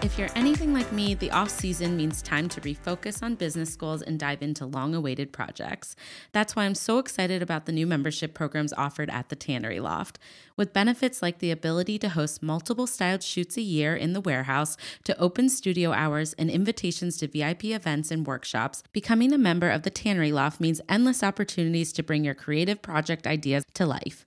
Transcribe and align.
If 0.00 0.16
you're 0.16 0.28
anything 0.36 0.72
like 0.72 0.92
me, 0.92 1.14
the 1.14 1.32
off 1.32 1.50
season 1.50 1.96
means 1.96 2.22
time 2.22 2.48
to 2.50 2.60
refocus 2.60 3.20
on 3.20 3.34
business 3.34 3.74
goals 3.74 4.00
and 4.00 4.16
dive 4.16 4.42
into 4.42 4.64
long 4.64 4.94
awaited 4.94 5.32
projects. 5.32 5.96
That's 6.30 6.54
why 6.54 6.66
I'm 6.66 6.76
so 6.76 7.00
excited 7.00 7.42
about 7.42 7.66
the 7.66 7.72
new 7.72 7.84
membership 7.84 8.32
programs 8.32 8.72
offered 8.74 9.10
at 9.10 9.28
the 9.28 9.34
Tannery 9.34 9.80
Loft. 9.80 10.20
With 10.56 10.72
benefits 10.72 11.20
like 11.20 11.40
the 11.40 11.50
ability 11.50 11.98
to 11.98 12.10
host 12.10 12.44
multiple 12.44 12.86
styled 12.86 13.24
shoots 13.24 13.56
a 13.56 13.60
year 13.60 13.96
in 13.96 14.12
the 14.12 14.20
warehouse, 14.20 14.76
to 15.02 15.18
open 15.18 15.48
studio 15.48 15.90
hours, 15.90 16.32
and 16.34 16.48
invitations 16.48 17.16
to 17.16 17.26
VIP 17.26 17.64
events 17.64 18.12
and 18.12 18.24
workshops, 18.24 18.84
becoming 18.92 19.32
a 19.32 19.38
member 19.38 19.68
of 19.68 19.82
the 19.82 19.90
Tannery 19.90 20.30
Loft 20.30 20.60
means 20.60 20.80
endless 20.88 21.24
opportunities 21.24 21.92
to 21.94 22.04
bring 22.04 22.24
your 22.24 22.34
creative 22.34 22.80
project 22.82 23.26
ideas 23.26 23.64
to 23.74 23.84
life. 23.84 24.24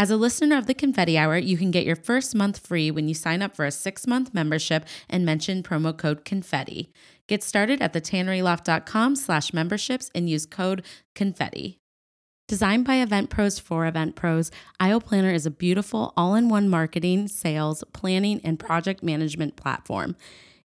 As 0.00 0.12
a 0.12 0.16
listener 0.16 0.56
of 0.56 0.66
the 0.66 0.74
Confetti 0.74 1.18
Hour, 1.18 1.38
you 1.38 1.56
can 1.56 1.72
get 1.72 1.84
your 1.84 1.96
first 1.96 2.32
month 2.32 2.64
free 2.64 2.88
when 2.88 3.08
you 3.08 3.14
sign 3.14 3.42
up 3.42 3.56
for 3.56 3.64
a 3.64 3.72
six 3.72 4.06
month 4.06 4.32
membership 4.32 4.86
and 5.10 5.26
mention 5.26 5.60
promo 5.60 5.96
code 5.96 6.24
CONFETTI. 6.24 6.86
Get 7.26 7.42
started 7.42 7.82
at 7.82 7.92
thetanneryloft.com 7.92 9.16
slash 9.16 9.52
memberships 9.52 10.08
and 10.14 10.30
use 10.30 10.46
code 10.46 10.84
CONFETTI. 11.16 11.78
Designed 12.46 12.84
by 12.84 13.00
Event 13.02 13.28
Pros 13.28 13.58
for 13.58 13.86
Event 13.86 14.14
Pros, 14.14 14.52
Aisle 14.78 15.00
Planner 15.00 15.32
is 15.32 15.46
a 15.46 15.50
beautiful 15.50 16.14
all 16.16 16.36
in 16.36 16.48
one 16.48 16.68
marketing, 16.68 17.26
sales, 17.26 17.82
planning, 17.92 18.40
and 18.44 18.60
project 18.60 19.02
management 19.02 19.56
platform. 19.56 20.14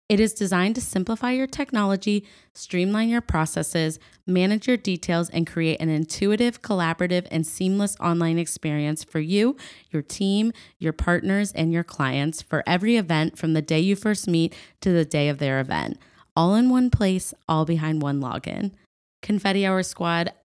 It 0.09 0.19
is 0.19 0.33
designed 0.33 0.75
to 0.75 0.81
simplify 0.81 1.31
your 1.31 1.47
technology, 1.47 2.25
streamline 2.53 3.09
your 3.09 3.21
processes, 3.21 3.99
manage 4.27 4.67
your 4.67 4.77
details, 4.77 5.29
and 5.29 5.47
create 5.47 5.79
an 5.79 5.89
intuitive, 5.89 6.61
collaborative, 6.61 7.25
and 7.31 7.47
seamless 7.47 7.95
online 7.99 8.37
experience 8.37 9.03
for 9.03 9.19
you, 9.19 9.55
your 9.91 10.01
team, 10.01 10.51
your 10.77 10.93
partners, 10.93 11.51
and 11.53 11.71
your 11.71 11.85
clients 11.85 12.41
for 12.41 12.63
every 12.67 12.97
event 12.97 13.37
from 13.37 13.53
the 13.53 13.61
day 13.61 13.79
you 13.79 13.95
first 13.95 14.27
meet 14.27 14.53
to 14.81 14.91
the 14.91 15.05
day 15.05 15.29
of 15.29 15.39
their 15.39 15.59
event. 15.59 15.97
All 16.35 16.53
in 16.55 16.69
one 16.69 16.89
place, 16.89 17.33
all 17.47 17.63
behind 17.63 18.01
one 18.01 18.19
login. 18.19 18.71
Confetti 19.21 19.65
Hour 19.65 19.83
Squad, 19.83 20.33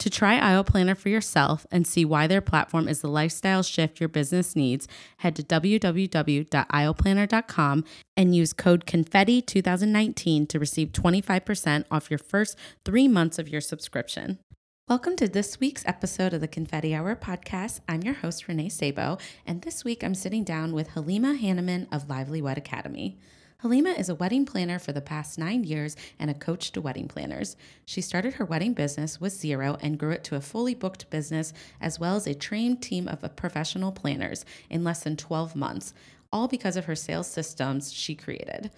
To 0.00 0.08
try 0.08 0.38
Aisle 0.38 0.64
Planner 0.64 0.94
for 0.94 1.10
yourself 1.10 1.66
and 1.70 1.86
see 1.86 2.06
why 2.06 2.26
their 2.26 2.40
platform 2.40 2.88
is 2.88 3.02
the 3.02 3.08
lifestyle 3.08 3.62
shift 3.62 4.00
your 4.00 4.08
business 4.08 4.56
needs, 4.56 4.88
head 5.18 5.36
to 5.36 5.42
www.aisleplanner.com 5.42 7.84
and 8.16 8.34
use 8.34 8.54
code 8.54 8.86
CONFETTI2019 8.86 10.48
to 10.48 10.58
receive 10.58 10.92
25% 10.92 11.84
off 11.90 12.10
your 12.10 12.16
first 12.16 12.56
three 12.82 13.08
months 13.08 13.38
of 13.38 13.50
your 13.50 13.60
subscription. 13.60 14.38
Welcome 14.88 15.16
to 15.16 15.28
this 15.28 15.60
week's 15.60 15.84
episode 15.84 16.32
of 16.32 16.40
the 16.40 16.48
Confetti 16.48 16.94
Hour 16.94 17.14
podcast. 17.14 17.80
I'm 17.86 18.00
your 18.00 18.14
host, 18.14 18.48
Renee 18.48 18.70
Sabo, 18.70 19.18
and 19.46 19.60
this 19.60 19.84
week 19.84 20.02
I'm 20.02 20.14
sitting 20.14 20.44
down 20.44 20.72
with 20.72 20.92
Halima 20.92 21.34
Hanemann 21.34 21.88
of 21.92 22.08
Lively 22.08 22.40
Wed 22.40 22.56
Academy. 22.56 23.18
Halima 23.62 23.90
is 23.90 24.08
a 24.08 24.14
wedding 24.14 24.46
planner 24.46 24.78
for 24.78 24.92
the 24.92 25.02
past 25.02 25.38
nine 25.38 25.64
years 25.64 25.94
and 26.18 26.30
a 26.30 26.34
coach 26.34 26.72
to 26.72 26.80
wedding 26.80 27.08
planners. 27.08 27.58
She 27.84 28.00
started 28.00 28.34
her 28.34 28.44
wedding 28.46 28.72
business 28.72 29.20
with 29.20 29.34
zero 29.34 29.76
and 29.82 29.98
grew 29.98 30.12
it 30.12 30.24
to 30.24 30.36
a 30.36 30.40
fully 30.40 30.74
booked 30.74 31.10
business 31.10 31.52
as 31.78 32.00
well 32.00 32.16
as 32.16 32.26
a 32.26 32.32
trained 32.32 32.80
team 32.80 33.06
of 33.06 33.36
professional 33.36 33.92
planners 33.92 34.46
in 34.70 34.82
less 34.82 35.02
than 35.02 35.14
12 35.14 35.54
months, 35.54 35.92
all 36.32 36.48
because 36.48 36.74
of 36.74 36.86
her 36.86 36.96
sales 36.96 37.26
systems 37.26 37.92
she 37.92 38.14
created. 38.14 38.70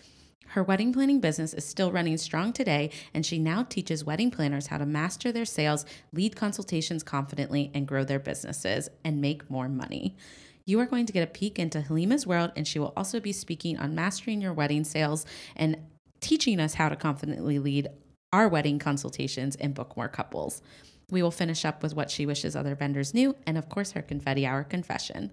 Her 0.49 0.65
wedding 0.65 0.93
planning 0.93 1.21
business 1.21 1.55
is 1.55 1.65
still 1.65 1.93
running 1.93 2.17
strong 2.17 2.53
today, 2.53 2.91
and 3.15 3.25
she 3.25 3.39
now 3.39 3.63
teaches 3.63 4.05
wedding 4.05 4.33
planners 4.33 4.67
how 4.67 4.79
to 4.79 4.85
master 4.85 5.31
their 5.31 5.45
sales, 5.45 5.87
lead 6.13 6.35
consultations 6.35 7.05
confidently, 7.05 7.71
and 7.73 7.87
grow 7.87 8.03
their 8.03 8.19
businesses 8.19 8.89
and 9.05 9.21
make 9.21 9.49
more 9.49 9.69
money. 9.69 10.17
You 10.65 10.79
are 10.81 10.87
going 10.87 11.07
to 11.07 11.13
get 11.13 11.25
a 11.25 11.31
peek 11.31 11.59
into 11.59 11.81
Halima's 11.81 12.27
world, 12.27 12.53
and 12.57 12.67
she 12.67 12.79
will 12.79 12.93
also 12.97 13.21
be 13.21 13.33
speaking 13.33 13.79
on 13.79 13.95
mastering 13.95 14.41
your 14.41 14.53
wedding 14.53 14.85
sales 14.85 15.27
and 15.57 15.77
teaching 16.21 16.61
us 16.61 16.75
how 16.75 16.89
to 16.89 16.97
confidently 16.97 17.59
lead 17.59 17.89
our 18.33 18.49
wedding 18.49 18.79
consultations 18.79 19.57
and 19.57 19.75
book 19.75 19.97
more 19.97 20.09
couples. 20.09 20.63
We 21.11 21.23
will 21.23 21.31
finish 21.31 21.65
up 21.65 21.83
with 21.83 21.95
what 21.95 22.11
she 22.11 22.27
wishes 22.27 22.55
other 22.55 22.75
vendors 22.75 23.13
knew, 23.13 23.37
and 23.47 23.59
of 23.59 23.69
course, 23.69 23.93
her 23.93 24.03
confetti 24.03 24.47
hour 24.47 24.65
confession. 24.65 25.33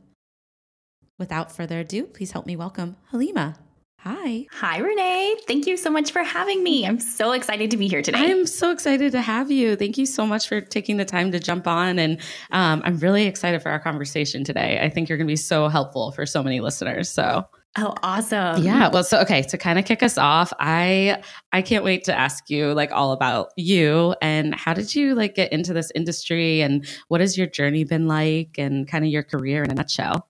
Without 1.18 1.52
further 1.52 1.80
ado, 1.80 2.06
please 2.06 2.32
help 2.32 2.46
me 2.46 2.56
welcome 2.56 2.98
Halima. 3.12 3.58
Hi. 4.04 4.46
Hi, 4.52 4.78
Renee. 4.78 5.36
Thank 5.46 5.68
you 5.68 5.76
so 5.76 5.90
much 5.90 6.12
for 6.12 6.24
having 6.24 6.64
me. 6.64 6.88
I'm 6.88 7.02
so 7.02 7.34
excited 7.34 7.70
to 7.72 7.78
be 7.78 7.90
here 7.90 8.02
today. 8.02 8.20
I'm 8.20 8.48
so 8.48 8.72
excited 8.72 9.12
to 9.12 9.22
have 9.22 9.52
you. 9.52 9.76
Thank 9.76 9.98
you 9.98 10.06
so 10.06 10.26
much 10.26 10.48
for 10.48 10.62
taking 10.62 10.96
the 10.96 11.04
time 11.04 11.34
to 11.34 11.40
jump 11.40 11.68
on. 11.68 12.00
And 12.00 12.20
um, 12.52 12.82
I'm 12.86 12.98
really 13.00 13.26
excited 13.26 13.62
for 13.62 13.70
our 13.70 13.80
conversation 13.80 14.46
today. 14.46 14.80
I 14.82 14.90
think 14.90 15.10
you're 15.10 15.18
going 15.18 15.28
to 15.28 15.32
be 15.32 15.36
so 15.36 15.68
helpful 15.68 16.12
for 16.14 16.26
so 16.26 16.42
many 16.42 16.62
listeners. 16.62 17.10
So, 17.10 17.46
Oh, 17.78 17.94
awesome. 18.02 18.64
Yeah. 18.64 18.90
Well, 18.90 19.04
so 19.04 19.20
okay, 19.22 19.44
to 19.44 19.58
kind 19.58 19.78
of 19.78 19.86
kick 19.86 20.02
us 20.02 20.18
off, 20.18 20.52
I 20.60 21.22
I 21.52 21.62
can't 21.62 21.84
wait 21.84 22.04
to 22.06 22.18
ask 22.18 22.50
you 22.50 22.74
like 22.74 22.92
all 22.92 23.12
about 23.12 23.52
you 23.58 24.16
and 24.24 24.56
how 24.56 24.74
did 24.74 24.96
you 24.96 25.14
like 25.14 25.36
get 25.36 25.54
into 25.54 25.72
this 25.72 25.92
industry 25.94 26.62
and 26.62 26.88
what 27.10 27.22
has 27.22 27.38
your 27.38 27.46
journey 27.46 27.84
been 27.84 28.08
like 28.08 28.56
and 28.58 28.88
kind 28.88 29.06
of 29.06 29.12
your 29.12 29.22
career 29.22 29.64
in 29.64 29.70
a 29.70 29.76
nutshell? 29.76 30.28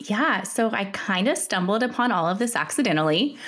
Yeah. 0.00 0.42
So 0.42 0.70
I 0.72 0.86
kind 0.86 1.28
of 1.28 1.38
stumbled 1.38 1.82
upon 1.82 2.12
all 2.12 2.28
of 2.28 2.38
this 2.38 2.54
accidentally. 2.54 3.38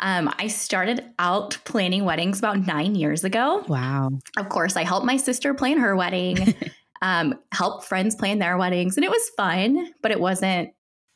Um, 0.00 0.32
I 0.38 0.46
started 0.46 1.04
out 1.18 1.58
planning 1.64 2.04
weddings 2.04 2.38
about 2.38 2.66
nine 2.66 2.94
years 2.94 3.24
ago. 3.24 3.64
Wow. 3.68 4.10
Of 4.36 4.48
course, 4.48 4.76
I 4.76 4.84
helped 4.84 5.04
my 5.06 5.16
sister 5.16 5.54
plan 5.54 5.78
her 5.78 5.96
wedding, 5.96 6.54
um, 7.02 7.34
help 7.52 7.84
friends 7.84 8.14
plan 8.14 8.38
their 8.38 8.56
weddings, 8.56 8.96
and 8.96 9.04
it 9.04 9.10
was 9.10 9.30
fun, 9.36 9.92
but 10.00 10.12
it 10.12 10.20
wasn't, 10.20 10.70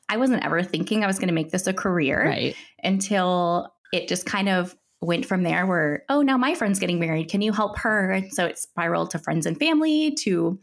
I 0.08 0.16
wasn't 0.16 0.44
ever 0.44 0.62
thinking 0.64 1.04
I 1.04 1.06
was 1.06 1.18
going 1.18 1.28
to 1.28 1.34
make 1.34 1.50
this 1.50 1.66
a 1.68 1.72
career 1.72 2.24
Right. 2.26 2.56
until 2.82 3.72
it 3.92 4.08
just 4.08 4.26
kind 4.26 4.48
of 4.48 4.74
went 5.00 5.26
from 5.26 5.42
there 5.44 5.64
where, 5.64 6.04
oh, 6.08 6.22
now 6.22 6.36
my 6.36 6.54
friend's 6.54 6.78
getting 6.80 6.98
married. 6.98 7.28
Can 7.30 7.40
you 7.40 7.52
help 7.52 7.78
her? 7.78 8.10
And 8.10 8.32
so 8.32 8.46
it 8.46 8.58
spiraled 8.58 9.10
to 9.12 9.18
friends 9.18 9.46
and 9.46 9.56
family, 9.58 10.12
to 10.20 10.58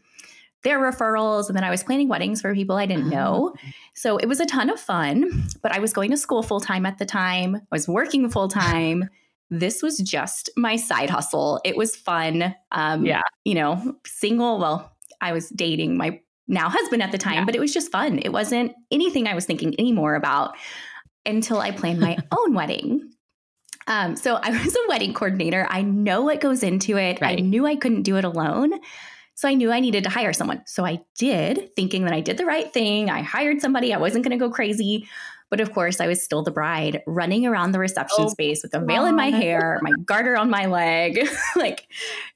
their 0.64 0.78
referrals. 0.78 1.48
And 1.48 1.56
then 1.56 1.64
I 1.64 1.70
was 1.70 1.82
planning 1.82 2.08
weddings 2.08 2.40
for 2.40 2.54
people 2.54 2.76
I 2.76 2.86
didn't 2.86 3.08
know. 3.08 3.54
So 3.94 4.16
it 4.18 4.26
was 4.26 4.40
a 4.40 4.46
ton 4.46 4.70
of 4.70 4.78
fun, 4.80 5.44
but 5.62 5.72
I 5.72 5.78
was 5.78 5.92
going 5.92 6.10
to 6.10 6.16
school 6.16 6.42
full 6.42 6.60
time 6.60 6.84
at 6.86 6.98
the 6.98 7.06
time. 7.06 7.56
I 7.56 7.60
was 7.70 7.88
working 7.88 8.28
full 8.30 8.48
time. 8.48 9.08
this 9.52 9.82
was 9.82 9.98
just 9.98 10.48
my 10.56 10.76
side 10.76 11.10
hustle. 11.10 11.60
It 11.64 11.76
was 11.76 11.96
fun. 11.96 12.54
Um, 12.72 13.04
Yeah. 13.04 13.22
You 13.44 13.54
know, 13.54 13.96
single. 14.06 14.58
Well, 14.58 14.92
I 15.20 15.32
was 15.32 15.48
dating 15.48 15.96
my 15.96 16.20
now 16.46 16.68
husband 16.68 17.02
at 17.02 17.10
the 17.12 17.18
time, 17.18 17.34
Yeah. 17.34 17.44
but 17.46 17.54
it 17.56 17.60
was 17.60 17.72
just 17.74 17.90
fun. 17.90 18.18
It 18.20 18.30
wasn't 18.32 18.72
anything 18.90 19.26
I 19.26 19.34
was 19.34 19.46
thinking 19.46 19.74
anymore 19.78 20.14
about 20.14 20.54
until 21.26 21.58
I 21.58 21.70
planned 21.72 22.00
my 22.00 22.16
own 22.38 22.54
wedding. 22.54 23.08
Um, 23.86 24.14
so 24.14 24.36
I 24.36 24.50
was 24.50 24.76
a 24.76 24.88
wedding 24.88 25.14
coordinator. 25.14 25.66
I 25.68 25.82
know 25.82 26.22
what 26.22 26.40
goes 26.40 26.62
into 26.62 26.96
it. 26.96 27.20
Right. 27.20 27.38
I 27.38 27.42
knew 27.42 27.66
I 27.66 27.74
couldn't 27.76 28.02
do 28.02 28.16
it 28.18 28.24
alone. 28.24 28.72
So 29.40 29.48
I 29.48 29.54
knew 29.54 29.72
I 29.72 29.80
needed 29.80 30.04
to 30.04 30.10
hire 30.10 30.34
someone. 30.34 30.60
So 30.66 30.84
I 30.84 31.00
did, 31.18 31.74
thinking 31.74 32.04
that 32.04 32.12
I 32.12 32.20
did 32.20 32.36
the 32.36 32.44
right 32.44 32.70
thing. 32.70 33.08
I 33.08 33.22
hired 33.22 33.62
somebody. 33.62 33.94
I 33.94 33.96
wasn't 33.96 34.22
going 34.22 34.38
to 34.38 34.44
go 34.44 34.50
crazy. 34.52 35.08
But 35.48 35.60
of 35.60 35.72
course, 35.72 35.98
I 35.98 36.08
was 36.08 36.22
still 36.22 36.42
the 36.42 36.50
bride 36.50 37.00
running 37.06 37.46
around 37.46 37.72
the 37.72 37.78
reception 37.78 38.26
Oh, 38.26 38.28
space 38.28 38.62
with 38.62 38.74
a 38.74 38.84
veil 38.84 39.06
in 39.06 39.16
my 39.16 39.30
hair, 39.30 39.80
my 39.80 39.92
garter 40.04 40.36
on 40.36 40.50
my 40.50 40.66
leg, 40.66 41.26
like 41.56 41.88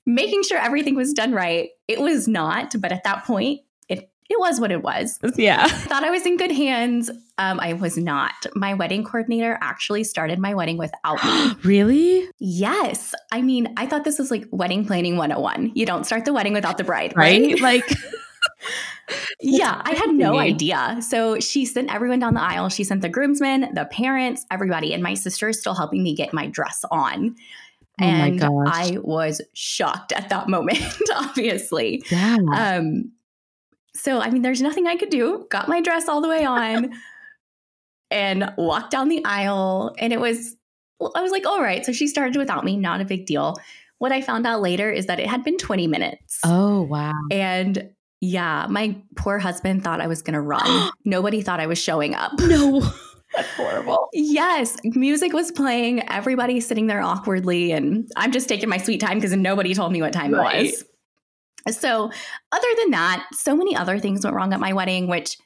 making 0.07 0.45
sure 0.45 0.57
everything 0.57 0.95
was 0.95 1.13
done 1.13 1.35
right. 1.35 1.69
It 1.89 2.01
was 2.01 2.27
not, 2.27 2.75
but 2.81 2.91
at 2.91 3.05
that 3.05 3.27
point, 3.27 3.61
it 3.87 4.11
it 4.31 4.41
was 4.41 4.59
what 4.59 4.73
it 4.73 4.83
was. 4.83 5.19
Yeah. 5.37 5.69
Thought 5.69 6.05
I 6.05 6.11
was 6.11 6.25
in 6.25 6.39
good 6.39 6.53
hands. 6.53 7.11
Um, 7.39 7.59
I 7.61 7.73
was 7.73 7.97
not. 7.97 8.33
My 8.55 8.75
wedding 8.75 9.03
coordinator 9.05 9.59
actually 9.61 10.05
started 10.05 10.39
my 10.39 10.55
wedding 10.55 10.77
without 10.79 11.23
me. 11.25 11.55
Really? 11.65 12.29
Yes. 12.39 13.13
I 13.33 13.43
mean, 13.43 13.73
I 13.77 13.87
thought 13.87 14.05
this 14.05 14.19
was 14.19 14.31
like 14.31 14.47
wedding 14.53 14.85
planning 14.87 15.17
101. 15.17 15.73
You 15.75 15.85
don't 15.85 16.05
start 16.05 16.25
the 16.25 16.33
wedding 16.33 16.53
without 16.53 16.79
the 16.79 16.85
bride, 16.85 17.13
Right? 17.17 17.43
right? 17.43 17.61
Like 17.61 17.85
Yeah, 19.41 19.83
I 19.85 19.93
had 19.95 20.11
no 20.15 20.39
idea. 20.39 20.99
So 21.03 21.39
she 21.41 21.67
sent 21.67 21.93
everyone 21.93 22.21
down 22.21 22.35
the 22.35 22.41
aisle. 22.43 22.69
She 22.71 22.85
sent 22.85 23.03
the 23.03 23.09
groomsmen, 23.09 23.75
the 23.75 23.85
parents, 23.87 24.47
everybody. 24.51 24.95
And 24.95 25.03
my 25.03 25.15
sister 25.15 25.49
is 25.49 25.59
still 25.61 25.75
helping 25.75 26.03
me 26.03 26.15
get 26.15 26.33
my 26.33 26.47
dress 26.47 26.85
on. 26.91 27.35
Oh 28.01 28.07
my 28.07 28.27
and. 28.29 28.43
I 28.43 28.99
was 29.03 29.41
shocked 29.53 30.13
at 30.13 30.29
that 30.31 30.49
moment, 30.57 30.81
obviously. 31.15 32.03
Yeah. 32.11 32.37
Um, 32.55 33.13
So, 33.95 34.21
I 34.21 34.31
mean, 34.31 34.43
there's 34.43 34.63
nothing 34.63 34.87
I 34.87 34.97
could 34.97 35.11
do. 35.11 35.47
Got 35.51 35.69
my 35.69 35.81
dress 35.81 36.09
all 36.09 36.21
the 36.21 36.29
way 36.29 36.45
on 36.45 36.93
and 38.15 38.53
walked 38.57 38.91
down 38.91 39.09
the 39.09 39.25
aisle. 39.25 39.95
And 39.99 40.13
it 40.13 40.21
was, 40.21 40.57
I 41.15 41.21
was 41.21 41.33
like, 41.33 41.47
all 41.47 41.61
right. 41.61 41.85
So 41.85 41.93
she 41.93 42.07
started 42.07 42.37
without 42.37 42.65
me, 42.65 42.77
not 42.77 43.01
a 43.01 43.05
big 43.05 43.27
deal. 43.27 43.57
What 43.99 44.13
I 44.13 44.23
found 44.23 44.47
out 44.47 44.63
later 44.63 44.91
is 44.91 45.07
that 45.07 45.21
it 45.21 45.27
had 45.27 45.45
been 45.45 45.59
20 45.59 45.87
minutes. 45.87 46.39
Oh, 46.45 46.83
wow. 46.83 47.13
And 47.31 47.91
yeah, 48.21 48.67
my 48.71 48.97
poor 49.17 49.39
husband 49.39 49.85
thought 49.85 50.01
I 50.01 50.07
was 50.07 50.23
going 50.23 50.35
to 50.35 50.41
run. 50.41 50.91
Nobody 51.05 51.43
thought 51.43 51.61
I 51.61 51.67
was 51.67 51.79
showing 51.79 52.15
up. 52.15 52.33
No. 52.39 52.81
That's 53.35 53.49
horrible. 53.55 54.09
Yes, 54.13 54.77
music 54.85 55.33
was 55.33 55.51
playing, 55.51 56.09
everybody 56.09 56.61
sitting 56.61 56.87
there 56.87 57.03
awkwardly, 57.03 57.73
and 57.73 58.09
I'm 58.17 58.31
just 58.31 58.49
taking 58.49 58.69
my 58.69 58.79
sweet 58.79 59.01
time 59.01 59.19
because 59.19 59.35
nobody 59.35 59.75
told 59.75 59.91
me 59.93 60.01
what 60.01 60.13
time 60.13 60.33
right. 60.33 60.67
it 60.67 60.85
was. 61.67 61.77
So, 61.77 62.13
other 62.53 62.69
than 62.79 62.91
that, 62.93 63.27
so 63.33 63.57
many 63.57 63.75
other 63.75 63.99
things 63.99 64.23
went 64.23 64.37
wrong 64.37 64.53
at 64.53 64.61
my 64.61 64.73
wedding, 64.73 65.09
which 65.09 65.37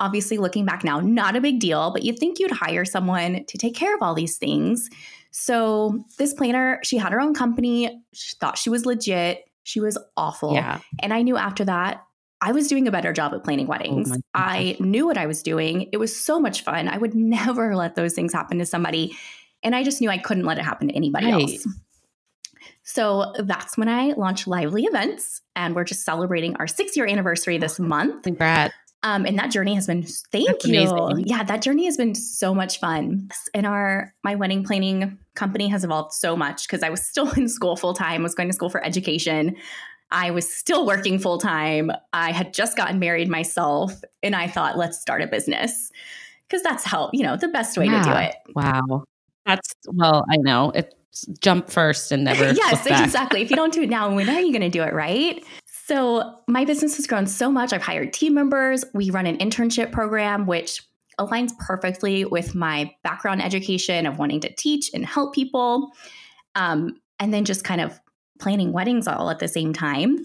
obviously 0.00 0.38
looking 0.38 0.64
back 0.64 0.84
now, 0.84 1.00
not 1.00 1.36
a 1.36 1.40
big 1.40 1.60
deal, 1.60 1.90
but 1.90 2.02
you'd 2.02 2.18
think 2.18 2.38
you'd 2.38 2.50
hire 2.50 2.84
someone 2.84 3.44
to 3.46 3.58
take 3.58 3.74
care 3.74 3.94
of 3.94 4.02
all 4.02 4.14
these 4.14 4.38
things. 4.38 4.88
So, 5.30 6.04
this 6.18 6.32
planner, 6.32 6.80
she 6.82 6.96
had 6.96 7.12
her 7.12 7.20
own 7.20 7.34
company, 7.34 8.02
she 8.12 8.36
thought 8.36 8.58
she 8.58 8.70
was 8.70 8.86
legit. 8.86 9.44
She 9.64 9.80
was 9.80 9.98
awful. 10.16 10.54
Yeah. 10.54 10.78
And 11.00 11.12
I 11.12 11.22
knew 11.22 11.36
after 11.36 11.64
that, 11.64 12.06
I 12.40 12.52
was 12.52 12.68
doing 12.68 12.86
a 12.86 12.92
better 12.92 13.12
job 13.12 13.34
at 13.34 13.42
planning 13.42 13.66
oh 13.66 13.70
weddings. 13.70 14.12
Oh 14.12 14.20
I 14.32 14.76
knew 14.78 15.06
what 15.06 15.18
I 15.18 15.26
was 15.26 15.42
doing. 15.42 15.88
It 15.92 15.96
was 15.96 16.16
so 16.16 16.38
much 16.38 16.62
fun. 16.62 16.88
I 16.88 16.98
would 16.98 17.14
never 17.16 17.74
let 17.74 17.96
those 17.96 18.14
things 18.14 18.32
happen 18.32 18.58
to 18.58 18.66
somebody. 18.66 19.16
And 19.62 19.74
I 19.74 19.82
just 19.82 20.00
knew 20.00 20.08
I 20.08 20.18
couldn't 20.18 20.44
let 20.44 20.58
it 20.58 20.64
happen 20.64 20.88
to 20.88 20.94
anybody 20.94 21.32
right. 21.32 21.42
else. 21.42 21.66
So 22.84 23.32
that's 23.40 23.76
when 23.76 23.88
I 23.88 24.12
launched 24.12 24.46
Lively 24.46 24.84
Events, 24.84 25.42
and 25.56 25.74
we're 25.74 25.82
just 25.82 26.04
celebrating 26.04 26.54
our 26.56 26.68
six 26.68 26.96
year 26.96 27.06
anniversary 27.06 27.58
this 27.58 27.80
month. 27.80 28.22
Congrats. 28.22 28.74
Um, 29.06 29.24
and 29.24 29.38
that 29.38 29.52
journey 29.52 29.74
has 29.74 29.86
been 29.86 30.02
thank 30.02 30.48
That's 30.48 30.66
you. 30.66 30.80
Amazing. 30.80 31.28
Yeah, 31.28 31.44
that 31.44 31.62
journey 31.62 31.84
has 31.84 31.96
been 31.96 32.16
so 32.16 32.52
much 32.52 32.80
fun. 32.80 33.28
And 33.54 33.64
our 33.64 34.12
my 34.24 34.34
wedding 34.34 34.64
planning 34.64 35.16
company 35.36 35.68
has 35.68 35.84
evolved 35.84 36.12
so 36.12 36.36
much 36.36 36.66
because 36.66 36.82
I 36.82 36.90
was 36.90 37.02
still 37.02 37.30
in 37.36 37.48
school 37.48 37.76
full 37.76 37.94
time, 37.94 38.24
was 38.24 38.34
going 38.34 38.48
to 38.48 38.52
school 38.52 38.68
for 38.68 38.84
education. 38.84 39.54
I 40.10 40.32
was 40.32 40.52
still 40.52 40.86
working 40.86 41.20
full 41.20 41.38
time. 41.38 41.92
I 42.12 42.32
had 42.32 42.52
just 42.52 42.76
gotten 42.76 42.98
married 42.98 43.28
myself, 43.28 43.92
and 44.24 44.34
I 44.34 44.48
thought, 44.48 44.76
let's 44.76 45.00
start 45.00 45.22
a 45.22 45.28
business 45.28 45.92
because 46.48 46.62
that's 46.62 46.84
how, 46.84 47.10
you 47.12 47.22
know, 47.22 47.36
the 47.36 47.48
best 47.48 47.78
way 47.78 47.86
yeah. 47.86 48.02
to 48.02 48.10
do 48.10 48.16
it. 48.16 48.34
Wow. 48.54 49.04
That's, 49.44 49.68
well, 49.86 50.24
I 50.30 50.36
know 50.36 50.72
it's 50.74 50.94
jump 51.40 51.70
first 51.70 52.12
and 52.12 52.24
never. 52.24 52.52
yes, 52.52 52.86
exactly. 52.86 53.42
if 53.42 53.50
you 53.50 53.56
don't 53.56 53.72
do 53.72 53.82
it 53.82 53.88
now, 53.88 54.12
when 54.14 54.28
are 54.28 54.40
you 54.40 54.52
going 54.52 54.62
to 54.62 54.68
do 54.68 54.82
it, 54.82 54.92
right? 54.92 55.42
So 55.86 56.40
my 56.48 56.64
business 56.64 56.96
has 56.96 57.06
grown 57.06 57.28
so 57.28 57.48
much. 57.48 57.72
I've 57.72 57.80
hired 57.80 58.12
team 58.12 58.34
members. 58.34 58.84
We 58.92 59.10
run 59.10 59.24
an 59.26 59.38
internship 59.38 59.92
program, 59.92 60.44
which 60.44 60.82
aligns 61.20 61.56
perfectly 61.60 62.24
with 62.24 62.56
my 62.56 62.92
background 63.04 63.40
education 63.40 64.04
of 64.04 64.18
wanting 64.18 64.40
to 64.40 64.52
teach 64.52 64.90
and 64.92 65.06
help 65.06 65.32
people. 65.32 65.92
Um, 66.56 67.00
and 67.20 67.32
then 67.32 67.44
just 67.44 67.62
kind 67.62 67.80
of 67.80 68.00
planning 68.40 68.72
weddings 68.72 69.06
all 69.06 69.30
at 69.30 69.38
the 69.38 69.46
same 69.46 69.72
time. 69.72 70.18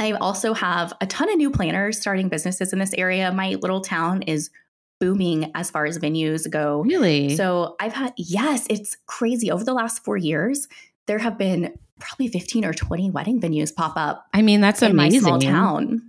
I 0.00 0.10
also 0.12 0.54
have 0.54 0.92
a 1.00 1.06
ton 1.06 1.30
of 1.30 1.36
new 1.36 1.52
planners 1.52 2.00
starting 2.00 2.28
businesses 2.28 2.72
in 2.72 2.80
this 2.80 2.92
area. 2.94 3.30
My 3.30 3.54
little 3.54 3.82
town 3.82 4.22
is 4.22 4.50
booming 4.98 5.52
as 5.54 5.70
far 5.70 5.86
as 5.86 6.00
venues 6.00 6.50
go. 6.50 6.82
Really? 6.82 7.36
So 7.36 7.76
I've 7.78 7.92
had, 7.92 8.12
yes, 8.16 8.66
it's 8.68 8.96
crazy. 9.06 9.52
Over 9.52 9.62
the 9.62 9.72
last 9.72 10.02
four 10.02 10.16
years, 10.16 10.66
there 11.06 11.18
have 11.18 11.38
been 11.38 11.78
probably 12.00 12.28
15 12.28 12.64
or 12.64 12.72
20 12.72 13.10
wedding 13.10 13.40
venues 13.40 13.74
pop 13.74 13.92
up. 13.96 14.26
I 14.32 14.42
mean, 14.42 14.60
that's 14.60 14.82
in 14.82 14.90
amazing. 14.90 15.22
my 15.22 15.28
small 15.28 15.40
town. 15.40 16.02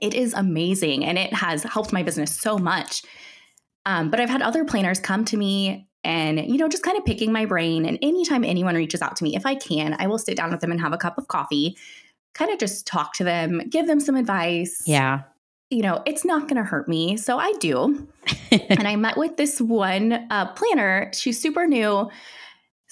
It 0.00 0.14
is 0.14 0.32
amazing 0.32 1.04
and 1.04 1.18
it 1.18 1.32
has 1.34 1.62
helped 1.62 1.92
my 1.92 2.02
business 2.02 2.36
so 2.38 2.58
much. 2.58 3.02
Um, 3.86 4.10
but 4.10 4.20
I've 4.20 4.30
had 4.30 4.42
other 4.42 4.64
planners 4.64 4.98
come 4.98 5.24
to 5.26 5.36
me 5.36 5.88
and 6.04 6.38
you 6.46 6.56
know 6.56 6.68
just 6.68 6.82
kind 6.82 6.96
of 6.96 7.04
picking 7.04 7.32
my 7.32 7.44
brain 7.44 7.84
and 7.84 7.98
anytime 8.02 8.44
anyone 8.44 8.74
reaches 8.74 9.02
out 9.02 9.16
to 9.16 9.24
me 9.24 9.36
if 9.36 9.44
i 9.44 9.54
can 9.54 9.94
i 9.98 10.06
will 10.06 10.18
sit 10.18 10.36
down 10.36 10.50
with 10.50 10.60
them 10.60 10.70
and 10.70 10.80
have 10.80 10.92
a 10.92 10.98
cup 10.98 11.18
of 11.18 11.28
coffee 11.28 11.76
kind 12.34 12.50
of 12.50 12.58
just 12.58 12.86
talk 12.86 13.12
to 13.12 13.24
them 13.24 13.60
give 13.68 13.86
them 13.86 14.00
some 14.00 14.16
advice 14.16 14.82
yeah 14.86 15.22
you 15.68 15.82
know 15.82 16.02
it's 16.06 16.24
not 16.24 16.42
going 16.42 16.56
to 16.56 16.62
hurt 16.62 16.88
me 16.88 17.16
so 17.16 17.38
i 17.38 17.52
do 17.60 18.08
and 18.50 18.88
i 18.88 18.96
met 18.96 19.16
with 19.16 19.36
this 19.36 19.60
one 19.60 20.12
uh, 20.30 20.46
planner 20.54 21.10
she's 21.14 21.40
super 21.40 21.66
new 21.66 22.08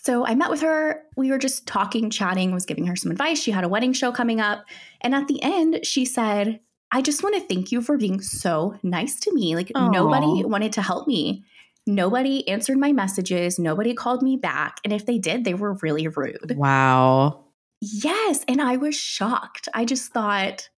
so 0.08 0.26
i 0.26 0.34
met 0.34 0.50
with 0.50 0.60
her 0.60 1.02
we 1.16 1.30
were 1.30 1.38
just 1.38 1.66
talking 1.66 2.10
chatting 2.10 2.52
was 2.52 2.66
giving 2.66 2.86
her 2.86 2.96
some 2.96 3.10
advice 3.10 3.40
she 3.40 3.50
had 3.50 3.64
a 3.64 3.68
wedding 3.68 3.92
show 3.92 4.10
coming 4.10 4.40
up 4.40 4.64
and 5.00 5.14
at 5.14 5.28
the 5.28 5.42
end 5.42 5.80
she 5.84 6.04
said 6.04 6.60
i 6.92 7.02
just 7.02 7.22
want 7.22 7.34
to 7.34 7.40
thank 7.42 7.70
you 7.70 7.82
for 7.82 7.96
being 7.96 8.20
so 8.20 8.78
nice 8.82 9.20
to 9.20 9.32
me 9.34 9.54
like 9.54 9.68
Aww. 9.68 9.92
nobody 9.92 10.44
wanted 10.44 10.72
to 10.72 10.82
help 10.82 11.06
me 11.06 11.44
Nobody 11.88 12.46
answered 12.46 12.76
my 12.76 12.92
messages. 12.92 13.58
Nobody 13.58 13.94
called 13.94 14.22
me 14.22 14.36
back. 14.36 14.78
And 14.84 14.92
if 14.92 15.06
they 15.06 15.16
did, 15.16 15.44
they 15.44 15.54
were 15.54 15.72
really 15.80 16.06
rude. 16.06 16.54
Wow. 16.54 17.46
Yes. 17.80 18.44
And 18.46 18.60
I 18.60 18.76
was 18.76 18.94
shocked. 18.94 19.70
I 19.72 19.86
just 19.86 20.12
thought, 20.12 20.68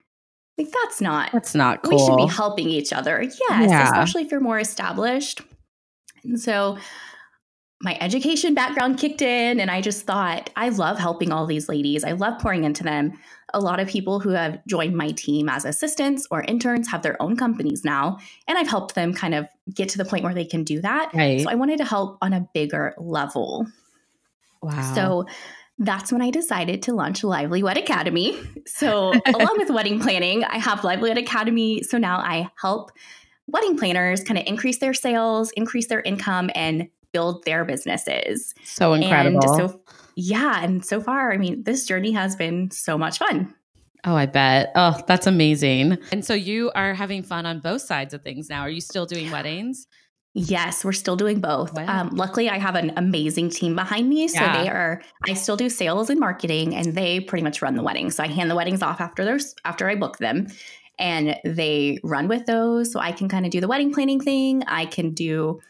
like, 0.57 0.69
that's 0.71 1.01
not. 1.01 1.33
That's 1.33 1.53
not 1.53 1.83
cool. 1.83 1.99
We 1.99 1.99
should 1.99 2.29
be 2.29 2.33
helping 2.33 2.69
each 2.69 2.93
other. 2.93 3.23
Yes. 3.23 3.37
Yeah. 3.49 3.83
Especially 3.83 4.23
if 4.23 4.31
you're 4.31 4.39
more 4.39 4.61
established. 4.61 5.41
And 6.23 6.39
so 6.39 6.79
my 7.83 7.97
education 8.01 8.53
background 8.53 8.99
kicked 8.99 9.23
in 9.23 9.59
and 9.59 9.71
I 9.71 9.81
just 9.81 10.05
thought, 10.05 10.51
I 10.55 10.69
love 10.69 10.99
helping 10.99 11.33
all 11.33 11.47
these 11.47 11.69
ladies. 11.69 12.05
I 12.05 12.13
love 12.13 12.39
pouring 12.39 12.65
into 12.65 12.85
them. 12.85 13.13
A 13.55 13.61
lot 13.61 13.81
of 13.81 13.89
people 13.89 14.21
who 14.21 14.31
have 14.31 14.65
joined 14.67 14.95
my 14.95 15.13
team 15.13 15.49
as 15.49 15.65
assistants 15.65 16.27
or 16.31 16.43
interns 16.43 16.89
have 16.89 17.03
their 17.03 17.21
own 17.21 17.37
companies 17.37 17.83
now, 17.85 18.19
and 18.47 18.59
I've 18.59 18.69
helped 18.69 18.95
them 18.95 19.15
kind 19.15 19.35
of 19.35 19.47
get 19.75 19.89
to 19.91 19.99
the 19.99 20.05
point 20.05 20.25
where 20.25 20.35
they 20.35 20.45
can 20.45 20.63
do 20.63 20.81
that. 20.83 21.11
Right. 21.15 21.41
So 21.41 21.49
I 21.49 21.55
wanted 21.55 21.79
to 21.79 21.85
help 21.85 22.19
on 22.21 22.33
a 22.33 22.47
bigger 22.53 22.95
level. 22.99 23.67
Wow. 24.63 24.93
So 24.95 25.27
that's 25.79 26.13
when 26.13 26.21
I 26.21 26.31
decided 26.31 26.83
to 26.83 26.93
launch 26.93 27.25
Lively 27.25 27.63
Wed 27.63 27.79
Academy. 27.79 28.39
So, 28.67 29.15
along 29.27 29.55
with 29.57 29.71
wedding 29.71 29.99
planning, 29.99 30.45
I 30.45 30.59
have 30.59 30.85
Lively 30.85 31.09
Wed 31.09 31.19
Academy. 31.19 31.83
So 31.83 31.97
now 31.97 32.19
I 32.19 32.51
help 32.61 32.93
wedding 33.47 33.79
planners 33.79 34.23
kind 34.23 34.39
of 34.39 34.47
increase 34.47 34.79
their 34.79 34.95
sales, 34.95 35.51
increase 35.53 35.89
their 35.89 36.03
income, 36.03 36.51
and 36.55 36.89
build 37.13 37.45
their 37.45 37.65
businesses. 37.65 38.55
So 38.65 38.93
incredible. 38.93 39.41
And 39.61 39.71
so, 39.71 39.81
yeah. 40.17 40.63
And 40.63 40.85
so 40.85 41.01
far, 41.01 41.33
I 41.33 41.37
mean, 41.37 41.63
this 41.65 41.87
journey 41.87 42.13
has 42.13 42.37
been 42.37 42.71
so 42.71 42.97
much 42.99 43.19
fun. 43.19 43.55
Oh, 44.05 44.15
I 44.15 44.27
bet. 44.27 44.73
Oh, 44.75 44.99
that's 45.07 45.27
amazing. 45.27 45.99
And 46.11 46.25
so 46.25 46.33
you 46.33 46.71
are 46.75 46.95
having 46.95 47.23
fun 47.23 47.45
on 47.45 47.61
both 47.61 47.83
sides 47.83 48.15
of 48.15 48.23
things 48.23 48.49
now. 48.49 48.63
Are 48.63 48.71
you 48.71 48.81
still 48.81 49.05
doing 49.05 49.31
weddings? 49.31 49.87
Yes, 50.33 50.85
we're 50.85 50.93
still 50.93 51.17
doing 51.17 51.41
both. 51.41 51.75
Wow. 51.75 52.03
Um, 52.03 52.11
luckily, 52.11 52.49
I 52.49 52.57
have 52.57 52.77
an 52.77 52.93
amazing 52.97 53.51
team 53.51 53.75
behind 53.75 54.09
me. 54.09 54.29
So 54.29 54.41
yeah. 54.41 54.63
they 54.63 54.71
are, 54.71 55.03
I 55.29 55.35
still 55.35 55.57
do 55.57 55.69
sales 55.69 56.09
and 56.09 56.21
marketing, 56.21 56.75
and 56.75 56.95
they 56.95 57.19
pretty 57.19 57.43
much 57.43 57.61
run 57.61 57.75
the 57.75 57.83
weddings. 57.83 58.15
So 58.15 58.23
I 58.23 58.29
hand 58.29 58.49
the 58.51 58.55
weddings 58.55 58.81
off 58.81 59.01
after 59.01 59.25
those, 59.25 59.55
after 59.65 59.89
I 59.89 59.97
book 59.97 60.19
them, 60.19 60.47
and 60.99 61.37
they 61.45 61.99
run 62.05 62.29
with 62.29 62.47
those. 62.47 62.93
So 62.93 63.01
I 63.01 63.11
can 63.11 63.29
kind 63.29 63.45
of 63.45 63.51
do 63.51 63.61
the 63.61 63.69
wedding 63.69 63.93
planning 63.93 64.21
thing. 64.21 64.63
I 64.69 64.87
can 64.87 65.15
do 65.15 65.61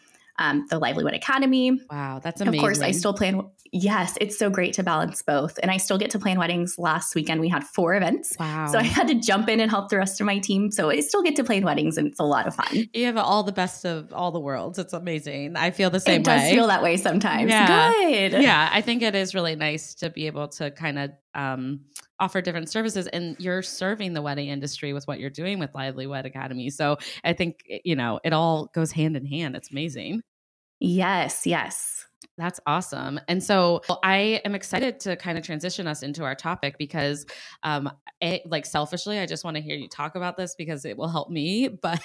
um, 0.41 0.67
the 0.71 0.79
Lively 0.79 1.05
Wed 1.05 1.15
Academy. 1.15 1.79
Wow, 1.91 2.19
that's 2.23 2.41
amazing. 2.41 2.59
Of 2.59 2.63
course, 2.63 2.81
I 2.81 2.91
still 2.93 3.13
plan. 3.13 3.43
Yes, 3.73 4.17
it's 4.21 4.37
so 4.37 4.49
great 4.51 4.73
to 4.75 4.83
balance 4.83 5.23
both. 5.23 5.59
And 5.63 5.71
I 5.71 5.77
still 5.77 5.99
get 5.99 6.11
to 6.11 6.19
plan 6.19 6.39
weddings. 6.39 6.77
Last 6.79 7.15
weekend, 7.15 7.41
we 7.41 7.49
had 7.49 7.63
four 7.63 7.95
events. 7.95 8.35
Wow. 8.41 8.67
So 8.73 8.79
I 8.79 8.83
had 8.83 9.07
to 9.09 9.15
jump 9.15 9.49
in 9.49 9.61
and 9.61 9.71
help 9.71 9.91
the 9.91 9.99
rest 9.99 10.21
of 10.21 10.27
my 10.27 10.39
team. 10.39 10.73
So 10.73 10.91
I 10.91 11.01
still 11.01 11.23
get 11.23 11.37
to 11.37 11.45
plan 11.45 11.63
weddings 11.63 11.99
and 11.99 12.09
it's 12.09 12.19
a 12.19 12.25
lot 12.25 12.47
of 12.47 12.55
fun. 12.57 12.89
You 12.95 13.05
have 13.07 13.19
all 13.19 13.43
the 13.43 13.53
best 13.53 13.85
of 13.85 14.13
all 14.13 14.33
the 14.33 14.41
worlds. 14.41 14.79
It's 14.79 14.95
amazing. 14.95 15.57
I 15.57 15.71
feel 15.71 15.91
the 15.91 16.01
same 16.01 16.23
it 16.23 16.27
way. 16.27 16.37
It 16.37 16.39
does 16.39 16.51
feel 16.51 16.67
that 16.69 16.83
way 16.83 16.97
sometimes. 16.97 17.51
Yeah. 17.51 17.93
Good. 17.93 18.33
Yeah, 18.33 18.71
I 18.73 18.81
think 18.81 19.03
it 19.03 19.15
is 19.15 19.35
really 19.35 19.55
nice 19.55 19.95
to 19.97 20.11
be 20.11 20.27
able 20.27 20.49
to 20.49 20.71
kind 20.71 20.99
of 20.99 21.11
um, 21.35 21.81
offer 22.21 22.41
different 22.43 22.69
services 22.69 23.07
and 23.09 23.35
you're 23.39 23.63
serving 23.63 24.13
the 24.13 24.23
wedding 24.23 24.49
industry 24.49 24.93
with 24.93 25.07
what 25.09 25.19
you're 25.19 25.31
doing 25.31 25.59
with 25.59 25.75
lively 25.75 26.07
wed 26.07 26.27
academy 26.27 26.69
so 26.69 26.99
i 27.25 27.33
think 27.33 27.63
you 27.85 27.97
know 27.97 28.21
it 28.23 28.33
all 28.33 28.67
goes 28.75 28.93
hand 28.93 29.17
in 29.17 29.25
hand 29.25 29.57
it's 29.57 29.71
amazing 29.71 30.23
Yes, 30.81 31.47
yes. 31.47 32.10
That's 32.41 32.59
awesome. 32.67 33.21
And 33.29 33.45
so 33.45 33.83
I 34.03 34.41
am 34.47 34.55
excited 34.55 34.99
to 35.01 35.15
kind 35.17 35.37
of 35.37 35.45
transition 35.45 35.87
us 35.87 36.03
into 36.03 36.25
our 36.25 36.35
topic 36.35 36.79
because, 36.79 37.27
um, 37.65 37.91
it, 38.23 38.43
like 38.47 38.65
selfishly, 38.65 39.19
I 39.19 39.27
just 39.27 39.45
want 39.45 39.57
to 39.57 39.63
hear 39.63 39.77
you 39.77 39.89
talk 39.89 40.15
about 40.15 40.39
this 40.39 40.55
because 40.55 40.87
it 40.87 40.97
will 40.97 41.09
help 41.09 41.29
me. 41.31 41.69
But 41.83 42.01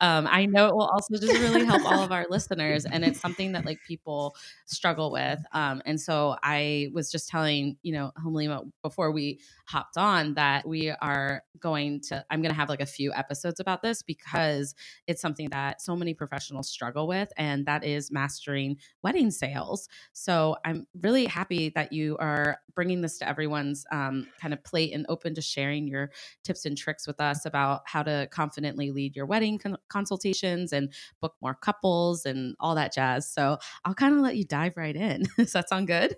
um, 0.00 0.28
I 0.30 0.46
know 0.46 0.66
it 0.68 0.74
will 0.74 0.86
also 0.86 1.14
just 1.18 1.38
really 1.40 1.64
help 1.64 1.84
all 1.84 2.02
of 2.02 2.10
our 2.12 2.26
listeners. 2.30 2.84
And 2.84 3.04
it's 3.04 3.20
something 3.20 3.52
that 3.52 3.64
like 3.64 3.78
people 3.86 4.34
struggle 4.66 5.12
with. 5.12 5.38
Um, 5.52 5.82
and 5.84 6.00
so 6.00 6.36
I 6.42 6.88
was 6.92 7.10
just 7.10 7.28
telling, 7.28 7.76
you 7.82 7.92
know, 7.92 8.12
Halima 8.22 8.62
before 8.82 9.12
we 9.12 9.40
hopped 9.66 9.96
on 9.96 10.34
that 10.34 10.66
we 10.66 10.90
are 10.90 11.42
going 11.60 12.00
to, 12.08 12.24
I'm 12.30 12.40
going 12.42 12.52
to 12.52 12.56
have 12.58 12.68
like 12.68 12.80
a 12.80 12.86
few 12.86 13.12
episodes 13.12 13.60
about 13.60 13.82
this 13.82 14.02
because 14.02 14.74
it's 15.06 15.20
something 15.20 15.48
that 15.50 15.80
so 15.82 15.94
many 15.94 16.14
professionals 16.14 16.68
struggle 16.70 17.06
with. 17.06 17.30
And 17.36 17.66
that 17.66 17.84
is 17.84 18.10
mastering 18.10 18.76
wedding 19.02 19.30
sales 19.30 19.59
sales. 19.60 19.88
So 20.12 20.56
I'm 20.64 20.86
really 21.00 21.26
happy 21.26 21.70
that 21.74 21.92
you 21.92 22.16
are 22.18 22.58
bringing 22.74 23.00
this 23.00 23.18
to 23.18 23.28
everyone's 23.28 23.84
um, 23.92 24.26
kind 24.40 24.54
of 24.54 24.62
plate 24.64 24.92
and 24.92 25.06
open 25.08 25.34
to 25.34 25.42
sharing 25.42 25.86
your 25.86 26.10
tips 26.44 26.64
and 26.64 26.76
tricks 26.76 27.06
with 27.06 27.20
us 27.20 27.46
about 27.46 27.82
how 27.86 28.02
to 28.02 28.28
confidently 28.30 28.90
lead 28.90 29.16
your 29.16 29.26
wedding 29.26 29.58
con- 29.58 29.78
consultations 29.88 30.72
and 30.72 30.92
book 31.20 31.34
more 31.40 31.54
couples 31.54 32.26
and 32.26 32.54
all 32.60 32.74
that 32.74 32.92
jazz. 32.92 33.30
So 33.30 33.58
I'll 33.84 33.94
kind 33.94 34.14
of 34.14 34.20
let 34.20 34.36
you 34.36 34.44
dive 34.44 34.76
right 34.76 34.96
in. 34.96 35.24
Does 35.36 35.52
that 35.52 35.68
sound 35.68 35.86
good? 35.86 36.16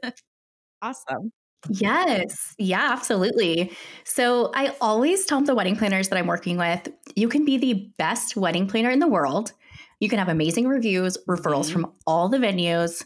awesome. 0.83 1.33
Yes. 1.71 2.57
Yeah, 2.59 2.89
absolutely. 2.91 3.71
So 4.03 4.51
I 4.53 4.75
always 4.81 5.25
tell 5.27 5.41
the 5.43 5.55
wedding 5.55 5.77
planners 5.77 6.09
that 6.09 6.19
I'm 6.19 6.27
working 6.27 6.57
with 6.57 6.89
you 7.15 7.29
can 7.29 7.45
be 7.45 7.57
the 7.57 7.93
best 7.99 8.37
wedding 8.37 8.67
planner 8.67 8.91
in 8.91 8.99
the 8.99 9.07
world. 9.07 9.53
You 10.01 10.09
can 10.09 10.19
have 10.19 10.29
amazing 10.29 10.67
reviews, 10.67 11.17
referrals 11.29 11.67
mm-hmm. 11.67 11.83
from 11.83 11.93
all 12.09 12.29
the 12.29 12.39
venues. 12.39 13.05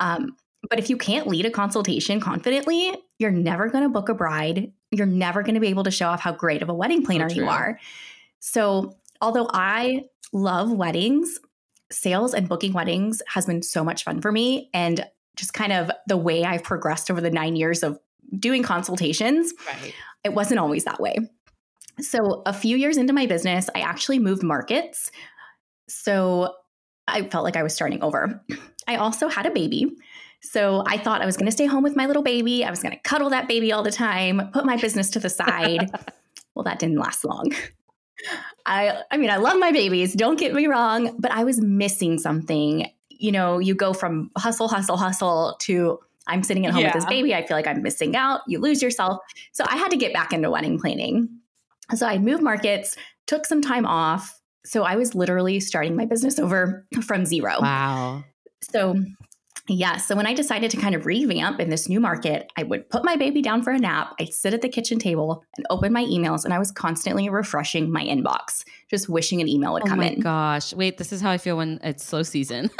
Um, 0.00 0.36
but 0.68 0.78
if 0.78 0.88
you 0.90 0.96
can't 0.96 1.26
lead 1.26 1.46
a 1.46 1.50
consultation 1.50 2.20
confidently, 2.20 2.94
you're 3.18 3.30
never 3.30 3.68
going 3.68 3.84
to 3.84 3.90
book 3.90 4.08
a 4.08 4.14
bride. 4.14 4.72
You're 4.90 5.06
never 5.06 5.42
going 5.42 5.54
to 5.54 5.60
be 5.60 5.68
able 5.68 5.84
to 5.84 5.90
show 5.90 6.08
off 6.08 6.20
how 6.20 6.32
great 6.32 6.62
of 6.62 6.68
a 6.68 6.74
wedding 6.74 7.04
planner 7.04 7.28
so 7.28 7.36
you 7.36 7.48
are. 7.48 7.78
So, 8.40 8.96
although 9.20 9.48
I 9.52 10.04
love 10.32 10.72
weddings, 10.72 11.38
sales 11.90 12.34
and 12.34 12.48
booking 12.48 12.72
weddings 12.72 13.22
has 13.28 13.46
been 13.46 13.62
so 13.62 13.84
much 13.84 14.04
fun 14.04 14.20
for 14.20 14.32
me. 14.32 14.70
And 14.74 15.06
just 15.36 15.52
kind 15.52 15.72
of 15.72 15.90
the 16.06 16.16
way 16.16 16.44
I've 16.44 16.62
progressed 16.62 17.10
over 17.10 17.20
the 17.20 17.30
nine 17.30 17.56
years 17.56 17.82
of 17.82 17.98
doing 18.38 18.62
consultations, 18.62 19.52
right. 19.66 19.94
it 20.24 20.34
wasn't 20.34 20.60
always 20.60 20.84
that 20.84 21.00
way. 21.00 21.16
So, 22.00 22.42
a 22.46 22.52
few 22.52 22.76
years 22.76 22.96
into 22.96 23.12
my 23.12 23.26
business, 23.26 23.68
I 23.74 23.80
actually 23.80 24.18
moved 24.18 24.42
markets. 24.42 25.10
So, 25.88 26.54
I 27.06 27.22
felt 27.28 27.44
like 27.44 27.56
I 27.56 27.62
was 27.62 27.74
starting 27.74 28.02
over. 28.02 28.42
I 28.86 28.96
also 28.96 29.28
had 29.28 29.46
a 29.46 29.50
baby. 29.50 29.96
So, 30.40 30.84
I 30.86 30.98
thought 30.98 31.22
I 31.22 31.26
was 31.26 31.36
going 31.36 31.46
to 31.46 31.52
stay 31.52 31.66
home 31.66 31.82
with 31.82 31.96
my 31.96 32.06
little 32.06 32.22
baby. 32.22 32.64
I 32.64 32.70
was 32.70 32.82
going 32.82 32.92
to 32.92 33.00
cuddle 33.00 33.30
that 33.30 33.48
baby 33.48 33.72
all 33.72 33.82
the 33.82 33.90
time, 33.90 34.50
put 34.52 34.66
my 34.66 34.76
business 34.76 35.08
to 35.10 35.18
the 35.18 35.30
side. 35.30 35.90
well, 36.54 36.64
that 36.64 36.78
didn't 36.78 36.98
last 36.98 37.24
long. 37.24 37.50
I 38.66 39.02
I 39.10 39.16
mean, 39.16 39.30
I 39.30 39.36
love 39.36 39.58
my 39.58 39.72
babies, 39.72 40.14
don't 40.14 40.38
get 40.38 40.54
me 40.54 40.66
wrong, 40.66 41.16
but 41.18 41.30
I 41.30 41.44
was 41.44 41.60
missing 41.60 42.18
something 42.18 42.86
you 43.18 43.32
know, 43.32 43.58
you 43.58 43.74
go 43.74 43.92
from 43.92 44.30
hustle, 44.36 44.68
hustle, 44.68 44.96
hustle 44.96 45.56
to 45.60 45.98
I'm 46.26 46.42
sitting 46.42 46.66
at 46.66 46.72
home 46.72 46.82
yeah. 46.82 46.88
with 46.88 46.94
this 46.94 47.06
baby. 47.06 47.34
I 47.34 47.46
feel 47.46 47.56
like 47.56 47.66
I'm 47.66 47.82
missing 47.82 48.16
out. 48.16 48.40
You 48.46 48.58
lose 48.58 48.82
yourself. 48.82 49.18
So 49.52 49.64
I 49.68 49.76
had 49.76 49.90
to 49.90 49.96
get 49.96 50.12
back 50.12 50.32
into 50.32 50.50
wedding 50.50 50.78
planning. 50.78 51.28
So 51.94 52.06
I 52.06 52.18
moved 52.18 52.42
markets, 52.42 52.96
took 53.26 53.44
some 53.44 53.60
time 53.60 53.84
off. 53.84 54.40
So 54.64 54.84
I 54.84 54.96
was 54.96 55.14
literally 55.14 55.60
starting 55.60 55.96
my 55.96 56.06
business 56.06 56.38
over 56.38 56.86
from 57.02 57.26
zero. 57.26 57.58
Wow. 57.60 58.24
So 58.70 58.96
yeah. 59.66 59.96
So 59.96 60.14
when 60.14 60.26
I 60.26 60.34
decided 60.34 60.70
to 60.72 60.76
kind 60.76 60.94
of 60.94 61.06
revamp 61.06 61.58
in 61.58 61.70
this 61.70 61.88
new 61.88 61.98
market, 61.98 62.52
I 62.56 62.64
would 62.64 62.90
put 62.90 63.02
my 63.02 63.16
baby 63.16 63.40
down 63.40 63.62
for 63.62 63.70
a 63.70 63.78
nap. 63.78 64.14
I'd 64.20 64.32
sit 64.34 64.52
at 64.52 64.60
the 64.60 64.68
kitchen 64.68 64.98
table 64.98 65.42
and 65.56 65.66
open 65.70 65.90
my 65.92 66.04
emails, 66.04 66.44
and 66.44 66.52
I 66.52 66.58
was 66.58 66.70
constantly 66.70 67.30
refreshing 67.30 67.90
my 67.90 68.04
inbox, 68.04 68.64
just 68.90 69.08
wishing 69.08 69.40
an 69.40 69.48
email 69.48 69.72
would 69.72 69.84
oh 69.84 69.88
come 69.88 70.02
in. 70.02 70.20
Gosh, 70.20 70.74
wait, 70.74 70.98
this 70.98 71.12
is 71.12 71.22
how 71.22 71.30
I 71.30 71.38
feel 71.38 71.56
when 71.56 71.80
it's 71.82 72.04
slow 72.04 72.22
season. 72.22 72.70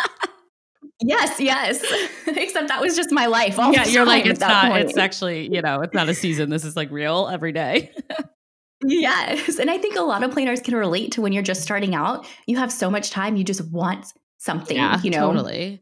yes, 1.00 1.40
yes. 1.40 1.82
Except 2.26 2.68
that 2.68 2.82
was 2.82 2.96
just 2.96 3.10
my 3.10 3.26
life. 3.26 3.56
yeah, 3.56 3.86
you're 3.86 4.04
like 4.04 4.26
it's 4.26 4.40
not. 4.40 4.70
Point. 4.70 4.90
It's 4.90 4.98
actually 4.98 5.54
you 5.54 5.62
know 5.62 5.80
it's 5.80 5.94
not 5.94 6.10
a 6.10 6.14
season. 6.14 6.50
This 6.50 6.64
is 6.64 6.76
like 6.76 6.90
real 6.90 7.28
every 7.28 7.52
day. 7.52 7.92
yes, 8.84 9.58
and 9.58 9.70
I 9.70 9.78
think 9.78 9.96
a 9.96 10.02
lot 10.02 10.22
of 10.22 10.32
planners 10.32 10.60
can 10.60 10.74
relate 10.74 11.12
to 11.12 11.22
when 11.22 11.32
you're 11.32 11.42
just 11.42 11.62
starting 11.62 11.94
out. 11.94 12.26
You 12.46 12.58
have 12.58 12.70
so 12.70 12.90
much 12.90 13.10
time, 13.10 13.36
you 13.36 13.44
just 13.44 13.70
want 13.70 14.12
something. 14.44 14.76
Yeah, 14.76 15.00
you 15.02 15.10
know, 15.10 15.32
totally 15.32 15.80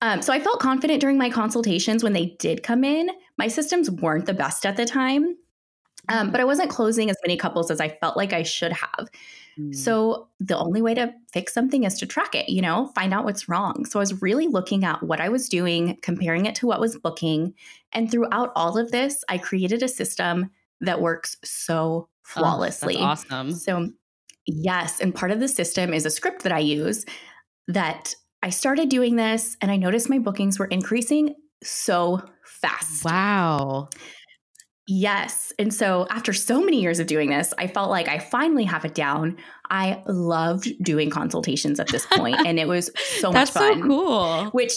um, 0.00 0.22
so 0.22 0.32
I 0.32 0.40
felt 0.40 0.60
confident 0.60 1.00
during 1.00 1.18
my 1.18 1.30
consultations 1.30 2.04
when 2.04 2.12
they 2.12 2.36
did 2.38 2.62
come 2.62 2.84
in. 2.84 3.10
My 3.36 3.48
systems 3.48 3.90
weren't 3.90 4.26
the 4.26 4.34
best 4.34 4.64
at 4.64 4.76
the 4.76 4.84
time, 4.84 5.36
um, 6.08 6.30
but 6.30 6.40
I 6.40 6.44
wasn't 6.44 6.70
closing 6.70 7.10
as 7.10 7.16
many 7.24 7.36
couples 7.36 7.70
as 7.70 7.80
I 7.80 7.88
felt 7.88 8.16
like 8.16 8.32
I 8.32 8.44
should 8.44 8.72
have. 8.72 9.08
Mm. 9.58 9.74
So 9.74 10.28
the 10.38 10.56
only 10.56 10.82
way 10.82 10.94
to 10.94 11.12
fix 11.32 11.52
something 11.52 11.82
is 11.82 11.98
to 11.98 12.06
track 12.06 12.36
it, 12.36 12.48
you 12.48 12.62
know, 12.62 12.92
find 12.94 13.12
out 13.12 13.24
what's 13.24 13.48
wrong. 13.48 13.84
So 13.86 13.98
I 13.98 14.02
was 14.02 14.22
really 14.22 14.46
looking 14.46 14.84
at 14.84 15.02
what 15.02 15.20
I 15.20 15.28
was 15.28 15.48
doing, 15.48 15.98
comparing 16.00 16.46
it 16.46 16.54
to 16.56 16.66
what 16.66 16.80
was 16.80 16.96
booking. 16.96 17.54
And 17.92 18.08
throughout 18.08 18.52
all 18.54 18.78
of 18.78 18.92
this, 18.92 19.24
I 19.28 19.38
created 19.38 19.82
a 19.82 19.88
system 19.88 20.50
that 20.80 21.00
works 21.00 21.36
so 21.42 22.08
flawlessly. 22.22 22.98
Oh, 22.98 23.04
awesome. 23.04 23.50
So, 23.50 23.90
yes. 24.46 25.00
And 25.00 25.12
part 25.12 25.32
of 25.32 25.40
the 25.40 25.48
system 25.48 25.92
is 25.92 26.06
a 26.06 26.10
script 26.10 26.44
that 26.44 26.52
I 26.52 26.60
use 26.60 27.04
that 27.68 28.14
I 28.42 28.50
started 28.50 28.88
doing 28.88 29.16
this 29.16 29.56
and 29.60 29.70
I 29.70 29.76
noticed 29.76 30.10
my 30.10 30.18
bookings 30.18 30.58
were 30.58 30.66
increasing 30.66 31.34
so 31.62 32.22
fast. 32.44 33.04
Wow. 33.04 33.88
Yes. 34.86 35.52
And 35.58 35.72
so 35.72 36.06
after 36.08 36.32
so 36.32 36.62
many 36.64 36.80
years 36.80 36.98
of 36.98 37.06
doing 37.06 37.28
this, 37.28 37.52
I 37.58 37.66
felt 37.66 37.90
like 37.90 38.08
I 38.08 38.18
finally 38.18 38.64
have 38.64 38.86
it 38.86 38.94
down. 38.94 39.36
I 39.68 40.02
loved 40.06 40.72
doing 40.82 41.10
consultations 41.10 41.78
at 41.78 41.88
this 41.88 42.06
point 42.06 42.38
and 42.46 42.58
it 42.58 42.66
was 42.66 42.90
so 42.96 43.30
much 43.32 43.50
fun. 43.50 43.62
That's 43.64 43.80
so 43.80 43.86
cool. 43.86 44.44
Which 44.52 44.72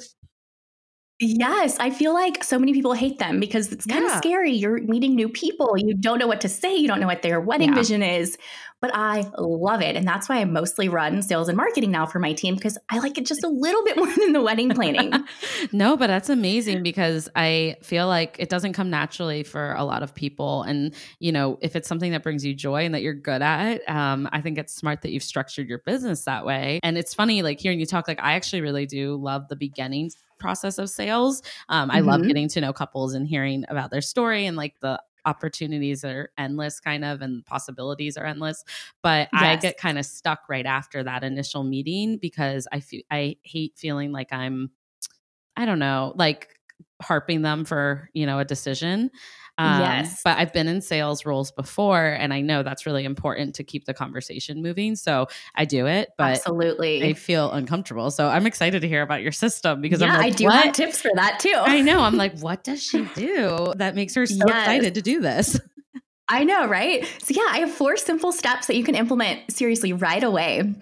Yes, 1.24 1.78
I 1.80 1.92
feel 1.92 2.14
like 2.14 2.44
so 2.44 2.58
many 2.58 2.74
people 2.74 2.94
hate 2.94 3.20
them 3.20 3.40
because 3.40 3.72
it's 3.72 3.86
kind 3.86 4.04
yeah. 4.04 4.14
of 4.14 4.18
scary. 4.18 4.52
You're 4.52 4.82
meeting 4.82 5.14
new 5.14 5.30
people. 5.30 5.78
You 5.78 5.94
don't 5.94 6.18
know 6.18 6.26
what 6.26 6.42
to 6.42 6.50
say. 6.50 6.76
You 6.76 6.88
don't 6.88 7.00
know 7.00 7.06
what 7.06 7.22
their 7.22 7.40
wedding 7.40 7.70
yeah. 7.70 7.76
vision 7.76 8.02
is 8.02 8.38
but 8.82 8.90
I 8.96 9.30
love 9.38 9.82
it. 9.82 9.96
And 9.96 10.08
that's 10.08 10.28
why 10.28 10.38
I 10.38 10.46
mostly 10.46 10.90
run 10.90 11.22
sales 11.22 11.48
and 11.48 11.56
marketing 11.56 11.92
now 11.92 12.08
for 12.08 12.18
my 12.18 12.34
team 12.34 12.56
because 12.56 12.80
I 12.90 12.98
like 12.98 13.18
it 13.20 13.28
just 13.28 13.44
a 13.44 13.48
little 13.48 13.84
bit 13.84 13.96
more 14.02 14.14
than 14.14 14.34
the 14.34 14.42
wedding 14.42 14.72
planning. 14.72 15.14
no, 15.72 15.96
but 15.96 16.08
that's 16.08 16.30
amazing 16.30 16.82
because 16.82 17.30
I 17.36 17.78
feel 17.84 18.08
like 18.08 18.36
it 18.40 18.50
doesn't 18.50 18.74
come 18.74 18.90
naturally 18.90 19.44
for 19.44 19.74
a 19.74 19.84
lot 19.84 20.02
of 20.02 20.16
people. 20.16 20.64
And, 20.64 20.96
you 21.20 21.32
know, 21.32 21.60
if 21.62 21.76
it's 21.76 21.88
something 21.88 22.12
that 22.12 22.24
brings 22.24 22.44
you 22.44 22.56
joy 22.56 22.84
and 22.84 22.96
that 22.96 23.04
you're 23.04 23.14
good 23.14 23.44
at, 23.44 23.88
um, 23.88 24.28
I 24.32 24.42
think 24.42 24.58
it's 24.58 24.74
smart 24.74 25.04
that 25.04 25.12
you've 25.12 25.24
structured 25.24 25.70
your 25.70 25.80
business 25.80 26.26
that 26.26 26.44
way. 26.44 26.80
And 26.82 26.98
it's 26.98 27.14
funny, 27.14 27.44
like 27.44 27.60
hearing 27.60 27.80
you 27.80 27.86
talk, 27.86 28.08
like 28.08 28.20
I 28.20 28.34
actually 28.34 28.62
really 28.62 28.88
do 28.88 29.16
love 29.16 29.48
the 29.48 29.56
beginnings 29.56 30.16
process 30.42 30.78
of 30.78 30.90
sales. 30.90 31.42
Um, 31.70 31.90
I 31.90 32.00
mm-hmm. 32.00 32.10
love 32.10 32.28
getting 32.28 32.50
to 32.50 32.62
know 32.62 32.74
couples 32.74 33.14
and 33.14 33.28
hearing 33.28 33.64
about 33.70 33.92
their 33.92 34.02
story 34.02 34.46
and 34.46 34.58
like 34.58 34.80
the 34.82 35.02
opportunities 35.26 36.04
are 36.04 36.32
endless 36.38 36.80
kind 36.80 37.06
of 37.06 37.22
and 37.22 37.46
possibilities 37.46 38.18
are 38.18 38.26
endless 38.26 38.64
but 39.04 39.30
yes. 39.34 39.44
i 39.44 39.56
get 39.56 39.78
kind 39.78 40.00
of 40.00 40.06
stuck 40.08 40.40
right 40.50 40.66
after 40.66 41.04
that 41.04 41.24
initial 41.24 41.64
meeting 41.64 42.18
because 42.18 42.68
i 42.72 42.80
feel 42.80 43.04
i 43.12 43.36
hate 43.44 43.74
feeling 43.78 44.12
like 44.12 44.34
i'm 44.34 44.72
i 45.56 45.64
don't 45.64 45.78
know 45.78 46.12
like 46.16 46.60
harping 47.04 47.44
them 47.44 47.64
for 47.66 48.10
you 48.14 48.26
know 48.26 48.40
a 48.40 48.46
decision 48.46 49.12
um, 49.62 49.82
yes. 49.82 50.22
But 50.24 50.38
I've 50.38 50.54
been 50.54 50.68
in 50.68 50.82
sales 50.82 51.26
roles 51.26 51.52
before, 51.52 52.06
and 52.06 52.34
I 52.34 52.42
know 52.42 52.64
that's 52.64 52.86
really 52.86 53.06
important 53.06 53.56
to 53.56 53.64
keep 53.64 53.86
the 53.86 53.94
conversation 53.94 54.62
moving. 54.62 54.96
So 54.96 55.28
I 55.56 55.66
do 55.66 55.88
it, 55.88 56.10
but 56.18 56.38
absolutely, 56.38 57.04
I 57.04 57.14
feel 57.14 57.52
uncomfortable. 57.52 58.10
So 58.12 58.28
I'm 58.28 58.48
excited 58.48 58.82
to 58.82 58.88
hear 58.88 59.02
about 59.02 59.22
your 59.22 59.32
system 59.32 59.82
because 59.82 60.02
yeah, 60.02 60.18
like, 60.18 60.26
i 60.26 60.30
do 60.30 60.46
what? 60.46 60.66
have 60.66 60.74
tips 60.74 61.02
for 61.02 61.12
that 61.16 61.40
too. 61.40 61.54
I 61.56 61.82
know. 61.82 62.00
I'm 62.00 62.18
like, 62.18 62.40
what 62.40 62.64
does 62.64 62.82
she 62.82 63.06
do 63.16 63.74
that 63.76 63.96
makes 63.96 64.16
her 64.16 64.26
so 64.26 64.36
yes. 64.48 64.58
excited 64.58 64.96
to 64.96 65.02
do 65.02 65.22
this? 65.22 65.60
I 66.28 66.44
know, 66.44 66.66
right? 66.66 67.06
So 67.22 67.34
yeah, 67.36 67.48
I 67.50 67.60
have 67.60 67.72
four 67.72 67.98
simple 67.98 68.32
steps 68.32 68.68
that 68.68 68.76
you 68.76 68.84
can 68.84 68.96
implement 68.96 69.52
seriously 69.52 69.94
right 69.94 70.24
away. 70.24 70.74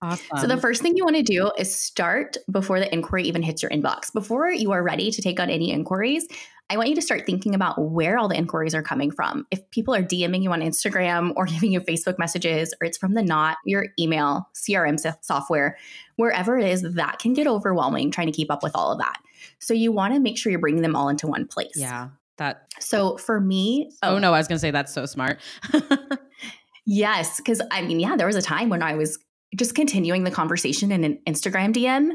Awesome. 0.00 0.38
So 0.38 0.46
the 0.46 0.56
first 0.56 0.82
thing 0.82 0.96
you 0.96 1.04
want 1.04 1.16
to 1.16 1.22
do 1.22 1.50
is 1.58 1.74
start 1.74 2.36
before 2.50 2.78
the 2.78 2.92
inquiry 2.92 3.24
even 3.24 3.42
hits 3.42 3.62
your 3.62 3.70
inbox. 3.70 4.12
Before 4.12 4.48
you 4.50 4.70
are 4.70 4.82
ready 4.82 5.10
to 5.10 5.22
take 5.22 5.40
on 5.40 5.50
any 5.50 5.72
inquiries, 5.72 6.26
I 6.70 6.76
want 6.76 6.90
you 6.90 6.94
to 6.96 7.02
start 7.02 7.24
thinking 7.24 7.54
about 7.54 7.80
where 7.80 8.18
all 8.18 8.28
the 8.28 8.36
inquiries 8.36 8.74
are 8.74 8.82
coming 8.82 9.10
from. 9.10 9.46
If 9.50 9.70
people 9.70 9.94
are 9.94 10.02
DMing 10.02 10.42
you 10.42 10.52
on 10.52 10.60
Instagram 10.60 11.32
or 11.36 11.46
giving 11.46 11.72
you 11.72 11.80
Facebook 11.80 12.18
messages, 12.18 12.74
or 12.80 12.86
it's 12.86 12.98
from 12.98 13.14
the 13.14 13.22
Knot, 13.22 13.56
your 13.64 13.86
email, 13.98 14.48
CRM 14.54 14.98
software, 15.22 15.78
wherever 16.16 16.58
it 16.58 16.68
is, 16.68 16.82
that 16.82 17.18
can 17.18 17.32
get 17.32 17.46
overwhelming 17.46 18.10
trying 18.10 18.26
to 18.26 18.32
keep 18.32 18.50
up 18.50 18.62
with 18.62 18.72
all 18.74 18.92
of 18.92 18.98
that. 18.98 19.18
So 19.58 19.72
you 19.72 19.92
want 19.92 20.14
to 20.14 20.20
make 20.20 20.36
sure 20.36 20.50
you're 20.50 20.60
bringing 20.60 20.82
them 20.82 20.96
all 20.96 21.08
into 21.08 21.26
one 21.26 21.46
place. 21.46 21.72
Yeah. 21.74 22.08
That. 22.36 22.66
So 22.78 23.16
for 23.16 23.40
me, 23.40 23.90
oh, 24.02 24.16
oh 24.16 24.18
no, 24.18 24.32
I 24.32 24.38
was 24.38 24.46
going 24.46 24.56
to 24.56 24.60
say 24.60 24.70
that's 24.70 24.92
so 24.92 25.06
smart. 25.06 25.40
yes, 26.86 27.38
because 27.38 27.60
I 27.70 27.82
mean, 27.82 27.98
yeah, 27.98 28.14
there 28.16 28.28
was 28.28 28.36
a 28.36 28.42
time 28.42 28.68
when 28.68 28.82
I 28.82 28.94
was 28.94 29.18
just 29.56 29.74
continuing 29.74 30.24
the 30.24 30.30
conversation 30.30 30.92
in 30.92 31.02
an 31.02 31.18
Instagram 31.26 31.72
DM 31.72 32.12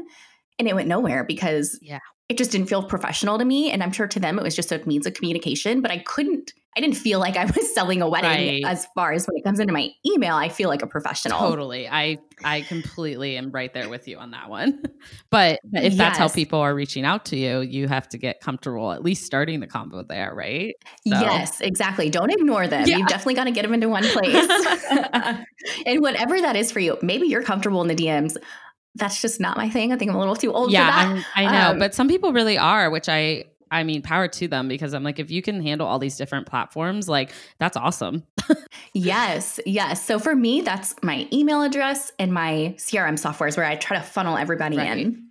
and 0.58 0.68
it 0.68 0.74
went 0.74 0.88
nowhere 0.88 1.24
because 1.24 1.78
yeah 1.82 2.00
it 2.28 2.38
just 2.38 2.50
didn't 2.50 2.68
feel 2.68 2.82
professional 2.82 3.38
to 3.38 3.44
me. 3.44 3.70
And 3.70 3.82
I'm 3.82 3.92
sure 3.92 4.06
to 4.08 4.18
them 4.18 4.38
it 4.38 4.42
was 4.42 4.56
just 4.56 4.72
a 4.72 4.82
means 4.86 5.06
of 5.06 5.14
communication, 5.14 5.82
but 5.82 5.90
I 5.90 5.98
couldn't, 5.98 6.54
I 6.74 6.80
didn't 6.80 6.96
feel 6.96 7.20
like 7.20 7.36
I 7.36 7.44
was 7.56 7.74
selling 7.74 8.00
a 8.00 8.08
wedding 8.08 8.64
right. 8.64 8.64
as 8.64 8.86
far 8.94 9.12
as 9.12 9.26
when 9.26 9.36
it 9.36 9.44
comes 9.44 9.60
into 9.60 9.74
my 9.74 9.90
email, 10.06 10.34
I 10.34 10.48
feel 10.48 10.70
like 10.70 10.82
a 10.82 10.86
professional. 10.86 11.38
Totally. 11.38 11.86
I, 11.86 12.16
I 12.42 12.62
completely 12.62 13.36
am 13.36 13.50
right 13.50 13.72
there 13.74 13.90
with 13.90 14.08
you 14.08 14.16
on 14.16 14.30
that 14.30 14.48
one. 14.48 14.82
but 15.30 15.60
if 15.74 15.92
yes. 15.92 15.96
that's 15.96 16.18
how 16.18 16.28
people 16.28 16.60
are 16.60 16.74
reaching 16.74 17.04
out 17.04 17.26
to 17.26 17.36
you, 17.36 17.60
you 17.60 17.88
have 17.88 18.08
to 18.08 18.18
get 18.18 18.40
comfortable 18.40 18.92
at 18.92 19.04
least 19.04 19.26
starting 19.26 19.60
the 19.60 19.66
combo 19.66 20.02
there, 20.02 20.34
right? 20.34 20.74
So. 21.06 21.20
Yes, 21.20 21.60
exactly. 21.60 22.08
Don't 22.08 22.30
ignore 22.30 22.66
them. 22.66 22.86
Yeah. 22.86 22.96
You've 22.96 23.08
definitely 23.08 23.34
got 23.34 23.44
to 23.44 23.52
get 23.52 23.62
them 23.62 23.74
into 23.74 23.90
one 23.90 24.04
place. 24.04 24.48
and 25.86 26.00
whatever 26.00 26.40
that 26.40 26.56
is 26.56 26.72
for 26.72 26.80
you, 26.80 26.96
maybe 27.02 27.26
you're 27.26 27.42
comfortable 27.42 27.82
in 27.82 27.88
the 27.88 27.94
DMs 27.94 28.38
that's 28.96 29.20
just 29.20 29.40
not 29.40 29.56
my 29.56 29.68
thing. 29.68 29.92
I 29.92 29.96
think 29.96 30.10
I'm 30.10 30.16
a 30.16 30.20
little 30.20 30.36
too 30.36 30.52
old 30.52 30.70
yeah, 30.70 30.86
for 30.86 30.92
that. 30.92 31.14
I'm- 31.16 31.24
i 31.48 31.52
know, 31.52 31.70
Um, 31.72 31.78
but 31.78 31.94
some 31.94 32.08
people 32.08 32.32
really 32.32 32.58
are, 32.58 32.90
which 32.90 33.08
I 33.08 33.44
I 33.70 33.82
mean, 33.82 34.02
power 34.02 34.28
to 34.28 34.46
them 34.46 34.68
because 34.68 34.94
I'm 34.94 35.02
like, 35.02 35.18
if 35.18 35.32
you 35.32 35.42
can 35.42 35.60
handle 35.60 35.86
all 35.88 35.98
these 35.98 36.16
different 36.16 36.46
platforms, 36.46 37.08
like 37.08 37.32
that's 37.58 37.76
awesome. 37.76 38.22
Yes, 38.96 39.58
yes. 39.66 40.04
So 40.04 40.20
for 40.20 40.36
me, 40.36 40.60
that's 40.60 40.94
my 41.02 41.26
email 41.32 41.62
address 41.62 42.12
and 42.20 42.32
my 42.32 42.76
CRM 42.78 43.14
softwares 43.14 43.56
where 43.56 43.66
I 43.66 43.74
try 43.74 43.96
to 43.96 44.02
funnel 44.04 44.36
everybody 44.36 44.76
Right. 44.76 44.98
in. 44.98 45.30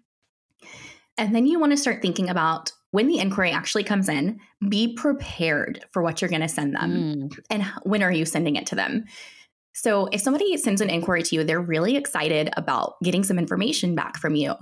And 1.18 1.34
then 1.34 1.46
you 1.46 1.60
want 1.62 1.72
to 1.72 1.78
start 1.78 2.02
thinking 2.02 2.30
about 2.30 2.74
when 2.92 3.08
the 3.08 3.20
inquiry 3.20 3.52
actually 3.52 3.86
comes 3.86 4.10
in, 4.10 4.40
be 4.68 4.94
prepared 4.96 5.86
for 5.92 6.02
what 6.04 6.22
you're 6.22 6.30
going 6.30 6.42
to 6.42 6.50
send 6.50 6.76
them 6.76 6.92
Mm, 7.32 7.40
and 7.50 7.64
when 7.84 8.04
are 8.04 8.12
you 8.12 8.26
sending 8.26 8.58
it 8.58 8.66
to 8.68 8.76
them. 8.76 9.06
So 9.74 10.08
if 10.12 10.22
somebody 10.22 10.56
sends 10.58 10.82
an 10.82 10.90
inquiry 10.90 11.24
to 11.24 11.36
you, 11.36 11.44
they're 11.44 11.62
really 11.62 11.96
excited 11.98 12.50
about 12.56 12.96
getting 13.04 13.24
some 13.24 13.40
information 13.40 13.96
back 13.96 14.18
from 14.18 14.36
you. 14.36 14.56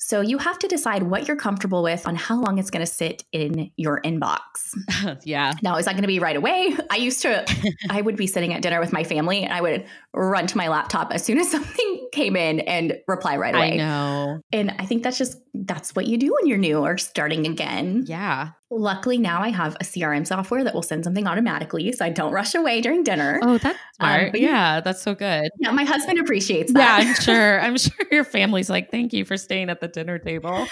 So 0.00 0.20
you 0.20 0.38
have 0.38 0.58
to 0.60 0.68
decide 0.68 1.02
what 1.02 1.26
you're 1.26 1.36
comfortable 1.36 1.82
with 1.82 2.06
on 2.06 2.14
how 2.14 2.40
long 2.40 2.58
it's 2.58 2.70
going 2.70 2.86
to 2.86 2.90
sit 2.90 3.24
in 3.32 3.72
your 3.76 4.00
inbox. 4.02 4.40
yeah. 5.24 5.54
Now, 5.60 5.76
is 5.76 5.86
that 5.86 5.92
going 5.92 6.02
to 6.02 6.08
be 6.08 6.20
right 6.20 6.36
away? 6.36 6.76
I 6.88 6.96
used 6.96 7.20
to, 7.22 7.44
I 7.90 8.00
would 8.00 8.16
be 8.16 8.28
sitting 8.28 8.54
at 8.54 8.62
dinner 8.62 8.78
with 8.78 8.92
my 8.92 9.02
family 9.02 9.42
and 9.42 9.52
I 9.52 9.60
would 9.60 9.86
run 10.14 10.46
to 10.46 10.56
my 10.56 10.68
laptop 10.68 11.12
as 11.12 11.24
soon 11.24 11.38
as 11.38 11.50
something 11.50 12.08
came 12.12 12.36
in 12.36 12.60
and 12.60 12.96
reply 13.08 13.36
right 13.36 13.54
away. 13.54 13.72
I 13.72 13.76
know. 13.76 14.40
And 14.52 14.70
I 14.78 14.86
think 14.86 15.02
that's 15.02 15.18
just, 15.18 15.36
that's 15.52 15.96
what 15.96 16.06
you 16.06 16.16
do 16.16 16.32
when 16.32 16.46
you're 16.46 16.58
new 16.58 16.78
or 16.78 16.96
starting 16.96 17.46
again. 17.46 18.04
Yeah. 18.06 18.50
Luckily, 18.70 19.16
now 19.16 19.40
I 19.40 19.48
have 19.48 19.76
a 19.76 19.84
CRM 19.84 20.26
software 20.26 20.62
that 20.62 20.74
will 20.74 20.82
send 20.82 21.02
something 21.04 21.26
automatically 21.26 21.90
so 21.92 22.04
I 22.04 22.10
don't 22.10 22.32
rush 22.32 22.54
away 22.54 22.82
during 22.82 23.02
dinner. 23.02 23.40
Oh, 23.42 23.56
that's 23.56 23.78
Um, 23.98 24.08
smart. 24.10 24.34
you- 24.38 24.46
yeah, 24.46 24.80
that's 24.80 25.00
so 25.02 25.14
good. 25.14 25.50
Yeah, 25.58 25.70
my 25.70 25.84
husband 25.84 26.18
appreciates 26.20 26.72
that. 26.74 27.02
Yeah. 27.02 27.08
I'm 27.08 27.14
sure. 27.22 27.60
I'm 27.60 27.78
sure 27.78 28.06
your 28.12 28.24
family's 28.24 28.68
like, 28.68 28.90
thank 28.90 29.14
you 29.14 29.24
for 29.24 29.36
staying 29.38 29.70
at 29.70 29.80
the 29.80 29.88
dinner 29.88 30.18
table. 30.18 30.66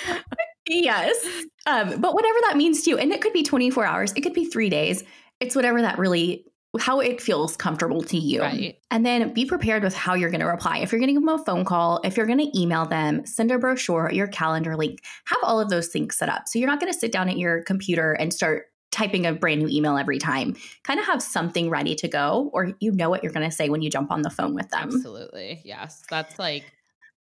yes. 0.69 1.27
Um, 1.67 2.01
but 2.01 2.15
whatever 2.15 2.39
that 2.43 2.57
means 2.57 2.83
to 2.83 2.91
you, 2.91 2.99
and 2.99 3.13
it 3.13 3.21
could 3.23 3.33
be 3.33 3.43
24 3.43 3.85
hours, 3.87 4.13
it 4.15 4.21
could 4.21 4.35
be 4.35 4.45
three 4.45 4.69
days. 4.69 5.03
It's 5.41 5.57
whatever 5.57 5.81
that 5.83 5.99
really, 5.99 6.45
how 6.79 7.01
it 7.01 7.21
feels 7.21 7.57
comfortable 7.57 8.03
to 8.03 8.17
you. 8.17 8.41
Right. 8.41 8.79
And 8.91 9.05
then 9.05 9.33
be 9.33 9.45
prepared 9.45 9.83
with 9.83 9.95
how 9.95 10.15
you're 10.15 10.31
going 10.31 10.41
to 10.41 10.47
reply. 10.47 10.79
If 10.79 10.93
you're 10.93 10.99
going 10.99 11.09
to 11.09 11.15
give 11.15 11.25
them 11.25 11.41
a 11.41 11.45
phone 11.45 11.65
call, 11.65 12.01
if 12.05 12.17
you're 12.17 12.27
going 12.27 12.39
to 12.39 12.59
email 12.59 12.87
them, 12.87 13.27
send 13.27 13.51
a 13.51 13.59
brochure, 13.59 14.11
your 14.13 14.27
calendar 14.27 14.77
link, 14.77 15.01
have 15.27 15.39
all 15.43 15.61
of 15.61 15.71
those 15.71 15.89
things 15.89 16.17
set 16.17 16.29
up. 16.29 16.45
So 16.47 16.59
you're 16.59 16.69
not 16.69 16.81
going 16.81 16.93
to 16.93 16.99
sit 16.99 17.13
down 17.13 17.29
at 17.29 17.39
your 17.39 17.63
computer 17.63 18.13
and 18.13 18.33
start 18.33 18.67
typing 18.93 19.27
a 19.27 19.33
brand 19.33 19.61
new 19.61 19.69
email 19.69 19.99
every 19.99 20.19
time. 20.19 20.57
Kind 20.85 21.01
of 21.01 21.07
have 21.07 21.23
something 21.23 21.69
ready 21.69 21.95
to 21.97 22.09
go, 22.09 22.51
or 22.55 22.73
you 22.81 22.93
know 22.93 23.11
what 23.11 23.23
you're 23.23 23.33
going 23.33 23.49
to 23.49 23.55
say 23.55 23.69
when 23.69 23.83
you 23.83 23.91
jump 23.91 24.11
on 24.11 24.23
the 24.23 24.31
phone 24.31 24.55
with 24.55 24.71
them. 24.71 24.91
Absolutely. 24.95 25.61
Yes. 25.65 26.03
That's 26.09 26.39
like, 26.39 26.65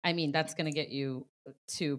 I 0.03 0.13
mean, 0.13 0.33
that's 0.33 0.55
going 0.55 0.67
to 0.67 0.73
get 0.73 0.91
you 0.91 1.27
to 1.77 1.97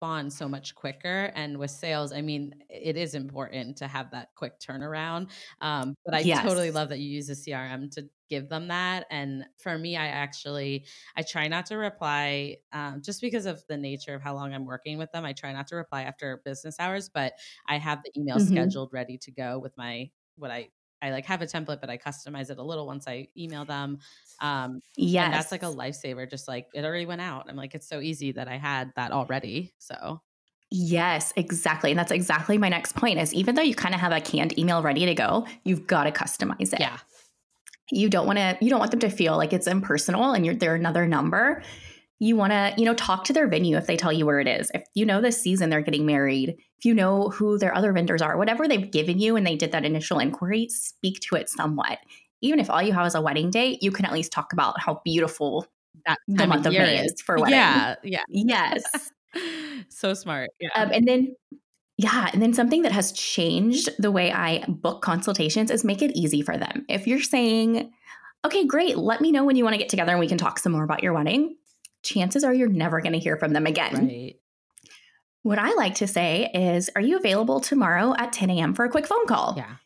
respond 0.00 0.32
so 0.32 0.48
much 0.48 0.74
quicker. 0.74 1.30
And 1.34 1.58
with 1.58 1.70
sales, 1.70 2.12
I 2.12 2.22
mean, 2.22 2.54
it 2.70 2.96
is 2.96 3.14
important 3.14 3.76
to 3.78 3.88
have 3.88 4.10
that 4.12 4.30
quick 4.34 4.58
turnaround. 4.58 5.30
Um, 5.60 5.94
but 6.04 6.14
I 6.14 6.22
Yes. 6.22 6.30
totally 6.34 6.70
love 6.70 6.88
that 6.88 6.98
you 7.00 7.10
use 7.10 7.28
a 7.28 7.34
CRM 7.34 7.90
to 7.90 8.08
give 8.28 8.48
them 8.48 8.68
that. 8.68 9.06
And 9.10 9.44
for 9.58 9.76
me, 9.76 9.96
I 9.96 10.06
actually, 10.06 10.86
I 11.16 11.22
try 11.22 11.48
not 11.48 11.66
to 11.66 11.76
reply 11.76 12.58
um, 12.72 13.02
just 13.02 13.20
because 13.20 13.44
of 13.46 13.62
the 13.68 13.76
nature 13.76 14.14
of 14.14 14.22
how 14.22 14.34
long 14.34 14.54
I'm 14.54 14.64
working 14.64 14.98
with 14.98 15.12
them. 15.12 15.24
I 15.24 15.32
try 15.32 15.52
not 15.52 15.66
to 15.68 15.76
reply 15.76 16.02
after 16.04 16.40
business 16.44 16.78
hours, 16.80 17.08
but 17.08 17.34
I 17.66 17.78
have 17.78 18.02
the 18.02 18.12
email 18.18 18.38
Mhm. 18.38 18.40
scheduled 18.40 18.92
ready 18.92 19.18
to 19.18 19.30
go 19.32 19.58
with 19.58 19.76
my, 19.76 20.10
what 20.36 20.50
I, 20.50 20.70
I 21.02 21.10
like 21.10 21.26
have 21.26 21.42
a 21.42 21.46
template, 21.46 21.80
but 21.80 21.90
I 21.90 21.98
customize 21.98 22.50
it 22.50 22.58
a 22.58 22.62
little 22.62 22.86
once 22.86 23.06
I 23.08 23.28
email 23.36 23.64
them. 23.64 23.98
Um, 24.40 24.80
Yes. 24.96 25.24
and 25.24 25.32
that's 25.32 25.52
like 25.52 25.62
a 25.62 25.66
lifesaver. 25.66 26.28
Just 26.28 26.48
like 26.48 26.68
it 26.74 26.84
already 26.84 27.06
went 27.06 27.20
out. 27.20 27.46
I'm 27.48 27.56
like, 27.56 27.74
it's 27.74 27.88
so 27.88 28.00
easy 28.00 28.32
that 28.32 28.48
I 28.48 28.56
had 28.58 28.92
that 28.96 29.12
already. 29.12 29.72
So 29.78 30.20
Yes, 30.72 31.32
exactly. 31.36 31.90
And 31.90 31.98
that's 31.98 32.12
exactly 32.12 32.56
my 32.56 32.68
next 32.68 32.94
point 32.94 33.18
is 33.18 33.34
even 33.34 33.56
though 33.56 33.62
you 33.62 33.74
kind 33.74 33.94
of 33.94 34.00
have 34.00 34.12
a 34.12 34.20
canned 34.20 34.56
email 34.58 34.82
ready 34.82 35.04
to 35.06 35.14
go, 35.14 35.46
you've 35.64 35.86
got 35.86 36.04
to 36.04 36.12
customize 36.12 36.72
it. 36.72 36.78
yeah, 36.78 36.98
You 37.90 38.08
don't 38.08 38.26
want 38.26 38.38
to 38.38 38.56
you 38.60 38.70
don't 38.70 38.78
want 38.78 38.92
them 38.92 39.00
to 39.00 39.10
feel 39.10 39.36
like 39.36 39.52
it's 39.52 39.66
impersonal 39.66 40.32
and 40.32 40.46
you're 40.46 40.54
they're 40.54 40.76
another 40.76 41.06
number. 41.06 41.62
You 42.20 42.36
want 42.36 42.52
to, 42.52 42.74
you 42.76 42.84
know, 42.84 42.94
talk 42.94 43.24
to 43.24 43.32
their 43.32 43.48
venue 43.48 43.76
if 43.76 43.86
they 43.86 43.96
tell 43.96 44.12
you 44.12 44.26
where 44.26 44.40
it 44.40 44.46
is. 44.46 44.70
If 44.74 44.84
you 44.94 45.06
know 45.06 45.20
this 45.20 45.40
season 45.42 45.70
they're 45.70 45.80
getting 45.80 46.06
married, 46.06 46.50
if 46.78 46.84
you 46.84 46.94
know 46.94 47.30
who 47.30 47.58
their 47.58 47.74
other 47.74 47.92
vendors 47.92 48.22
are, 48.22 48.36
whatever 48.36 48.68
they've 48.68 48.90
given 48.90 49.18
you 49.18 49.36
and 49.36 49.46
they 49.46 49.56
did 49.56 49.72
that 49.72 49.84
initial 49.84 50.18
inquiry, 50.18 50.68
speak 50.68 51.20
to 51.20 51.36
it 51.36 51.48
somewhat. 51.48 51.98
Even 52.42 52.60
if 52.60 52.70
all 52.70 52.82
you 52.82 52.92
have 52.92 53.06
is 53.06 53.14
a 53.14 53.20
wedding 53.20 53.50
date, 53.50 53.82
you 53.82 53.90
can 53.90 54.04
at 54.04 54.12
least 54.12 54.32
talk 54.32 54.52
about 54.52 54.78
how 54.80 55.00
beautiful 55.04 55.66
that 56.06 56.18
the 56.28 56.46
month 56.46 56.66
of 56.66 56.72
year 56.72 56.82
May 56.82 57.04
is. 57.04 57.12
is 57.12 57.20
for 57.20 57.36
wedding. 57.36 57.54
Yeah, 57.54 57.96
yeah. 58.02 58.22
Yes. 58.28 59.10
so 59.88 60.14
smart. 60.14 60.50
Yeah. 60.60 60.68
Um, 60.74 60.90
and 60.92 61.06
then, 61.06 61.34
yeah, 61.96 62.30
and 62.32 62.42
then 62.42 62.54
something 62.54 62.82
that 62.82 62.92
has 62.92 63.12
changed 63.12 63.90
the 63.98 64.10
way 64.10 64.32
I 64.32 64.64
book 64.68 65.02
consultations 65.02 65.70
is 65.70 65.84
make 65.84 66.02
it 66.02 66.16
easy 66.16 66.42
for 66.42 66.56
them. 66.56 66.84
If 66.88 67.06
you're 67.06 67.20
saying, 67.20 67.92
okay, 68.44 68.66
great, 68.66 68.96
let 68.96 69.20
me 69.20 69.32
know 69.32 69.44
when 69.44 69.56
you 69.56 69.64
want 69.64 69.74
to 69.74 69.78
get 69.78 69.88
together 69.88 70.12
and 70.12 70.20
we 70.20 70.28
can 70.28 70.38
talk 70.38 70.58
some 70.58 70.72
more 70.72 70.84
about 70.84 71.02
your 71.02 71.12
wedding, 71.12 71.56
chances 72.02 72.44
are 72.44 72.52
you're 72.52 72.68
never 72.68 73.00
going 73.00 73.12
to 73.12 73.18
hear 73.18 73.36
from 73.36 73.52
them 73.52 73.66
again. 73.66 73.94
right. 73.94 74.36
What 75.42 75.58
I 75.58 75.72
like 75.72 75.94
to 75.96 76.06
say 76.06 76.50
is, 76.52 76.90
are 76.94 77.00
you 77.00 77.16
available 77.16 77.60
tomorrow 77.60 78.14
at 78.18 78.32
10 78.32 78.50
a.m. 78.50 78.74
for 78.74 78.84
a 78.84 78.90
quick 78.90 79.06
phone 79.06 79.26
call? 79.26 79.54
Yeah. 79.56 79.76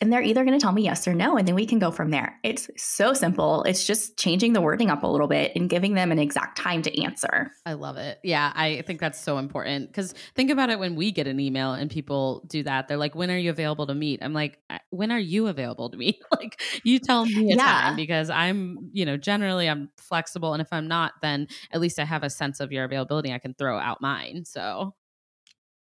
And 0.00 0.12
they're 0.12 0.22
either 0.22 0.44
going 0.44 0.58
to 0.58 0.62
tell 0.62 0.72
me 0.72 0.82
yes 0.82 1.06
or 1.06 1.14
no, 1.14 1.36
and 1.36 1.46
then 1.46 1.54
we 1.54 1.66
can 1.66 1.78
go 1.78 1.90
from 1.90 2.10
there. 2.10 2.38
It's 2.42 2.70
so 2.78 3.12
simple. 3.12 3.62
It's 3.64 3.86
just 3.86 4.16
changing 4.18 4.54
the 4.54 4.60
wording 4.62 4.90
up 4.90 5.02
a 5.02 5.06
little 5.06 5.28
bit 5.28 5.52
and 5.54 5.68
giving 5.68 5.94
them 5.94 6.10
an 6.10 6.18
exact 6.18 6.56
time 6.56 6.82
to 6.82 7.02
answer. 7.02 7.52
I 7.66 7.74
love 7.74 7.98
it. 7.98 8.18
Yeah, 8.24 8.52
I 8.54 8.82
think 8.82 9.00
that's 9.00 9.18
so 9.20 9.36
important 9.38 9.88
because 9.88 10.14
think 10.34 10.50
about 10.50 10.70
it 10.70 10.78
when 10.78 10.94
we 10.96 11.12
get 11.12 11.26
an 11.26 11.38
email 11.40 11.72
and 11.72 11.90
people 11.90 12.42
do 12.48 12.62
that. 12.62 12.88
They're 12.88 12.96
like, 12.96 13.14
"When 13.14 13.30
are 13.30 13.36
you 13.36 13.50
available 13.50 13.86
to 13.86 13.94
meet?" 13.94 14.20
I'm 14.22 14.32
like, 14.32 14.58
"When 14.90 15.12
are 15.12 15.18
you 15.18 15.46
available 15.46 15.90
to 15.90 15.96
meet?" 15.98 16.22
like, 16.32 16.60
you 16.84 16.98
tell 16.98 17.26
me 17.26 17.52
a 17.52 17.56
Yeah. 17.56 17.62
time 17.62 17.96
because 17.96 18.30
I'm, 18.30 18.90
you 18.92 19.04
know, 19.04 19.16
generally 19.18 19.68
I'm 19.68 19.90
flexible, 19.98 20.54
and 20.54 20.62
if 20.62 20.72
I'm 20.72 20.88
not, 20.88 21.12
then 21.22 21.48
at 21.70 21.80
least 21.80 21.98
I 21.98 22.04
have 22.04 22.22
a 22.22 22.30
sense 22.30 22.60
of 22.60 22.72
your 22.72 22.84
availability. 22.84 23.32
I 23.32 23.38
can 23.38 23.54
throw 23.54 23.78
out 23.78 24.00
mine. 24.00 24.44
So 24.46 24.94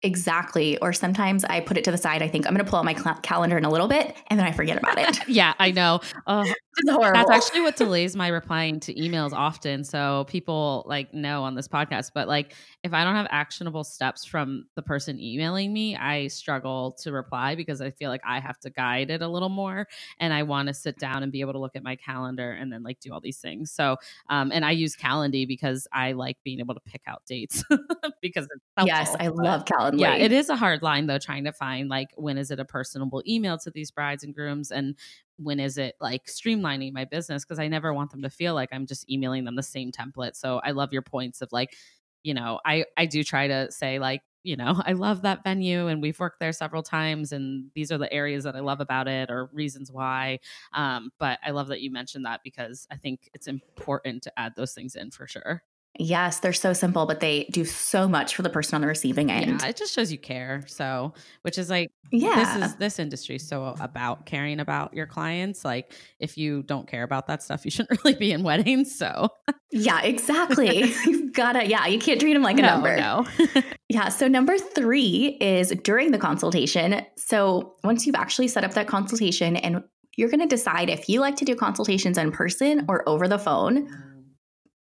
Exactly. 0.06 0.78
Or 0.84 0.94
sometimes 0.94 1.44
I 1.46 1.62
put 1.62 1.78
it 1.78 1.84
to 1.86 1.92
the 1.92 1.98
side. 1.98 2.22
I 2.22 2.28
think 2.28 2.46
I'm 2.46 2.54
going 2.54 2.64
to 2.64 2.70
pull 2.70 2.78
out 2.78 2.86
my 2.86 2.94
cl- 2.94 3.20
calendar 3.24 3.58
in 3.58 3.66
a 3.66 3.72
little 3.72 3.88
bit 3.88 4.16
and 4.28 4.40
then 4.40 4.46
I 4.46 4.52
forget 4.52 4.78
about 4.78 5.00
it. 5.00 5.18
yeah, 5.28 5.56
I 5.58 5.72
know. 5.72 6.00
Oh, 6.28 6.42
It's 6.78 6.92
horrible. 6.92 7.14
That's 7.14 7.32
actually 7.32 7.62
what 7.62 7.76
delays 7.76 8.16
my 8.16 8.28
replying 8.28 8.80
to 8.82 8.94
emails 8.94 9.34
often. 9.34 9.84
So 9.84 10.26
people 10.28 10.84
like 10.86 11.12
know 11.12 11.44
on 11.44 11.56
this 11.56 11.68
podcast, 11.68 12.12
but 12.14 12.28
like 12.28 12.54
if 12.84 12.94
I 12.94 13.04
don't 13.04 13.16
have 13.16 13.26
actionable 13.32 13.84
steps 13.84 14.26
from 14.26 14.66
the 14.76 14.84
person 14.84 15.20
emailing 15.20 15.74
me, 15.74 15.96
I 15.96 16.28
struggle 16.28 16.92
to 17.02 17.12
reply 17.12 17.56
because 17.56 17.82
I 17.82 17.90
feel 17.90 18.12
like 18.12 18.22
I 18.24 18.40
have 18.40 18.60
to 18.60 18.70
guide 18.70 19.10
it 19.10 19.24
a 19.24 19.28
little 19.28 19.50
more 19.50 19.88
and 20.20 20.34
I 20.34 20.44
want 20.44 20.68
to 20.68 20.74
sit 20.76 21.00
down 21.00 21.24
and 21.24 21.32
be 21.32 21.42
able 21.42 21.54
to 21.54 21.60
look 21.60 21.76
at 21.76 21.82
my 21.84 21.96
calendar 21.96 22.52
and 22.52 22.72
then 22.72 22.84
like 22.84 23.00
do 23.00 23.12
all 23.12 23.22
these 23.22 23.40
things. 23.40 23.72
So 23.72 23.98
um 24.30 24.52
and 24.54 24.64
I 24.64 24.70
use 24.72 24.96
Calendly 24.96 25.48
because 25.48 25.88
I 25.92 26.12
like 26.12 26.38
being 26.44 26.60
able 26.60 26.76
to 26.76 26.82
pick 26.82 27.02
out 27.08 27.24
dates 27.26 27.64
because 28.22 28.46
it's 28.46 28.86
yes, 28.86 29.16
I 29.20 29.28
love 29.30 29.66
Calendly. 29.66 29.95
Yeah, 29.98 30.16
it 30.16 30.32
is 30.32 30.50
a 30.50 30.56
hard 30.56 30.82
line 30.82 31.08
though, 31.08 31.20
trying 31.20 31.46
to 31.46 31.52
find 31.52 31.90
like 31.90 32.10
when 32.16 32.38
is 32.38 32.52
it 32.52 32.60
a 32.60 32.66
personable 32.66 33.24
email 33.28 33.58
to 33.60 33.72
these 33.72 33.92
brides 33.92 34.24
and 34.24 34.34
grooms 34.34 34.72
and 34.72 34.96
when 35.38 35.60
is 35.60 35.78
it 35.78 35.96
like 36.00 36.26
streamlining 36.26 36.94
my 36.94 37.06
business 37.06 37.44
because 37.44 37.60
I 37.60 37.68
never 37.68 37.94
want 37.94 38.12
them 38.12 38.22
to 38.24 38.30
feel 38.30 38.54
like 38.54 38.70
I'm 38.72 38.86
just 38.86 39.10
emailing 39.10 39.46
them 39.46 39.56
the 39.56 39.64
same 39.64 39.92
template. 39.92 40.36
So 40.36 40.60
I 40.64 40.72
love 40.72 40.94
your 40.94 41.02
points 41.02 41.42
of 41.42 41.52
like, 41.52 41.76
you 42.24 42.34
know, 42.34 42.60
I 42.66 42.86
I 42.98 43.06
do 43.06 43.24
try 43.24 43.48
to 43.48 43.72
say 43.72 44.00
like, 44.00 44.22
you 44.44 44.56
know, 44.56 44.82
I 44.86 44.94
love 44.94 45.24
that 45.24 45.44
venue 45.44 45.88
and 45.88 46.02
we've 46.02 46.20
worked 46.20 46.40
there 46.40 46.54
several 46.54 46.84
times 46.84 47.32
and 47.32 47.72
these 47.76 47.92
are 47.92 47.98
the 47.98 48.12
areas 48.14 48.44
that 48.46 48.56
I 48.56 48.60
love 48.62 48.80
about 48.82 49.08
it 49.08 49.30
or 49.30 49.50
reasons 49.54 49.92
why. 49.92 50.40
Um, 50.74 51.12
but 51.20 51.40
I 51.44 51.52
love 51.52 51.68
that 51.70 51.82
you 51.82 51.92
mentioned 51.92 52.26
that 52.26 52.42
because 52.44 52.88
I 52.92 52.98
think 52.98 53.30
it's 53.34 53.48
important 53.48 54.24
to 54.24 54.40
add 54.40 54.54
those 54.56 54.74
things 54.74 54.96
in 54.96 55.12
for 55.12 55.28
sure. 55.28 55.64
Yes, 55.98 56.40
they're 56.40 56.54
so 56.54 56.74
simple, 56.74 57.06
but 57.06 57.20
they 57.20 57.46
do 57.52 57.64
so 57.64 58.08
much 58.08 58.36
for 58.36 58.42
the 58.42 58.50
person 58.50 58.76
on 58.76 58.82
the 58.82 58.88
receiving 58.88 59.32
end. 59.32 59.62
Yeah, 59.62 59.68
it 59.70 59.78
just 59.78 59.94
shows 59.94 60.12
you 60.12 60.18
care. 60.18 60.64
So, 60.68 61.14
which 61.44 61.58
is 61.58 61.70
like 61.70 61.90
Yeah. 62.12 62.36
this 62.58 62.70
is 62.72 62.76
this 62.76 63.00
industry 63.00 63.38
is 63.38 63.48
so 63.48 63.76
about 63.80 64.26
caring 64.26 64.60
about 64.60 64.94
your 64.94 65.06
clients. 65.08 65.64
Like 65.64 65.94
if 66.20 66.38
you 66.38 66.64
don't 66.64 66.88
care 66.88 67.04
about 67.04 67.28
that 67.28 67.44
stuff, 67.44 67.64
you 67.66 67.72
shouldn't 67.72 67.98
really 68.04 68.18
be 68.18 68.32
in 68.32 68.44
weddings. 68.44 68.94
So 68.98 69.30
yeah, 69.72 70.02
exactly. 70.02 70.84
You've 71.06 71.34
got 71.34 71.54
to, 71.54 71.66
yeah, 71.66 71.86
you 71.88 72.00
can't 72.00 72.20
treat 72.20 72.34
them 72.34 72.44
like 72.44 72.60
a 72.60 72.62
no, 72.62 72.68
number. 72.68 72.98
no. 72.98 73.26
Yeah. 73.90 74.10
So, 74.10 74.28
number 74.28 74.58
three 74.58 75.38
is 75.40 75.70
during 75.84 76.12
the 76.12 76.18
consultation. 76.18 77.06
So, 77.18 77.76
once 77.84 78.06
you've 78.08 78.16
actually 78.16 78.48
set 78.48 78.64
up 78.64 78.74
that 78.74 78.88
consultation 78.88 79.56
and 79.58 79.84
you're 80.18 80.30
going 80.30 80.40
to 80.42 80.48
decide 80.48 80.90
if 80.90 81.08
you 81.08 81.20
like 81.20 81.36
to 81.38 81.46
do 81.46 81.56
consultations 81.56 82.18
in 82.18 82.32
person 82.32 82.86
or 82.90 83.08
over 83.08 83.28
the 83.28 83.38
phone. 83.38 83.88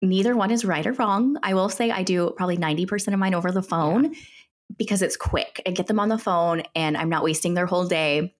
Neither 0.03 0.35
one 0.37 0.51
is 0.51 0.65
right 0.65 0.87
or 0.87 0.93
wrong. 0.93 1.37
I 1.43 1.55
will 1.55 1.69
say 1.69 1.91
I 1.91 2.03
do 2.03 2.33
probably 2.37 2.57
90% 2.57 3.13
of 3.13 3.19
mine 3.19 3.35
over 3.35 3.53
the 3.53 3.63
phone 3.63 4.15
because 4.79 5.03
it's 5.03 5.17
quick. 5.17 5.61
I 5.67 5.71
get 5.71 5.89
them 5.89 6.01
on 6.01 6.09
the 6.09 6.19
phone 6.19 6.63
and 6.75 6.97
I'm 6.97 7.09
not 7.11 7.23
wasting 7.23 7.55
their 7.55 7.67
whole 7.67 7.87
day. 7.87 8.35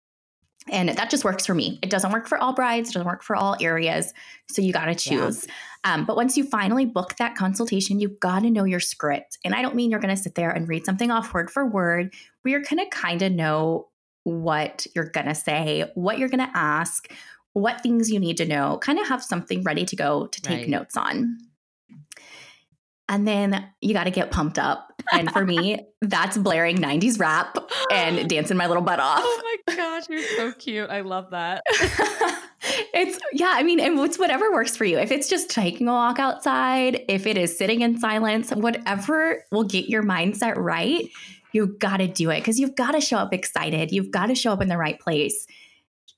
And 0.71 0.89
that 0.91 1.11
just 1.11 1.25
works 1.25 1.47
for 1.47 1.55
me. 1.55 1.79
It 1.83 1.91
doesn't 1.91 2.13
work 2.13 2.29
for 2.29 2.39
all 2.39 2.53
brides, 2.55 2.91
it 2.91 2.93
doesn't 2.93 3.07
work 3.07 3.23
for 3.23 3.35
all 3.35 3.57
areas. 3.61 4.13
So 4.51 4.63
you 4.63 4.73
got 4.73 4.85
to 4.87 4.91
Yeah. 4.91 5.27
choose. 5.27 5.47
Um, 5.85 6.05
but 6.05 6.17
once 6.17 6.37
you 6.37 6.45
finally 6.45 6.85
book 6.87 7.17
that 7.17 7.35
consultation, 7.35 7.99
you've 7.99 8.21
got 8.21 8.41
to 8.41 8.51
know 8.51 8.65
your 8.65 8.81
script. 8.81 9.39
And 9.45 9.55
I 9.55 9.63
don't 9.63 9.75
mean 9.75 9.91
you're 9.91 10.01
going 10.01 10.15
to 10.15 10.23
sit 10.23 10.35
there 10.35 10.51
and 10.51 10.69
read 10.69 10.85
something 10.85 11.11
off 11.11 11.33
word 11.33 11.51
for 11.51 11.67
word, 11.67 12.15
but 12.43 12.51
you're 12.51 12.61
going 12.63 12.79
to 12.79 12.89
kind 12.91 13.23
of 13.23 13.33
know 13.33 13.89
what 14.25 14.87
you're 14.95 15.09
going 15.09 15.27
to 15.27 15.35
say, 15.35 15.91
what 15.95 16.19
you're 16.19 16.29
going 16.29 16.47
to 16.47 16.57
ask, 16.57 17.11
what 17.55 17.81
things 17.83 18.11
you 18.11 18.21
need 18.21 18.37
to 18.37 18.45
know, 18.47 18.79
kind 18.79 18.99
of 18.99 19.09
have 19.09 19.23
something 19.25 19.63
ready 19.63 19.85
to 19.87 19.97
go 19.97 20.27
to 20.27 20.43
take 20.43 20.61
Right. 20.61 20.69
notes 20.69 20.97
on. 20.97 21.39
And 23.11 23.27
then 23.27 23.67
you 23.81 23.93
got 23.93 24.05
to 24.05 24.13
get 24.13 24.31
pumped 24.31 24.57
up. 24.57 24.93
And 25.13 25.31
for 25.33 25.45
me, 25.45 25.81
that's 26.01 26.39
blaring 26.39 26.79
90s 26.79 27.19
rap 27.19 27.59
and 27.91 28.31
dancing 28.31 28.57
my 28.57 28.69
little 28.69 28.85
butt 28.85 29.01
off. 29.01 29.19
Oh 29.21 29.59
my 29.67 29.75
gosh, 29.75 30.09
you're 30.09 30.23
so 30.37 30.53
cute. 30.53 30.89
I 30.89 31.01
love 31.01 31.31
that. 31.33 31.65
it's 32.95 33.19
yeah, 33.33 33.51
I 33.53 33.65
mean, 33.65 33.81
and 33.81 33.99
it's 33.99 34.17
whatever 34.17 34.53
works 34.53 34.77
for 34.77 34.85
you. 34.85 34.97
If 34.97 35.11
it's 35.11 35.29
just 35.29 35.51
taking 35.51 35.89
a 35.89 35.93
walk 35.93 36.21
outside, 36.21 37.05
if 37.09 37.27
it 37.27 37.37
is 37.37 37.59
sitting 37.59 37.81
in 37.81 37.99
silence, 37.99 38.53
whatever 38.53 39.45
will 39.51 39.65
get 39.65 39.89
your 39.89 40.05
mindset 40.05 40.57
right, 40.57 41.11
you've 41.51 41.81
got 41.81 41.97
to 41.97 42.07
do 42.07 42.31
it 42.31 42.39
because 42.39 42.61
you've 42.61 42.77
got 42.77 42.93
to 42.93 43.01
show 43.01 43.17
up 43.17 43.35
excited. 43.35 43.91
You've 43.91 44.13
got 44.13 44.27
to 44.27 44.37
show 44.37 44.53
up 44.53 44.63
in 44.63 44.69
the 44.69 44.79
right 44.79 45.01
place. 45.01 45.49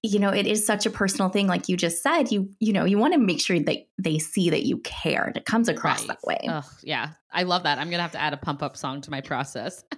You 0.04 0.18
know, 0.18 0.30
it 0.30 0.46
is 0.48 0.66
such 0.66 0.84
a 0.84 0.90
personal 0.90 1.28
thing, 1.28 1.46
like 1.46 1.68
you 1.68 1.76
just 1.76 2.02
said. 2.02 2.32
You 2.32 2.50
you 2.58 2.72
know, 2.72 2.84
you 2.84 2.98
want 2.98 3.14
to 3.14 3.20
make 3.20 3.40
sure 3.40 3.60
that 3.60 3.76
they 3.98 4.18
see 4.18 4.50
that 4.50 4.64
you 4.66 4.78
care. 4.78 5.24
and 5.24 5.36
It 5.36 5.44
comes 5.44 5.68
across 5.68 6.00
Right. 6.00 6.08
that 6.08 6.26
way. 6.26 6.40
Oh, 6.48 6.68
yeah. 6.82 7.10
I 7.32 7.44
love 7.44 7.62
that. 7.62 7.78
I'm 7.78 7.86
going 7.88 7.98
to 7.98 8.02
have 8.02 8.12
to 8.12 8.20
add 8.20 8.32
a 8.32 8.36
pump 8.36 8.62
up 8.62 8.76
song 8.76 9.00
to 9.02 9.10
my 9.10 9.20
process. 9.20 9.84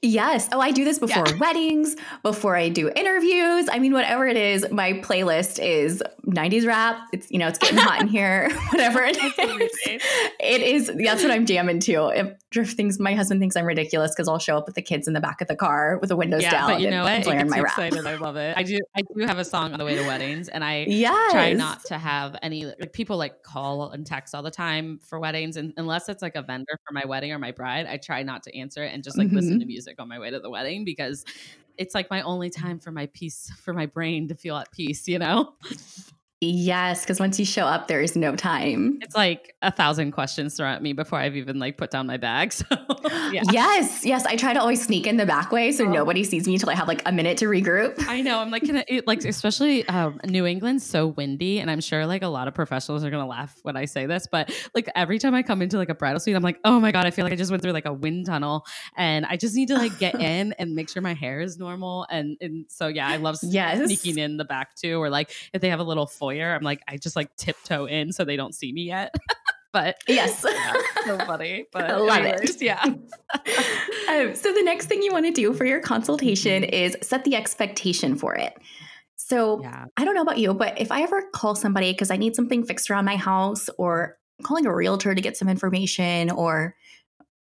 Yes. 0.00 0.48
Oh, 0.52 0.60
I 0.60 0.70
do 0.70 0.84
this 0.84 0.98
before 1.00 1.24
weddings, 1.40 1.96
before 2.22 2.54
I 2.56 2.68
do 2.68 2.88
interviews. 2.94 3.68
I 3.70 3.78
mean, 3.80 3.92
whatever 3.92 4.26
it 4.28 4.36
is, 4.36 4.64
my 4.70 4.92
playlist 4.94 5.58
is 5.60 6.02
90s 6.26 6.66
rap. 6.66 6.98
It's, 7.12 7.28
you 7.30 7.38
know, 7.38 7.48
it's 7.48 7.58
getting 7.58 7.78
hot 7.78 8.00
in 8.02 8.08
here, 8.18 8.48
whatever 8.70 9.02
it 9.02 9.16
is. 9.16 10.02
It 10.40 10.62
is, 10.62 10.92
that's 11.04 11.22
what 11.22 11.32
I'm 11.32 11.46
jamming 11.46 11.80
to. 11.80 12.08
If, 12.14 12.34
things, 12.74 12.98
my 12.98 13.14
husband 13.14 13.40
thinks 13.40 13.56
I'm 13.56 13.66
ridiculous 13.66 14.12
because 14.14 14.26
I'll 14.28 14.38
show 14.38 14.56
up 14.56 14.66
with 14.66 14.74
the 14.74 14.82
kids 14.82 15.06
in 15.06 15.12
the 15.14 15.20
back 15.20 15.40
of 15.42 15.48
the 15.48 15.56
car 15.56 15.98
with 16.00 16.08
the 16.08 16.16
windows 16.16 16.42
yeah, 16.42 16.52
down. 16.52 16.70
but 16.70 16.80
you 16.80 16.90
know 16.90 17.02
what? 17.02 17.18
It 17.18 17.24
gets 17.24 17.50
my 17.50 17.60
rap. 17.60 17.72
excited. 17.72 18.06
I 18.06 18.16
love 18.16 18.36
it. 18.36 18.56
I 18.56 18.62
do. 18.62 18.78
I 18.96 19.02
do 19.02 19.26
have 19.26 19.38
a 19.38 19.44
song 19.44 19.72
on 19.72 19.78
the 19.78 19.84
way 19.84 19.96
to 19.96 20.02
weddings, 20.06 20.48
and 20.48 20.64
I 20.64 20.86
Yes. 20.88 21.32
try 21.32 21.52
not 21.52 21.84
to 21.86 21.98
have 21.98 22.36
any 22.42 22.64
like 22.64 22.92
people 22.94 23.16
like 23.18 23.42
call 23.42 23.90
and 23.90 24.06
text 24.06 24.34
all 24.34 24.42
the 24.42 24.50
time 24.50 24.98
for 25.04 25.18
weddings, 25.20 25.56
and 25.56 25.74
unless 25.76 26.08
it's 26.08 26.22
like 26.22 26.36
a 26.36 26.42
vendor 26.42 26.78
for 26.86 26.94
my 26.94 27.04
wedding 27.04 27.32
or 27.32 27.38
my 27.38 27.52
bride, 27.52 27.86
I 27.86 27.98
try 27.98 28.22
not 28.22 28.44
to 28.44 28.56
answer 28.56 28.82
it 28.84 28.94
and 28.94 29.02
just 29.04 29.18
like 29.18 29.28
listen 29.30 29.56
Mhm. 29.56 29.60
to 29.60 29.66
music 29.66 29.87
on 29.98 30.08
my 30.08 30.18
way 30.18 30.30
to 30.30 30.40
the 30.40 30.50
wedding 30.50 30.84
because 30.84 31.24
it's 31.76 31.94
like 31.94 32.10
my 32.10 32.22
only 32.22 32.50
time 32.50 32.78
for 32.78 32.90
my 32.90 33.06
peace 33.06 33.50
for 33.62 33.72
my 33.72 33.86
brain 33.86 34.28
to 34.28 34.34
feel 34.34 34.56
at 34.56 34.70
peace. 34.72 35.08
You 35.08 35.18
know, 35.18 35.54
Yes. 36.40 37.00
Because 37.02 37.18
once 37.18 37.38
you 37.38 37.44
show 37.44 37.64
up, 37.64 37.88
there 37.88 38.00
is 38.00 38.14
no 38.14 38.36
time. 38.36 38.98
it's 39.02 39.16
like 39.16 39.54
a 39.62 39.72
thousand 39.72 40.12
questions 40.12 40.56
thrown 40.56 40.72
at 40.72 40.82
me 40.82 40.92
before 40.92 41.18
I've 41.18 41.34
even 41.36 41.58
like 41.58 41.76
put 41.76 41.90
down 41.90 42.06
my 42.06 42.16
bag. 42.16 42.52
So 42.58 42.64
yeah. 43.32 43.42
Yes. 43.52 44.04
Yes. 44.04 44.24
I 44.26 44.36
try 44.36 44.52
to 44.52 44.60
always 44.60 44.84
sneak 44.84 45.06
in 45.06 45.16
the 45.16 45.26
back 45.26 45.50
way 45.52 45.72
so 45.72 45.84
Oh. 45.84 45.90
nobody 45.90 46.24
sees 46.24 46.46
me 46.46 46.54
until 46.54 46.70
I 46.70 46.74
have 46.74 46.88
like 46.88 47.02
a 47.06 47.12
minute 47.12 47.38
to 47.38 47.46
regroup. 47.46 47.94
I 48.08 48.20
know. 48.22 48.38
I'm 48.40 48.50
like, 48.50 48.62
can 48.64 48.78
I, 48.78 48.84
it, 48.88 49.06
like, 49.06 49.24
especially 49.24 49.86
um, 49.88 50.20
New 50.26 50.46
England's 50.46 50.84
so 50.84 51.08
windy, 51.08 51.60
and 51.60 51.70
I'm 51.70 51.80
sure 51.80 52.06
like 52.06 52.22
a 52.22 52.28
lot 52.28 52.48
of 52.48 52.54
professionals 52.54 53.04
are 53.04 53.10
gonna 53.10 53.26
laugh 53.26 53.56
when 53.62 53.76
I 53.76 53.84
say 53.84 54.06
this, 54.06 54.26
but 54.30 54.52
like 54.74 54.88
every 54.94 55.18
time 55.18 55.34
I 55.34 55.42
come 55.42 55.62
into 55.62 55.76
like 55.76 55.88
a 55.88 55.94
bridal 55.94 56.20
suite, 56.20 56.36
I'm 56.36 56.42
like, 56.42 56.58
oh 56.64 56.78
my 56.80 56.92
god, 56.92 57.06
I 57.06 57.10
feel 57.10 57.24
like 57.24 57.32
I 57.32 57.36
just 57.36 57.50
went 57.50 57.62
through 57.62 57.72
like 57.72 57.86
a 57.86 57.92
wind 57.92 58.26
tunnel, 58.26 58.64
and 58.96 59.26
I 59.26 59.36
just 59.36 59.54
need 59.54 59.68
to 59.68 59.74
like 59.76 59.98
get 59.98 60.14
in 60.20 60.52
and 60.58 60.74
make 60.74 60.88
sure 60.88 61.02
my 61.02 61.14
hair 61.14 61.40
is 61.40 61.58
normal, 61.58 62.06
and 62.10 62.36
and 62.40 62.64
so 62.68 62.88
yeah, 62.88 63.08
I 63.08 63.16
love 63.16 63.36
Yes. 63.42 63.84
sneaking 63.86 64.18
in 64.18 64.36
the 64.36 64.44
back 64.44 64.74
too, 64.74 65.00
or 65.00 65.10
like 65.10 65.30
if 65.52 65.60
they 65.60 65.68
have 65.70 65.80
a 65.80 65.84
little 65.84 66.06
foyer, 66.28 66.54
I'm 66.54 66.62
like, 66.62 66.82
I 66.88 66.96
just 66.96 67.16
like 67.16 67.34
tiptoe 67.36 67.86
in 67.86 68.12
so 68.12 68.24
they 68.24 68.36
don't 68.36 68.54
see 68.54 68.72
me 68.72 68.82
yet, 68.82 69.14
but 69.72 69.96
Yes. 70.06 70.44
yeah, 70.46 70.74
so 71.04 71.18
funny, 71.18 71.66
but 71.72 71.84
I 71.90 71.96
love 71.96 72.22
it. 72.24 72.60
yeah, 72.60 72.82
um, 72.84 74.34
so 74.34 74.52
the 74.52 74.62
next 74.64 74.86
thing 74.86 75.02
you 75.02 75.12
want 75.12 75.26
to 75.26 75.32
do 75.32 75.52
for 75.54 75.64
your 75.64 75.80
consultation 75.80 76.64
is 76.64 76.96
set 77.02 77.24
the 77.24 77.34
expectation 77.36 78.16
for 78.16 78.34
it. 78.34 78.54
So 79.16 79.60
yeah, 79.62 79.86
I 79.96 80.04
don't 80.04 80.14
know 80.14 80.22
about 80.22 80.38
you, 80.38 80.54
but 80.54 80.80
if 80.80 80.90
I 80.90 81.02
ever 81.02 81.22
call 81.34 81.54
somebody 81.54 81.92
because 81.92 82.10
I 82.10 82.16
need 82.16 82.34
something 82.34 82.64
fixed 82.64 82.90
around 82.90 83.04
my 83.04 83.16
house 83.16 83.68
or 83.78 84.16
calling 84.42 84.66
a 84.66 84.74
realtor 84.74 85.14
to 85.14 85.20
get 85.20 85.36
some 85.36 85.48
information 85.48 86.30
or 86.30 86.74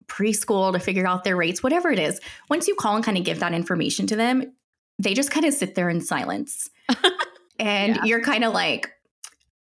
preschool 0.08 0.72
to 0.72 0.78
figure 0.78 1.06
out 1.06 1.24
their 1.24 1.36
rates, 1.36 1.62
whatever 1.62 1.90
it 1.90 1.98
is, 1.98 2.20
once 2.48 2.68
you 2.68 2.74
call 2.76 2.94
and 2.96 3.04
kind 3.04 3.18
of 3.18 3.24
give 3.24 3.40
that 3.40 3.52
information 3.52 4.06
to 4.06 4.16
them, 4.16 4.52
they 4.98 5.12
just 5.12 5.30
kind 5.30 5.44
of 5.44 5.52
sit 5.52 5.74
there 5.74 5.90
in 5.90 6.00
silence. 6.00 6.70
And 7.58 7.96
Yeah. 7.96 8.04
you're 8.04 8.22
kind 8.22 8.44
of 8.44 8.52
like, 8.52 8.90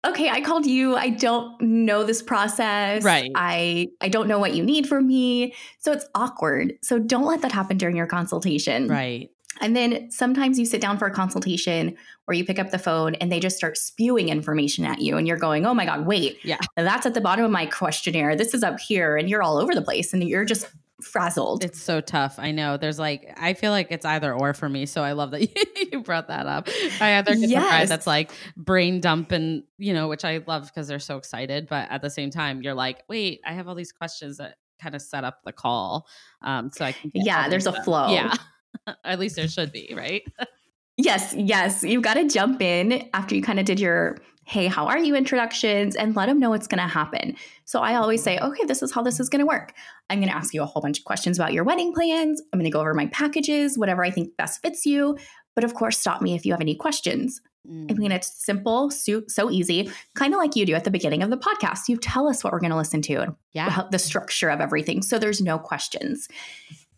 okay, 0.06 0.30
I 0.30 0.42
called 0.42 0.66
you. 0.66 0.96
I 0.96 1.10
don't 1.10 1.60
know 1.62 2.04
this 2.04 2.22
process. 2.22 3.04
Right. 3.04 3.32
I 3.36 3.88
I 4.02 4.10
don't 4.10 4.28
know 4.28 4.40
what 4.40 4.54
you 4.54 4.64
need 4.64 4.88
from 4.88 5.08
me. 5.08 5.54
So 5.80 5.92
it's 5.92 6.06
awkward. 6.16 6.74
So 6.82 7.00
don't 7.00 7.26
let 7.26 7.42
that 7.42 7.52
happen 7.52 7.78
during 7.78 7.96
your 7.96 8.08
consultation. 8.08 8.88
right, 8.88 9.30
And 9.62 9.76
then 9.76 10.12
sometimes 10.12 10.60
you 10.60 10.66
sit 10.66 10.82
down 10.82 10.98
for 10.98 11.06
a 11.08 11.12
consultation 11.14 11.96
or 12.28 12.34
you 12.34 12.44
pick 12.46 12.60
up 12.60 12.72
the 12.72 12.80
phone 12.80 13.16
and 13.16 13.32
they 13.32 13.40
just 13.40 13.56
start 13.58 13.78
spewing 13.78 14.28
information 14.30 14.84
at 14.86 15.00
you 15.02 15.16
and 15.18 15.28
you're 15.28 15.38
going, 15.38 15.66
"Oh 15.66 15.74
my 15.74 15.86
god, 15.86 16.06
wait. 16.06 16.38
Yeah. 16.44 16.58
That's 16.76 17.06
at 17.06 17.14
the 17.14 17.22
bottom 17.22 17.46
of 17.46 17.52
my 17.52 17.66
questionnaire. 17.66 18.36
This 18.36 18.54
is 18.54 18.64
up 18.64 18.80
here." 18.80 19.16
And 19.18 19.30
you're 19.30 19.44
all 19.44 19.58
over 19.58 19.74
the 19.76 19.82
place 19.82 20.14
and 20.14 20.24
you're 20.24 20.46
just 20.46 20.68
frazzled. 21.02 21.64
It's 21.64 21.82
so 21.82 22.02
tough. 22.02 22.36
I 22.38 22.52
know. 22.52 22.78
There's 22.78 23.00
like, 23.00 23.34
I 23.38 23.54
feel 23.54 23.72
like 23.72 23.88
it's 23.90 24.06
either 24.06 24.34
or 24.34 24.54
for 24.54 24.70
me. 24.70 24.86
So 24.86 25.04
I 25.04 25.14
love 25.14 25.32
that 25.32 25.42
you 25.92 26.02
brought 26.02 26.28
that 26.28 26.46
up. 26.46 26.70
I 27.02 27.18
either 27.18 27.32
get 27.34 27.42
the 27.42 27.48
Yes. 27.48 27.68
bride 27.70 27.88
that's 27.90 28.08
like 28.08 28.32
brain 28.56 29.00
dump 29.02 29.32
and 29.32 29.64
you 29.78 29.94
know, 29.94 30.08
which 30.08 30.24
I 30.24 30.42
love 30.48 30.68
because 30.68 30.88
they're 30.88 31.00
so 31.00 31.18
excited. 31.18 31.68
But 31.70 31.90
at 31.92 32.02
the 32.02 32.10
same 32.10 32.30
time, 32.30 32.62
you're 32.62 32.74
like, 32.74 33.04
wait, 33.10 33.42
I 33.46 33.54
have 33.54 33.68
all 33.68 33.76
these 33.76 33.92
questions 33.92 34.38
that 34.38 34.56
kind 34.82 34.96
of 34.96 35.02
set 35.02 35.24
up 35.24 35.40
the 35.44 35.52
call. 35.52 36.08
Um, 36.42 36.72
so 36.72 36.86
I 36.86 36.92
can. 36.94 37.12
Yeah, 37.14 37.50
there's 37.50 37.66
these 37.66 37.74
a 37.76 37.84
flow. 37.84 38.14
Yeah. 38.14 38.34
At 39.04 39.20
least 39.20 39.36
there 39.36 39.48
should 39.48 39.72
be, 39.72 39.94
right? 39.96 40.24
Yes, 40.96 41.34
yes. 41.36 41.84
You've 41.84 42.04
got 42.04 42.14
to 42.14 42.30
jump 42.30 42.62
in 42.62 43.10
after 43.16 43.34
you 43.34 43.42
kind 43.42 43.60
of 43.60 43.66
did 43.66 43.80
your 43.80 44.16
hey, 44.46 44.68
how 44.68 44.88
are 44.88 44.98
you 44.98 45.16
introductions 45.16 45.96
and 45.96 46.16
let 46.16 46.28
them 46.28 46.40
know 46.40 46.50
what's 46.50 46.68
going 46.68 46.82
to 46.82 46.88
happen. 46.88 47.36
So 47.66 47.80
I 47.80 47.96
always 47.96 48.22
say, 48.22 48.38
okay, 48.40 48.66
this 48.66 48.84
is 48.84 48.92
how 48.92 49.02
this 49.02 49.20
is 49.20 49.30
going 49.30 49.40
to 49.40 49.46
work. 49.46 49.74
I'm 50.10 50.20
going 50.20 50.30
to 50.30 50.36
ask 50.36 50.54
you 50.54 50.62
a 50.62 50.66
whole 50.66 50.82
bunch 50.82 51.00
of 51.00 51.06
questions 51.06 51.40
about 51.40 51.54
your 51.54 51.64
wedding 51.64 51.94
plans. 51.94 52.42
I'm 52.52 52.60
going 52.60 52.70
to 52.70 52.74
go 52.74 52.82
over 52.82 52.94
my 52.94 53.08
packages, 53.08 53.78
whatever 53.78 54.04
I 54.04 54.12
think 54.12 54.36
best 54.38 54.62
fits 54.62 54.86
you. 54.86 55.18
But 55.56 55.64
of 55.64 55.74
course, 55.74 55.98
stop 55.98 56.22
me 56.22 56.36
if 56.36 56.46
you 56.46 56.54
have 56.54 56.62
any 56.62 56.76
questions. 56.76 57.42
I 57.66 57.94
mean, 57.94 58.12
mm. 58.12 58.14
it's 58.14 58.44
simple, 58.46 58.92
so, 58.92 59.24
so 59.30 59.50
easy, 59.50 59.90
kind 60.16 60.34
of 60.34 60.38
like 60.38 60.58
you 60.58 60.66
do 60.66 60.74
at 60.74 60.84
the 60.84 60.92
beginning 60.92 61.24
of 61.24 61.30
the 61.30 61.38
podcast. 61.38 61.88
You 61.88 61.96
tell 61.96 62.28
us 62.28 62.44
what 62.44 62.52
we're 62.52 62.60
going 62.60 62.72
to 62.72 62.78
listen 62.78 63.02
to, 63.04 63.38
Yeah. 63.54 63.84
the 63.90 64.00
structure 64.00 64.50
of 64.50 64.60
everything. 64.60 65.02
So 65.02 65.18
there's 65.18 65.40
no 65.40 65.58
questions. 65.58 66.28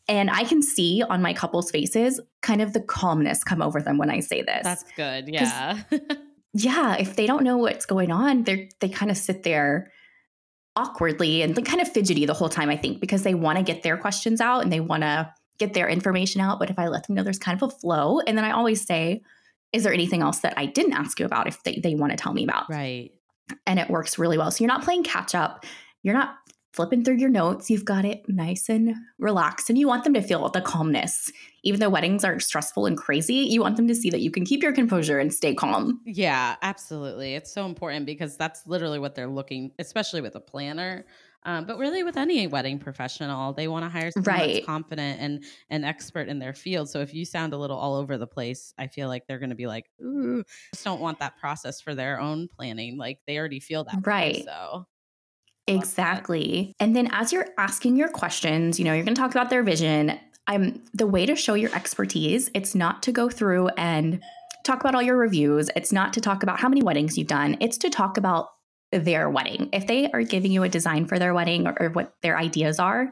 And 0.07 0.31
I 0.31 0.43
can 0.43 0.63
see 0.63 1.03
on 1.07 1.21
my 1.21 1.33
couple's 1.33 1.69
faces 1.69 2.19
kind 2.41 2.61
of 2.63 2.73
the 2.73 2.81
calmness 2.81 3.43
come 3.43 3.61
over 3.61 3.79
them 3.79 3.99
when 3.99 4.09
I 4.09 4.21
say 4.21 4.41
this. 4.41 4.63
That's 4.63 4.85
good. 4.95 5.27
Yeah. 5.27 5.81
yeah, 6.57 6.95
if 6.95 7.17
they 7.17 7.27
don't 7.27 7.43
know 7.43 7.57
what's 7.57 7.85
going 7.85 8.11
on, 8.11 8.43
they 8.43 8.69
they 8.79 8.87
kind 8.87 9.11
of 9.11 9.17
sit 9.17 9.43
there 9.43 9.91
awkwardly 10.77 11.41
and 11.41 11.55
like 11.55 11.65
kind 11.65 11.81
of 11.81 11.91
fidgety 11.91 12.25
the 12.25 12.33
whole 12.33 12.47
time, 12.47 12.69
I 12.69 12.77
think, 12.77 13.01
because 13.01 13.23
they 13.23 13.33
want 13.33 13.57
to 13.57 13.63
get 13.63 13.83
their 13.83 13.97
questions 13.97 14.39
out 14.39 14.61
and 14.61 14.71
they 14.71 14.79
want 14.79 15.03
to 15.03 15.33
get 15.59 15.73
their 15.73 15.89
information 15.89 16.39
out. 16.39 16.59
But 16.59 16.69
if 16.69 16.79
I 16.79 16.87
let 16.87 17.07
them 17.07 17.15
know 17.15 17.23
there's 17.23 17.39
kind 17.39 17.61
of 17.61 17.69
a 17.69 17.75
flow, 17.75 18.21
and 18.21 18.37
then 18.37 18.45
I 18.45 18.51
always 18.51 18.85
say, 18.85 19.21
is 19.73 19.83
there 19.83 19.93
anything 19.93 20.21
else 20.21 20.39
that 20.39 20.53
I 20.55 20.65
didn't 20.65 20.93
ask 20.93 21.19
you 21.19 21.25
about 21.25 21.47
if 21.47 21.61
they, 21.63 21.79
they 21.83 21.93
want 21.93 22.11
to 22.11 22.17
tell 22.17 22.33
me 22.33 22.45
about? 22.45 22.69
right. 22.69 23.11
And 23.67 23.77
it 23.77 23.89
works 23.89 24.17
really 24.17 24.37
well. 24.37 24.49
So 24.49 24.63
you're 24.63 24.73
not 24.73 24.83
playing 24.83 25.03
catch 25.03 25.35
up. 25.35 25.65
You're 26.03 26.15
not 26.15 26.35
flipping 26.75 27.03
through 27.03 27.17
your 27.17 27.29
notes. 27.29 27.69
You've 27.69 27.85
got 27.85 28.05
it 28.05 28.27
nice 28.27 28.69
and 28.69 28.95
relaxed. 29.19 29.69
And 29.69 29.77
you 29.79 29.87
want 29.87 30.03
them 30.03 30.13
to 30.13 30.21
feel 30.21 30.47
the 30.49 30.61
calmness. 30.61 31.31
Even 31.63 31.79
though 31.79 31.89
weddings 31.89 32.23
are 32.23 32.39
stressful 32.39 32.85
and 32.85 32.97
crazy, 32.97 33.35
you 33.35 33.61
want 33.61 33.77
them 33.77 33.87
to 33.87 33.95
see 33.95 34.09
that 34.09 34.21
you 34.21 34.31
can 34.31 34.45
keep 34.45 34.61
your 34.61 34.73
composure 34.73 35.19
and 35.19 35.33
stay 35.33 35.53
calm. 35.55 36.01
Yeah, 36.07 36.55
absolutely. 36.61 37.33
It's 37.33 37.51
so 37.51 37.65
important 37.65 38.05
because 38.05 38.37
that's 38.37 38.67
literally 38.67 38.99
what 38.99 39.15
they're 39.15 39.27
looking, 39.27 39.71
especially 39.79 40.21
with 40.21 40.35
a 40.35 40.39
planner. 40.39 41.05
Um, 41.43 41.65
but 41.65 41.77
really, 41.79 42.03
with 42.03 42.15
any 42.17 42.45
wedding 42.47 42.77
professional, 42.79 43.53
they 43.53 43.67
want 43.67 43.85
to 43.85 43.89
hire 43.89 44.11
someone 44.11 44.37
Right. 44.37 44.39
that's 44.39 44.59
confident 44.65 45.19
and 45.19 45.43
an 45.69 45.83
expert 45.83 46.27
in 46.27 46.37
their 46.39 46.53
field. 46.53 46.89
So 46.89 46.99
if 47.01 47.13
you 47.13 47.25
sound 47.25 47.53
a 47.53 47.57
little 47.57 47.77
all 47.77 47.95
over 47.95 48.17
the 48.17 48.27
place, 48.27 48.73
I 48.77 48.87
feel 48.87 49.07
like 49.07 49.25
they're 49.27 49.39
going 49.39 49.49
to 49.51 49.55
be 49.55 49.67
like, 49.67 49.89
"Ooh, 50.01 50.43
just 50.73 50.83
don't 50.83 51.01
want 51.01 51.19
that 51.19 51.37
process 51.37 51.81
for 51.81 51.93
their 51.95 52.19
own 52.19 52.47
planning." 52.47 52.97
Like 52.97 53.19
they 53.27 53.37
already 53.37 53.59
feel 53.59 53.83
that, 53.85 54.01
way, 54.15 54.31
Right. 54.31 54.45
So 54.45 54.87
Exactly. 55.67 56.73
And 56.79 56.95
then 56.95 57.09
as 57.11 57.33
you're 57.33 57.47
asking 57.57 57.95
your 57.95 58.09
questions, 58.09 58.77
you 58.79 58.85
know, 58.85 58.93
you're 58.93 59.03
going 59.03 59.15
to 59.15 59.21
talk 59.21 59.31
about 59.31 59.49
their 59.49 59.63
vision. 59.63 60.19
I'm 60.47 60.83
the 60.93 61.07
way 61.07 61.25
to 61.25 61.35
show 61.35 61.55
your 61.55 61.73
expertise, 61.73 62.51
it's 62.53 62.75
not 62.75 63.01
to 63.03 63.11
go 63.11 63.29
through 63.29 63.69
and 63.69 64.21
talk 64.63 64.79
about 64.79 64.95
all 64.95 65.01
your 65.01 65.17
reviews. 65.17 65.69
It's 65.75 65.91
not 65.91 66.13
to 66.13 66.21
talk 66.21 66.43
about 66.43 66.59
how 66.59 66.69
many 66.69 66.81
weddings 66.81 67.17
you've 67.17 67.27
done. 67.27 67.57
It's 67.61 67.77
to 67.79 67.89
talk 67.89 68.17
about 68.17 68.49
their 68.91 69.29
wedding. 69.29 69.69
If 69.73 69.87
they 69.87 70.11
are 70.11 70.23
giving 70.23 70.51
you 70.51 70.63
a 70.63 70.69
design 70.69 71.05
for 71.05 71.19
their 71.19 71.33
wedding 71.33 71.67
or, 71.67 71.75
or 71.79 71.89
what 71.89 72.15
their 72.21 72.37
ideas 72.37 72.79
are, 72.79 73.11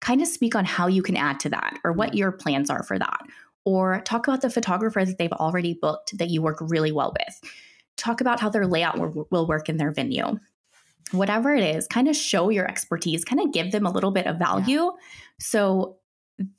kind 0.00 0.20
of 0.20 0.28
speak 0.28 0.54
on 0.54 0.64
how 0.64 0.88
you 0.88 1.02
can 1.02 1.16
add 1.16 1.40
to 1.40 1.48
that 1.50 1.78
or 1.84 1.92
what 1.92 2.14
your 2.14 2.32
plans 2.32 2.70
are 2.70 2.82
for 2.82 2.98
that. 2.98 3.20
Or 3.64 4.00
talk 4.00 4.26
about 4.26 4.40
the 4.40 4.50
photographer 4.50 5.04
that 5.04 5.18
they've 5.18 5.32
already 5.32 5.74
booked 5.74 6.18
that 6.18 6.30
you 6.30 6.42
work 6.42 6.58
really 6.60 6.90
well 6.90 7.14
with. 7.18 7.52
Talk 7.96 8.20
about 8.20 8.40
how 8.40 8.48
their 8.48 8.66
layout 8.66 8.98
will, 8.98 9.28
will 9.30 9.46
work 9.46 9.68
in 9.68 9.76
their 9.76 9.92
venue 9.92 10.38
whatever 11.12 11.54
it 11.54 11.76
is, 11.76 11.86
kind 11.86 12.08
of 12.08 12.16
show 12.16 12.48
your 12.48 12.66
expertise, 12.68 13.24
kind 13.24 13.40
of 13.40 13.52
give 13.52 13.72
them 13.72 13.86
a 13.86 13.90
little 13.90 14.10
bit 14.10 14.26
of 14.26 14.38
value. 14.38 14.82
Yeah. 14.82 14.90
So 15.38 15.96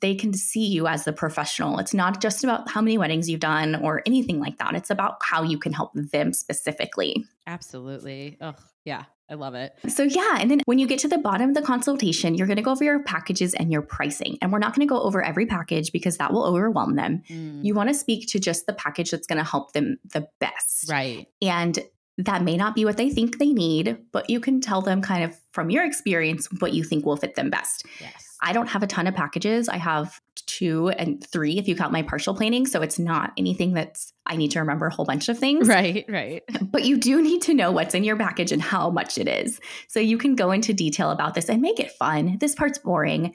they 0.00 0.14
can 0.14 0.32
see 0.32 0.66
you 0.66 0.86
as 0.86 1.04
the 1.04 1.12
professional. 1.12 1.78
It's 1.78 1.92
not 1.92 2.22
just 2.22 2.44
about 2.44 2.70
how 2.70 2.80
many 2.80 2.96
weddings 2.96 3.28
you've 3.28 3.40
done 3.40 3.74
or 3.74 4.02
anything 4.06 4.40
like 4.40 4.58
that. 4.58 4.74
It's 4.74 4.90
about 4.90 5.16
how 5.22 5.42
you 5.42 5.58
can 5.58 5.72
help 5.72 5.92
them 5.94 6.32
specifically. 6.32 7.26
Absolutely. 7.46 8.36
Oh, 8.40 8.54
yeah. 8.84 9.04
I 9.28 9.34
love 9.34 9.54
it. 9.54 9.74
So, 9.88 10.02
yeah. 10.02 10.36
And 10.38 10.50
then 10.50 10.60
when 10.66 10.78
you 10.78 10.86
get 10.86 10.98
to 11.00 11.08
the 11.08 11.16
bottom 11.16 11.48
of 11.48 11.54
the 11.54 11.62
consultation, 11.62 12.34
you're 12.34 12.46
going 12.46 12.58
to 12.58 12.62
go 12.62 12.72
over 12.72 12.84
your 12.84 13.02
packages 13.02 13.54
and 13.54 13.72
your 13.72 13.80
pricing. 13.80 14.36
And 14.42 14.52
we're 14.52 14.58
not 14.58 14.74
going 14.74 14.86
to 14.86 14.90
go 14.90 15.00
over 15.00 15.22
every 15.22 15.46
package 15.46 15.92
because 15.92 16.18
that 16.18 16.30
will 16.30 16.44
overwhelm 16.44 16.94
them. 16.94 17.22
Mm. 17.30 17.64
You 17.64 17.74
want 17.74 17.88
to 17.88 17.94
speak 17.94 18.28
to 18.28 18.38
just 18.38 18.66
the 18.66 18.74
package 18.74 19.10
that's 19.10 19.26
going 19.26 19.38
to 19.38 19.50
help 19.50 19.72
them 19.72 19.96
the 20.12 20.28
best. 20.40 20.90
Right. 20.90 21.26
And 21.40 21.78
that 22.18 22.42
may 22.42 22.56
not 22.56 22.74
be 22.74 22.84
what 22.84 22.96
they 22.96 23.10
think 23.10 23.38
they 23.38 23.52
need, 23.52 23.98
but 24.12 24.30
you 24.30 24.40
can 24.40 24.60
tell 24.60 24.80
them 24.80 25.02
kind 25.02 25.24
of 25.24 25.36
from 25.52 25.70
your 25.70 25.84
experience 25.84 26.48
what 26.60 26.72
you 26.72 26.84
think 26.84 27.04
will 27.04 27.16
fit 27.16 27.34
them 27.34 27.50
best. 27.50 27.84
Yes. 28.00 28.36
I 28.40 28.52
don't 28.52 28.68
have 28.68 28.82
a 28.82 28.86
ton 28.86 29.06
of 29.06 29.14
packages. 29.14 29.68
I 29.68 29.78
have 29.78 30.20
two 30.46 30.90
and 30.90 31.24
three 31.26 31.58
if 31.58 31.66
you 31.66 31.74
count 31.74 31.92
my 31.92 32.02
partial 32.02 32.34
planning. 32.34 32.66
So 32.66 32.82
it's 32.82 32.98
not 32.98 33.32
anything 33.36 33.72
that's 33.72 34.12
I 34.26 34.36
need 34.36 34.50
to 34.52 34.60
remember 34.60 34.86
a 34.86 34.94
whole 34.94 35.04
bunch 35.04 35.28
of 35.28 35.38
things. 35.38 35.68
Right, 35.68 36.04
right. 36.08 36.42
But 36.62 36.84
you 36.84 36.98
do 36.98 37.22
need 37.22 37.42
to 37.42 37.54
know 37.54 37.72
what's 37.72 37.94
in 37.94 38.04
your 38.04 38.16
package 38.16 38.52
and 38.52 38.60
how 38.60 38.90
much 38.90 39.18
it 39.18 39.28
is. 39.28 39.60
So 39.88 40.00
you 40.00 40.18
can 40.18 40.34
go 40.34 40.50
into 40.50 40.72
detail 40.72 41.10
about 41.10 41.34
this 41.34 41.48
and 41.48 41.62
make 41.62 41.80
it 41.80 41.92
fun. 41.92 42.36
This 42.38 42.54
part's 42.54 42.78
boring. 42.78 43.34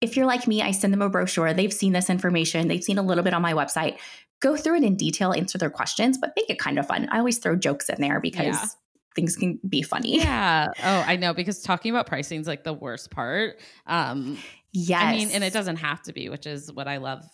If 0.00 0.16
you're 0.16 0.26
like 0.26 0.46
me, 0.46 0.60
I 0.60 0.72
send 0.72 0.92
them 0.92 1.02
a 1.02 1.08
brochure. 1.08 1.54
They've 1.54 1.72
seen 1.72 1.92
this 1.92 2.10
information, 2.10 2.68
they've 2.68 2.84
seen 2.84 2.98
a 2.98 3.02
little 3.02 3.24
bit 3.24 3.32
on 3.32 3.42
my 3.42 3.54
website. 3.54 3.98
Go 4.44 4.56
through 4.56 4.76
it 4.76 4.84
in 4.84 4.94
detail, 4.96 5.32
answer 5.32 5.58
their 5.58 5.70
questions, 5.70 6.18
but 6.18 6.32
make 6.36 6.50
it 6.50 6.58
kind 6.58 6.78
of 6.78 6.86
fun. 6.86 7.08
I 7.10 7.18
always 7.18 7.38
throw 7.38 7.56
jokes 7.56 7.88
in 7.88 8.00
there 8.00 8.20
because 8.20 8.46
yeah 8.46 8.66
things 9.14 9.36
can 9.36 9.60
be 9.68 9.80
funny. 9.82 10.18
Yeah. 10.18 10.68
Oh, 10.82 11.04
I 11.06 11.16
know 11.16 11.32
because 11.32 11.62
talking 11.62 11.90
about 11.90 12.06
pricing 12.06 12.40
is 12.40 12.46
like 12.46 12.64
the 12.64 12.72
worst 12.72 13.10
part. 13.10 13.60
Um 13.86 14.38
yes. 14.72 15.02
I 15.02 15.12
mean, 15.12 15.30
and 15.30 15.44
it 15.44 15.52
doesn't 15.52 15.76
have 15.76 16.02
to 16.02 16.12
be, 16.12 16.28
which 16.28 16.46
is 16.46 16.72
what 16.72 16.88
I 16.88 16.96
love 16.98 17.24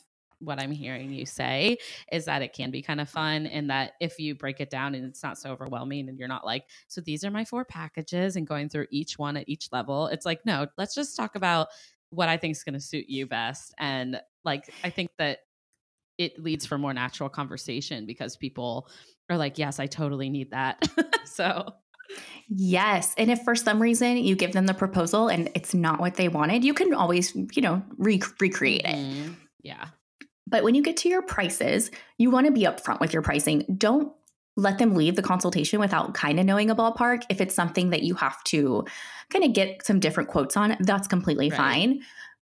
what 0.40 0.60
I'm 0.60 0.72
hearing 0.72 1.12
you 1.12 1.26
say 1.26 1.78
is 2.10 2.24
that 2.24 2.42
it 2.42 2.52
can 2.52 2.70
be 2.70 2.82
kind 2.82 3.00
of 3.00 3.08
fun 3.08 3.46
and 3.46 3.70
that 3.70 3.92
if 4.00 4.18
you 4.18 4.34
break 4.34 4.60
it 4.60 4.70
down 4.70 4.94
and 4.94 5.04
it's 5.04 5.22
not 5.22 5.38
so 5.38 5.50
overwhelming 5.50 6.08
and 6.08 6.18
you're 6.18 6.28
not 6.28 6.44
like, 6.46 6.64
so 6.88 7.00
these 7.00 7.24
are 7.24 7.30
my 7.30 7.44
four 7.44 7.64
packages 7.64 8.36
and 8.36 8.46
going 8.46 8.68
through 8.68 8.86
each 8.90 9.18
one 9.18 9.36
at 9.36 9.48
each 9.48 9.68
level. 9.70 10.06
It's 10.06 10.24
like, 10.24 10.40
no, 10.46 10.66
let's 10.78 10.94
just 10.94 11.16
talk 11.16 11.34
about 11.34 11.68
what 12.08 12.28
I 12.28 12.36
think 12.36 12.52
is 12.52 12.64
going 12.64 12.74
to 12.74 12.80
suit 12.80 13.04
you 13.08 13.26
best. 13.26 13.74
And 13.78 14.20
like, 14.44 14.72
I 14.82 14.90
think 14.90 15.10
that 15.18 15.40
it 16.20 16.38
leads 16.38 16.66
for 16.66 16.76
more 16.76 16.92
natural 16.92 17.30
conversation 17.30 18.04
because 18.04 18.36
people 18.36 18.88
are 19.30 19.38
like, 19.38 19.56
yes, 19.56 19.80
I 19.80 19.86
totally 19.86 20.28
need 20.28 20.50
that. 20.50 20.86
so 21.24 21.74
Yes. 22.48 23.14
And 23.16 23.30
if 23.30 23.42
for 23.42 23.54
some 23.54 23.80
reason 23.80 24.16
you 24.16 24.34
give 24.34 24.52
them 24.52 24.66
the 24.66 24.74
proposal 24.74 25.28
and 25.28 25.48
it's 25.54 25.72
not 25.72 26.00
what 26.00 26.16
they 26.16 26.28
wanted, 26.28 26.64
you 26.64 26.74
can 26.74 26.92
always, 26.92 27.34
you 27.34 27.62
know, 27.62 27.82
re- 27.96 28.20
recreate 28.40 28.82
it. 28.84 28.96
Mm-hmm. 28.96 29.32
Yeah. 29.62 29.86
But 30.48 30.64
when 30.64 30.74
you 30.74 30.82
get 30.82 30.96
to 30.98 31.08
your 31.08 31.22
prices, 31.22 31.92
you 32.18 32.30
want 32.30 32.46
to 32.46 32.52
be 32.52 32.62
upfront 32.62 32.98
with 32.98 33.12
your 33.12 33.22
pricing. 33.22 33.64
Don't 33.78 34.12
let 34.56 34.78
them 34.78 34.96
leave 34.96 35.14
the 35.14 35.22
consultation 35.22 35.78
without 35.78 36.12
kind 36.14 36.40
of 36.40 36.46
knowing 36.46 36.70
a 36.70 36.74
ballpark. 36.74 37.22
If 37.30 37.40
it's 37.40 37.54
something 37.54 37.90
that 37.90 38.02
you 38.02 38.14
have 38.16 38.42
to 38.44 38.84
kind 39.32 39.44
of 39.44 39.52
get 39.52 39.86
some 39.86 40.00
different 40.00 40.28
quotes 40.28 40.56
on, 40.56 40.76
that's 40.80 41.06
completely 41.06 41.50
right. 41.50 41.56
fine. 41.56 42.00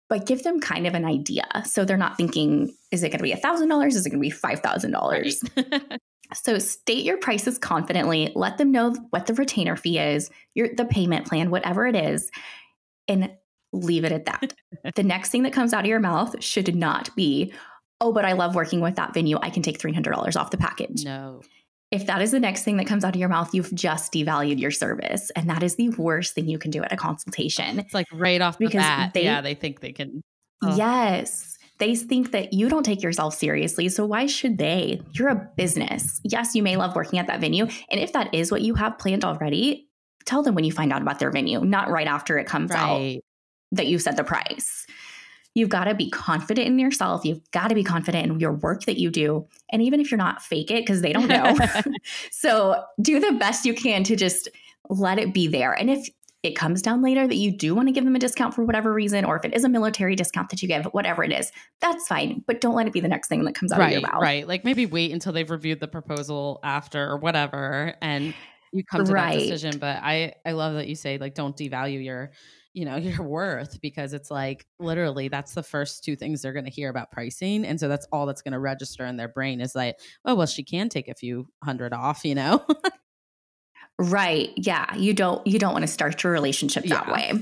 But 0.08 0.26
give 0.26 0.44
them 0.44 0.60
kind 0.60 0.86
of 0.86 0.94
an 0.94 1.04
idea. 1.04 1.44
So 1.64 1.84
they're 1.84 1.96
not 1.96 2.16
thinking, 2.16 2.72
is 2.92 3.02
it 3.02 3.08
going 3.08 3.18
to 3.18 3.24
be 3.24 3.32
$1,000? 3.32 3.88
Is 3.88 4.06
it 4.06 4.10
going 4.10 4.22
to 4.22 4.28
be 4.28 4.30
$5,000? 4.30 5.72
Right. 5.72 6.00
So 6.34 6.58
state 6.58 7.04
your 7.04 7.18
prices 7.18 7.58
confidently, 7.58 8.32
let 8.34 8.58
them 8.58 8.72
know 8.72 8.94
what 9.10 9.26
the 9.26 9.34
retainer 9.34 9.76
fee 9.76 9.98
is, 9.98 10.30
your 10.54 10.68
the 10.74 10.84
payment 10.84 11.26
plan, 11.26 11.50
whatever 11.50 11.86
it 11.86 11.94
is, 11.94 12.30
and 13.06 13.30
leave 13.72 14.04
it 14.04 14.12
at 14.12 14.24
that. 14.26 14.52
the 14.96 15.02
next 15.02 15.30
thing 15.30 15.44
that 15.44 15.52
comes 15.52 15.72
out 15.72 15.84
of 15.84 15.86
your 15.86 16.00
mouth 16.00 16.42
should 16.42 16.74
not 16.74 17.14
be, 17.14 17.52
"Oh, 18.00 18.12
but 18.12 18.24
I 18.24 18.32
love 18.32 18.54
working 18.54 18.80
with 18.80 18.96
that 18.96 19.14
venue. 19.14 19.38
I 19.40 19.50
can 19.50 19.62
take 19.62 19.78
$300 19.78 20.36
off 20.36 20.50
the 20.50 20.56
package." 20.56 21.04
No. 21.04 21.42
If 21.90 22.06
that 22.06 22.20
is 22.20 22.32
the 22.32 22.40
next 22.40 22.64
thing 22.64 22.78
that 22.78 22.86
comes 22.86 23.04
out 23.04 23.14
of 23.14 23.20
your 23.20 23.28
mouth, 23.28 23.54
you've 23.54 23.72
just 23.72 24.12
devalued 24.12 24.58
your 24.58 24.72
service, 24.72 25.30
and 25.36 25.48
that 25.48 25.62
is 25.62 25.76
the 25.76 25.90
worst 25.90 26.34
thing 26.34 26.48
you 26.48 26.58
can 26.58 26.70
do 26.70 26.82
at 26.82 26.92
a 26.92 26.96
consultation. 26.96 27.78
It's 27.78 27.94
like 27.94 28.06
right 28.12 28.40
off 28.40 28.58
the 28.58 28.66
because 28.66 28.80
bat. 28.80 29.14
They, 29.14 29.24
yeah, 29.24 29.40
they 29.40 29.54
think 29.54 29.80
they 29.80 29.92
can. 29.92 30.20
Oh. 30.62 30.76
Yes 30.76 31.56
they 31.78 31.94
think 31.94 32.32
that 32.32 32.52
you 32.52 32.68
don't 32.68 32.84
take 32.84 33.02
yourself 33.02 33.34
seriously. 33.34 33.88
So 33.88 34.06
why 34.06 34.26
should 34.26 34.58
they? 34.58 35.00
You're 35.12 35.28
a 35.28 35.50
business. 35.56 36.20
Yes, 36.24 36.54
you 36.54 36.62
may 36.62 36.76
love 36.76 36.96
working 36.96 37.18
at 37.18 37.26
that 37.26 37.40
venue. 37.40 37.66
And 37.90 38.00
if 38.00 38.12
that 38.12 38.34
is 38.34 38.50
what 38.50 38.62
you 38.62 38.74
have 38.74 38.98
planned 38.98 39.24
already, 39.24 39.88
tell 40.24 40.42
them 40.42 40.54
when 40.54 40.64
you 40.64 40.72
find 40.72 40.92
out 40.92 41.02
about 41.02 41.18
their 41.18 41.30
venue, 41.30 41.60
not 41.60 41.90
right 41.90 42.06
after 42.06 42.38
it 42.38 42.46
comes 42.46 42.70
right. 42.70 43.16
out 43.16 43.22
that 43.72 43.86
you 43.86 43.98
set 43.98 44.16
the 44.16 44.24
price. 44.24 44.86
You've 45.56 45.70
got 45.70 45.84
to 45.84 45.94
be 45.94 46.10
confident 46.10 46.66
in 46.66 46.78
yourself. 46.78 47.24
You've 47.24 47.50
got 47.50 47.68
to 47.68 47.74
be 47.74 47.82
confident 47.82 48.30
in 48.30 48.38
your 48.38 48.52
work 48.52 48.84
that 48.84 48.98
you 48.98 49.10
do. 49.10 49.48
And 49.72 49.80
even 49.80 50.00
if 50.00 50.10
you're 50.10 50.18
not, 50.18 50.42
fake 50.42 50.70
it 50.70 50.84
because 50.84 51.00
they 51.00 51.14
don't 51.14 51.28
know. 51.28 51.56
so 52.30 52.84
do 53.00 53.18
the 53.18 53.32
best 53.32 53.64
you 53.64 53.72
can 53.72 54.04
to 54.04 54.16
just 54.16 54.50
let 54.90 55.18
it 55.18 55.32
be 55.32 55.48
there. 55.48 55.72
And 55.72 55.88
if 55.88 56.10
it 56.42 56.56
comes 56.56 56.82
down 56.82 57.00
later 57.00 57.26
that 57.26 57.36
you 57.36 57.50
do 57.50 57.74
want 57.74 57.88
to 57.88 57.92
give 57.92 58.04
them 58.04 58.14
a 58.14 58.18
discount 58.18 58.52
for 58.52 58.64
whatever 58.66 58.92
reason, 58.92 59.24
or 59.24 59.34
if 59.38 59.46
it 59.46 59.54
is 59.54 59.64
a 59.64 59.68
military 59.70 60.14
discount 60.14 60.50
that 60.50 60.60
you 60.60 60.68
give, 60.68 60.84
whatever 60.92 61.24
it 61.24 61.32
is, 61.32 61.50
that's 61.80 62.06
fine. 62.06 62.44
But 62.46 62.60
don't 62.60 62.74
let 62.74 62.86
it 62.86 62.92
be 62.92 63.00
the 63.00 63.08
next 63.08 63.28
thing 63.28 63.42
that 63.44 63.54
comes 63.54 63.72
out 63.72 63.78
right, 63.78 63.96
of 63.96 64.02
your 64.02 64.10
mouth. 64.10 64.20
Right. 64.20 64.46
Like 64.46 64.62
maybe 64.62 64.84
wait 64.84 65.10
until 65.10 65.32
they've 65.32 65.50
reviewed 65.50 65.80
the 65.80 65.88
proposal 65.88 66.60
after 66.62 67.02
or 67.08 67.16
whatever 67.16 67.94
and 68.02 68.34
you 68.72 68.84
come 68.84 69.06
to 69.06 69.10
right. 69.10 69.38
that 69.38 69.42
decision. 69.42 69.78
But 69.78 70.02
I, 70.02 70.34
I 70.44 70.52
love 70.52 70.74
that 70.74 70.86
you 70.86 70.96
say 70.96 71.16
like 71.16 71.34
don't 71.34 71.56
devalue 71.56 72.04
your 72.04 72.32
you 72.76 72.84
know 72.84 72.96
your 72.96 73.24
worth 73.24 73.80
because 73.80 74.12
it's 74.12 74.30
like 74.30 74.64
literally 74.78 75.26
that's 75.26 75.54
the 75.54 75.62
first 75.64 76.04
two 76.04 76.14
things 76.14 76.42
they're 76.42 76.52
going 76.52 76.64
to 76.64 76.70
hear 76.70 76.90
about 76.90 77.10
pricing 77.10 77.64
and 77.64 77.80
so 77.80 77.88
that's 77.88 78.06
all 78.12 78.26
that's 78.26 78.42
going 78.42 78.52
to 78.52 78.60
register 78.60 79.04
in 79.04 79.16
their 79.16 79.28
brain 79.28 79.60
is 79.60 79.74
like 79.74 79.96
oh 80.24 80.36
well 80.36 80.46
she 80.46 80.62
can 80.62 80.88
take 80.88 81.08
a 81.08 81.14
few 81.14 81.48
hundred 81.64 81.92
off 81.92 82.24
you 82.24 82.34
know 82.34 82.64
Right. 83.98 84.52
Yeah. 84.56 84.94
You 84.94 85.14
don't 85.14 85.46
you 85.46 85.58
don't 85.58 85.72
want 85.72 85.82
to 85.82 85.88
start 85.90 86.22
your 86.22 86.32
relationship 86.32 86.84
that 86.84 87.06
yeah. 87.06 87.12
way. 87.12 87.32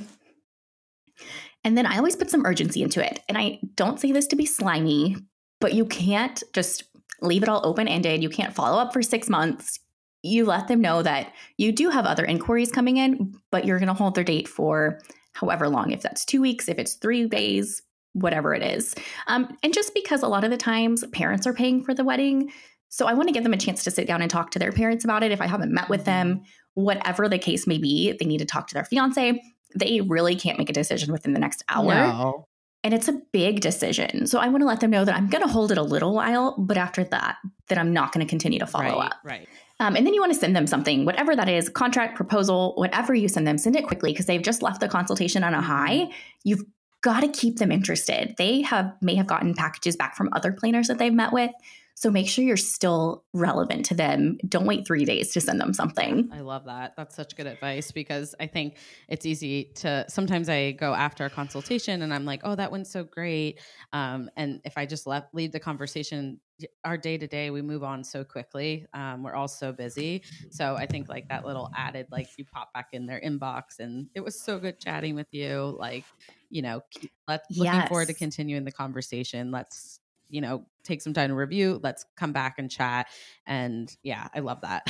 And 1.65 1.77
then 1.77 1.87
I 1.87 1.97
always 1.97 2.17
put 2.17 2.31
some 2.31 2.47
urgency 2.47 2.83
into 2.83 3.05
it. 3.05 3.21
And 3.29 3.39
I 3.39 3.59
don't 3.75 3.99
say 3.99 4.13
this 4.13 4.27
to 4.29 4.37
be 4.37 4.47
slimy, 4.47 5.17
but 5.61 5.73
you 5.73 5.87
can't 5.87 6.43
just 6.53 6.85
leave 7.23 7.43
it 7.43 7.49
all 7.49 7.67
open 7.67 7.89
ended. 7.89 8.23
You 8.23 8.29
can't 8.29 8.55
follow 8.55 8.79
up 8.79 8.93
for 8.93 9.03
6 9.03 9.29
months. 9.31 9.81
You 10.23 10.45
let 10.45 10.69
them 10.69 10.81
know 10.81 11.03
that 11.03 11.33
you 11.57 11.73
do 11.73 11.89
have 11.89 12.07
other 12.07 12.25
inquiries 12.25 12.71
coming 12.71 12.99
in, 12.99 13.35
but 13.51 13.65
you're 13.65 13.79
going 13.79 13.89
to 13.89 13.95
hold 13.95 14.15
their 14.15 14.25
date 14.25 14.47
for 14.47 15.01
however 15.35 15.69
long 15.69 15.91
if 15.91 16.03
that's 16.03 16.25
2 16.25 16.41
weeks, 16.41 16.69
if 16.69 16.79
it's 16.79 16.95
3 16.95 17.29
days, 17.29 17.83
whatever 18.15 18.55
it 18.55 18.63
is. 18.63 18.95
Um, 19.27 19.57
and 19.63 19.75
just 19.75 19.93
because 19.95 20.23
a 20.23 20.29
lot 20.29 20.45
of 20.45 20.51
the 20.51 20.57
times 20.57 21.05
parents 21.13 21.47
are 21.47 21.53
paying 21.53 21.85
for 21.85 21.95
the 21.95 22.05
wedding, 22.05 22.51
so 22.95 23.07
I 23.07 23.15
want 23.15 23.29
to 23.29 23.33
give 23.33 23.43
them 23.43 23.53
a 23.53 23.59
chance 23.59 23.83
to 23.85 23.91
sit 23.91 24.07
down 24.07 24.23
and 24.23 24.31
talk 24.31 24.53
to 24.53 24.61
their 24.61 24.71
parents 24.71 25.05
about 25.05 25.25
it 25.25 25.33
if 25.33 25.41
I 25.41 25.49
haven't 25.49 25.73
met 25.73 25.89
with 25.89 26.05
them, 26.05 26.37
mm-hmm. 26.37 26.45
whatever 26.75 27.29
the 27.29 27.39
case 27.39 27.67
may 27.67 27.77
be. 27.77 28.13
They 28.13 28.25
need 28.25 28.39
to 28.39 28.45
talk 28.45 28.69
to 28.69 28.75
their 28.75 28.85
fiance. 28.85 29.43
They 29.75 30.01
really 30.01 30.37
can't 30.37 30.59
make 30.59 30.71
a 30.71 30.73
decision 30.73 31.13
within 31.13 31.33
the 31.33 31.41
next 31.41 31.65
hour. 31.69 31.93
No. 31.93 32.47
And 32.85 32.95
it's 32.95 33.09
a 33.09 33.21
big 33.33 33.63
decision. 33.63 34.29
So 34.29 34.39
I 34.39 34.47
want 34.47 34.61
to 34.61 34.67
let 34.67 34.79
them 34.79 34.91
know 34.91 35.05
that 35.05 35.17
I'm 35.17 35.29
going 35.29 35.43
to 35.43 35.51
hold 35.51 35.73
it 35.73 35.79
a 35.79 35.83
little 35.83 36.15
while, 36.15 36.55
but 36.57 36.77
after 36.77 37.03
that, 37.03 37.39
that 37.69 37.79
I'm 37.79 37.93
not 37.93 38.13
going 38.13 38.25
to 38.25 38.31
continue 38.31 38.61
to 38.61 38.67
follow 38.67 39.01
right, 39.01 39.07
up. 39.07 39.15
Right. 39.25 39.49
Um, 39.81 39.97
and 39.97 40.07
then 40.07 40.15
you 40.15 40.21
want 40.21 40.33
to 40.33 40.39
send 40.39 40.55
them 40.55 40.67
something, 40.67 41.05
whatever 41.05 41.35
that 41.35 41.49
is, 41.49 41.69
contract, 41.69 42.17
proposal, 42.17 42.75
whatever 42.77 43.15
you 43.15 43.29
send 43.29 43.47
them, 43.47 43.59
send 43.59 43.77
it 43.77 43.87
quickly 43.87 44.13
because 44.13 44.27
they've 44.27 44.43
just 44.43 44.63
left 44.63 44.81
the 44.81 44.89
consultation 44.89 45.43
on 45.43 45.53
a 45.53 45.61
high. 45.61 46.11
You've 46.45 46.65
got 47.01 47.21
to 47.21 47.29
keep 47.29 47.59
them 47.59 47.73
interested. 47.73 48.35
They 48.39 48.63
have 48.63 48.95
may 49.01 49.15
have 49.17 49.27
gotten 49.27 49.55
packages 49.55 49.97
back 49.97 50.17
from 50.17 50.31
other 50.33 50.53
planners 50.53 50.87
that 50.89 50.99
they've 50.99 51.13
met 51.13 51.33
with. 51.33 51.51
So 51.97 52.11
make 52.11 52.29
sure 52.29 52.45
you're 52.45 52.57
still 52.57 53.25
relevant 53.33 53.87
to 53.87 53.95
them. 53.95 54.39
Don't 54.49 54.67
wait 54.67 54.87
three 54.87 55.05
days 55.05 55.33
to 55.33 55.41
send 55.41 55.61
them 55.61 55.73
something. 55.73 56.29
I 56.33 56.41
love 56.41 56.65
that. 56.65 56.95
That's 56.97 57.15
such 57.15 57.37
good 57.37 57.47
advice 57.47 57.93
because 57.93 58.35
I 58.41 58.49
think 58.49 58.77
it's 59.09 59.25
easy 59.25 59.71
to 59.77 60.05
sometimes 60.09 60.49
I 60.49 60.73
go 60.73 60.93
after 60.93 61.25
a 61.25 61.31
consultation 61.31 62.03
and 62.03 62.13
I'm 62.13 62.25
like, 62.25 62.41
oh, 62.43 62.57
that 62.57 62.73
went 62.73 62.89
so 62.89 63.05
great. 63.05 63.61
Um, 63.93 64.29
and 64.37 64.61
if 64.65 64.77
I 64.77 64.87
just 64.87 65.07
left 65.07 65.35
leave 65.35 65.53
the 65.53 65.61
conversation, 65.61 66.41
our 66.85 66.97
day 66.97 67.17
to 67.17 67.27
day, 67.27 67.51
we 67.51 67.63
move 67.63 67.85
on 67.85 68.03
so 68.03 68.25
quickly. 68.25 68.87
Um, 68.93 69.23
we're 69.23 69.35
all 69.35 69.49
so 69.49 69.73
busy. 69.73 70.23
So 70.51 70.75
I 70.75 70.87
think 70.87 71.09
like 71.09 71.29
that 71.29 71.45
little 71.45 71.71
added, 71.77 72.07
like 72.11 72.29
you 72.37 72.45
pop 72.45 72.73
back 72.73 72.89
in 72.93 73.07
their 73.07 73.21
inbox 73.21 73.79
and 73.79 74.09
it 74.15 74.21
was 74.21 74.41
so 74.41 74.59
good 74.59 74.81
chatting 74.81 75.15
with 75.15 75.29
you. 75.33 75.77
Like, 75.79 76.05
you 76.51 76.63
know, 76.63 76.83
let's 77.29 77.47
looking 77.51 77.73
yes. 77.73 77.89
forward 77.89 78.09
to 78.09 78.15
continuing 78.15 78.65
the 78.65 78.73
conversation. 78.73 79.51
Let's 79.51 80.01
you 80.35 80.41
know, 80.41 80.67
take 80.83 81.01
some 81.01 81.15
time 81.15 81.29
to 81.29 81.35
review. 81.35 81.79
Let's 81.83 82.05
come 82.17 82.33
back 82.33 82.57
and 82.59 82.69
chat. 82.69 83.07
And 83.47 83.95
yeah, 84.03 84.27
I 84.35 84.41
love 84.41 84.61
that. 84.63 84.85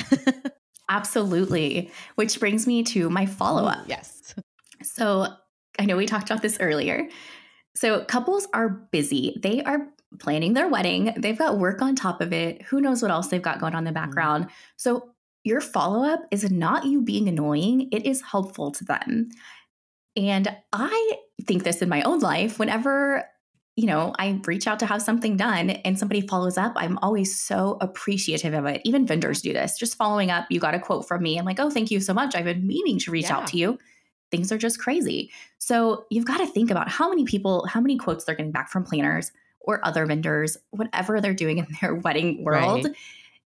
Absolutely. 0.89 1.91
Which 2.15 2.39
brings 2.39 2.65
me 2.65 2.81
to 2.83 3.11
my 3.11 3.27
follow 3.27 3.65
up. 3.65 3.85
Yes. 3.87 4.33
So 4.81 5.27
I 5.77 5.85
know 5.85 5.97
we 5.97 6.07
talked 6.07 6.31
about 6.31 6.41
this 6.41 6.57
earlier. 6.59 7.07
So 7.75 8.03
couples 8.05 8.47
are 8.53 8.69
busy. 8.69 9.37
They 9.41 9.61
are 9.63 9.87
planning 10.19 10.53
their 10.53 10.67
wedding. 10.67 11.13
They've 11.15 11.37
got 11.37 11.59
work 11.59 11.81
on 11.81 11.95
top 11.95 12.21
of 12.21 12.33
it. 12.33 12.63
Who 12.63 12.81
knows 12.81 13.03
what 13.03 13.11
else 13.11 13.27
they've 13.27 13.41
got 13.41 13.59
going 13.59 13.75
on 13.75 13.79
in 13.87 13.93
the 13.93 13.99
mm-hmm. 13.99 14.05
background. 14.05 14.47
So 14.77 15.11
your 15.43 15.61
follow 15.61 16.07
up 16.07 16.21
is 16.31 16.49
not 16.49 16.85
you 16.85 17.03
being 17.03 17.27
annoying, 17.27 17.89
it 17.91 18.03
is 18.05 18.21
helpful 18.23 18.71
to 18.71 18.83
them. 18.83 19.29
And 20.15 20.55
I 20.73 21.13
think 21.43 21.63
this 21.63 21.83
in 21.83 21.89
my 21.89 22.01
own 22.01 22.19
life 22.19 22.57
whenever 22.57 23.29
you 23.75 23.87
know, 23.87 24.13
I 24.17 24.39
reach 24.45 24.67
out 24.67 24.79
to 24.79 24.85
have 24.85 25.01
something 25.01 25.35
done 25.35 25.69
and 25.69 25.99
somebody 25.99 26.21
follows 26.21 26.57
up, 26.57 26.73
I'm 26.75 26.97
always 26.99 27.37
so 27.37 27.77
appreciative 27.81 28.53
of 28.53 28.65
it. 28.65 28.81
Even 28.85 29.05
vendors 29.05 29.41
do 29.41 29.51
this. 29.51 29.77
Just 29.77 29.95
following 29.97 30.31
up, 30.31 30.45
you 30.49 30.59
got 30.61 30.73
a 30.73 30.79
quote 30.79 31.05
from 31.07 31.21
me. 31.21 31.37
I'm 31.37 31.45
like, 31.45 31.59
oh, 31.59 31.69
thank 31.69 31.91
you 31.91 31.99
so 31.99 32.13
much. 32.13 32.35
I've 32.35 32.45
been 32.45 32.65
meaning 32.65 32.99
to 32.99 33.11
reach 33.11 33.25
yeah. 33.25 33.37
out 33.37 33.47
to 33.47 33.57
you. 33.57 33.77
Things 34.31 34.51
are 34.51 34.57
just 34.57 34.79
crazy. 34.79 35.29
So 35.57 36.05
you've 36.09 36.25
got 36.25 36.37
to 36.37 36.47
think 36.47 36.71
about 36.71 36.89
how 36.89 37.09
many 37.09 37.25
people, 37.25 37.65
how 37.67 37.81
many 37.81 37.97
quotes 37.97 38.23
they're 38.23 38.35
getting 38.35 38.51
back 38.51 38.69
from 38.69 38.85
planners 38.85 39.31
or 39.59 39.85
other 39.85 40.05
vendors, 40.05 40.57
whatever 40.71 41.19
they're 41.19 41.33
doing 41.33 41.57
in 41.57 41.67
their 41.81 41.95
wedding 42.03 42.43
world. 42.43 42.85
Right 42.85 42.95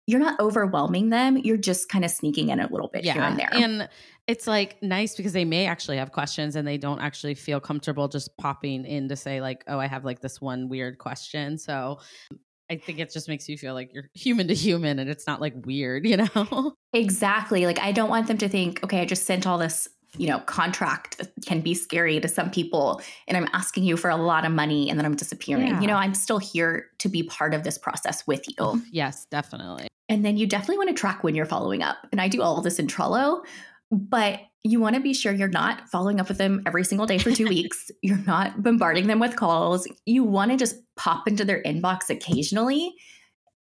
you're 0.07 0.19
not 0.19 0.39
overwhelming 0.39 1.09
them. 1.09 1.37
You're 1.37 1.57
just 1.57 1.89
kind 1.89 2.03
of 2.03 2.11
sneaking 2.11 2.49
in 2.49 2.59
a 2.59 2.67
little 2.67 2.87
bit 2.87 3.03
yeah. 3.03 3.13
here 3.13 3.21
and 3.21 3.39
there. 3.39 3.49
And 3.53 3.89
it's 4.27 4.47
like 4.47 4.81
nice 4.81 5.15
because 5.15 5.33
they 5.33 5.45
may 5.45 5.65
actually 5.65 5.97
have 5.97 6.11
questions 6.11 6.55
and 6.55 6.67
they 6.67 6.77
don't 6.77 6.99
actually 6.99 7.35
feel 7.35 7.59
comfortable 7.59 8.07
just 8.07 8.35
popping 8.37 8.85
in 8.85 9.09
to 9.09 9.15
say, 9.15 9.41
like, 9.41 9.63
oh, 9.67 9.79
I 9.79 9.87
have 9.87 10.03
like 10.03 10.21
this 10.21 10.41
one 10.41 10.69
weird 10.69 10.97
question. 10.97 11.57
So 11.57 11.99
I 12.69 12.77
think 12.77 12.99
it 12.99 13.11
just 13.11 13.27
makes 13.27 13.47
you 13.49 13.57
feel 13.57 13.73
like 13.73 13.93
you're 13.93 14.09
human 14.13 14.47
to 14.47 14.53
human 14.53 14.99
and 14.99 15.09
it's 15.09 15.27
not 15.27 15.41
like 15.41 15.53
weird, 15.65 16.05
you 16.07 16.17
know? 16.17 16.73
Exactly. 16.93 17.65
Like, 17.65 17.79
I 17.79 17.91
don't 17.91 18.09
want 18.09 18.27
them 18.27 18.37
to 18.39 18.49
think, 18.49 18.83
okay, 18.83 19.01
I 19.01 19.05
just 19.05 19.25
sent 19.25 19.45
all 19.45 19.57
this 19.57 19.87
you 20.17 20.27
know, 20.27 20.39
contract 20.39 21.21
can 21.45 21.61
be 21.61 21.73
scary 21.73 22.19
to 22.19 22.27
some 22.27 22.51
people. 22.51 23.01
And 23.29 23.37
I'm 23.37 23.47
asking 23.53 23.85
you 23.85 23.95
for 23.95 24.09
a 24.09 24.17
lot 24.17 24.45
of 24.45 24.51
money 24.51 24.89
and 24.89 24.99
then 24.99 25.05
I'm 25.05 25.15
disappearing. 25.15 25.67
Yeah. 25.67 25.79
You 25.79 25.87
know, 25.87 25.95
I'm 25.95 26.13
still 26.13 26.37
here 26.37 26.87
to 26.99 27.07
be 27.07 27.23
part 27.23 27.53
of 27.53 27.63
this 27.63 27.77
process 27.77 28.27
with 28.27 28.43
you. 28.57 28.81
Yes, 28.91 29.25
definitely. 29.31 29.87
And 30.11 30.25
then 30.25 30.35
you 30.35 30.45
definitely 30.45 30.77
want 30.77 30.89
to 30.89 30.93
track 30.93 31.23
when 31.23 31.35
you're 31.35 31.45
following 31.45 31.81
up. 31.81 31.95
And 32.11 32.19
I 32.19 32.27
do 32.27 32.41
all 32.41 32.57
of 32.57 32.65
this 32.65 32.79
in 32.79 32.87
Trello, 32.87 33.45
but 33.89 34.41
you 34.61 34.81
want 34.81 34.95
to 34.95 35.01
be 35.01 35.13
sure 35.13 35.31
you're 35.31 35.47
not 35.47 35.87
following 35.87 36.19
up 36.19 36.27
with 36.27 36.37
them 36.37 36.61
every 36.65 36.83
single 36.83 37.07
day 37.07 37.17
for 37.17 37.31
two 37.31 37.47
weeks. 37.47 37.89
You're 38.01 38.17
not 38.17 38.61
bombarding 38.61 39.07
them 39.07 39.19
with 39.19 39.37
calls. 39.37 39.87
You 40.05 40.25
want 40.25 40.51
to 40.51 40.57
just 40.57 40.75
pop 40.97 41.29
into 41.29 41.45
their 41.45 41.63
inbox 41.63 42.09
occasionally 42.09 42.93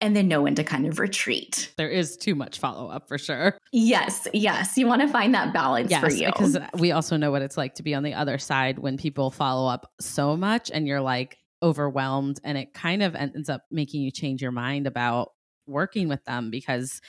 and 0.00 0.16
then 0.16 0.26
know 0.26 0.42
when 0.42 0.56
to 0.56 0.64
kind 0.64 0.84
of 0.84 0.98
retreat. 0.98 1.72
There 1.76 1.88
is 1.88 2.16
too 2.16 2.34
much 2.34 2.58
follow 2.58 2.90
up 2.90 3.06
for 3.06 3.18
sure. 3.18 3.56
Yes, 3.72 4.26
yes. 4.34 4.76
You 4.76 4.88
want 4.88 5.02
to 5.02 5.06
find 5.08 5.32
that 5.36 5.52
balance 5.52 5.92
yes, 5.92 6.00
for 6.00 6.10
you. 6.10 6.26
Because 6.26 6.58
we 6.76 6.90
also 6.90 7.16
know 7.16 7.30
what 7.30 7.42
it's 7.42 7.56
like 7.56 7.76
to 7.76 7.84
be 7.84 7.94
on 7.94 8.02
the 8.02 8.14
other 8.14 8.36
side 8.36 8.80
when 8.80 8.96
people 8.96 9.30
follow 9.30 9.70
up 9.70 9.92
so 10.00 10.36
much 10.36 10.72
and 10.74 10.88
you're 10.88 11.00
like 11.00 11.38
overwhelmed 11.62 12.40
and 12.42 12.58
it 12.58 12.74
kind 12.74 13.00
of 13.00 13.14
ends 13.14 13.48
up 13.48 13.62
making 13.70 14.02
you 14.02 14.10
change 14.10 14.42
your 14.42 14.50
mind 14.50 14.88
about 14.88 15.30
working 15.66 16.08
with 16.08 16.24
them 16.24 16.50
because 16.50 17.00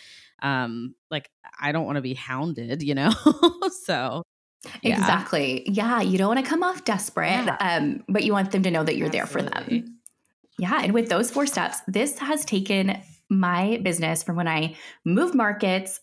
um 0.42 0.96
like 1.10 1.30
I 1.60 1.72
don't 1.72 1.86
want 1.86 1.98
to 1.98 2.02
be 2.02 2.14
hounded, 2.14 2.84
you 2.84 2.96
know? 2.96 3.12
so 3.86 4.24
yeah. 4.82 4.98
Exactly. 4.98 5.64
Yeah, 5.70 6.02
you 6.02 6.18
don't 6.18 6.34
want 6.34 6.44
to 6.44 6.50
come 6.50 6.64
off 6.64 6.86
desperate, 6.86 7.46
yeah. 7.46 7.58
um, 7.60 8.04
but 8.08 8.24
you 8.24 8.32
want 8.32 8.52
them 8.52 8.64
to 8.64 8.72
know 8.72 8.84
that 8.84 8.96
you're 8.96 9.08
Absolutely. 9.08 9.50
there 9.50 9.58
for 9.58 9.76
them. 9.78 10.00
Yeah. 10.58 10.82
And 10.84 10.94
with 10.94 11.10
those 11.10 11.32
four 11.32 11.46
steps, 11.46 11.80
this 11.88 12.18
has 12.20 12.46
taken 12.46 13.02
my 13.30 13.80
business 13.84 14.24
from 14.24 14.36
when 14.36 14.48
I 14.48 14.76
moved 15.04 15.36
markets, 15.36 16.00